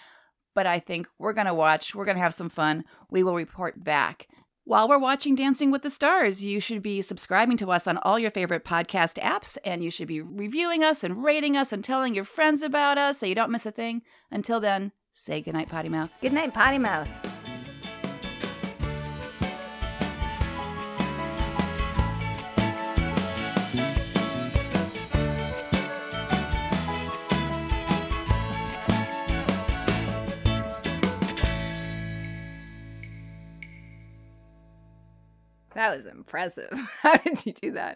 But 0.55 0.67
I 0.67 0.79
think 0.79 1.07
we're 1.19 1.35
gonna 1.35 1.55
watch. 1.55 1.95
We're 1.95 2.07
gonna 2.07 2.19
have 2.21 2.33
some 2.33 2.49
fun. 2.49 2.85
We 3.11 3.23
will 3.23 3.35
report 3.35 3.85
back. 3.85 4.27
While 4.69 4.87
we're 4.87 4.99
watching 4.99 5.35
Dancing 5.35 5.71
with 5.71 5.81
the 5.81 5.89
Stars, 5.89 6.45
you 6.45 6.61
should 6.61 6.83
be 6.83 7.01
subscribing 7.01 7.57
to 7.57 7.73
us 7.73 7.87
on 7.87 7.97
all 8.03 8.19
your 8.19 8.31
favorite 8.31 8.67
podcast 8.67 9.19
apps, 9.19 9.57
and 9.65 9.83
you 9.83 9.91
should 9.91 10.09
be 10.09 10.21
reviewing 10.21 10.85
us 10.85 11.03
and 11.03 11.25
rating 11.25 11.57
us 11.57 11.73
and 11.73 11.83
telling 11.83 12.15
your 12.15 12.25
friends 12.25 12.63
about 12.63 12.99
us 12.99 13.17
so 13.17 13.25
you 13.25 13.35
don't 13.35 13.51
miss 13.51 13.65
a 13.65 13.71
thing. 13.71 14.03
Until 14.31 14.61
then, 14.61 14.93
say 15.11 15.41
goodnight, 15.41 15.71
Potty 15.71 15.89
Mouth. 15.89 16.11
Good 16.21 16.35
night, 16.35 16.53
potty 16.53 16.77
mouth. 16.77 17.09
That 35.79 35.95
was 35.95 36.07
impressive. 36.07 36.73
How 37.03 37.19
did 37.19 37.47
you 37.47 37.53
do 37.53 37.71
that? 37.71 37.87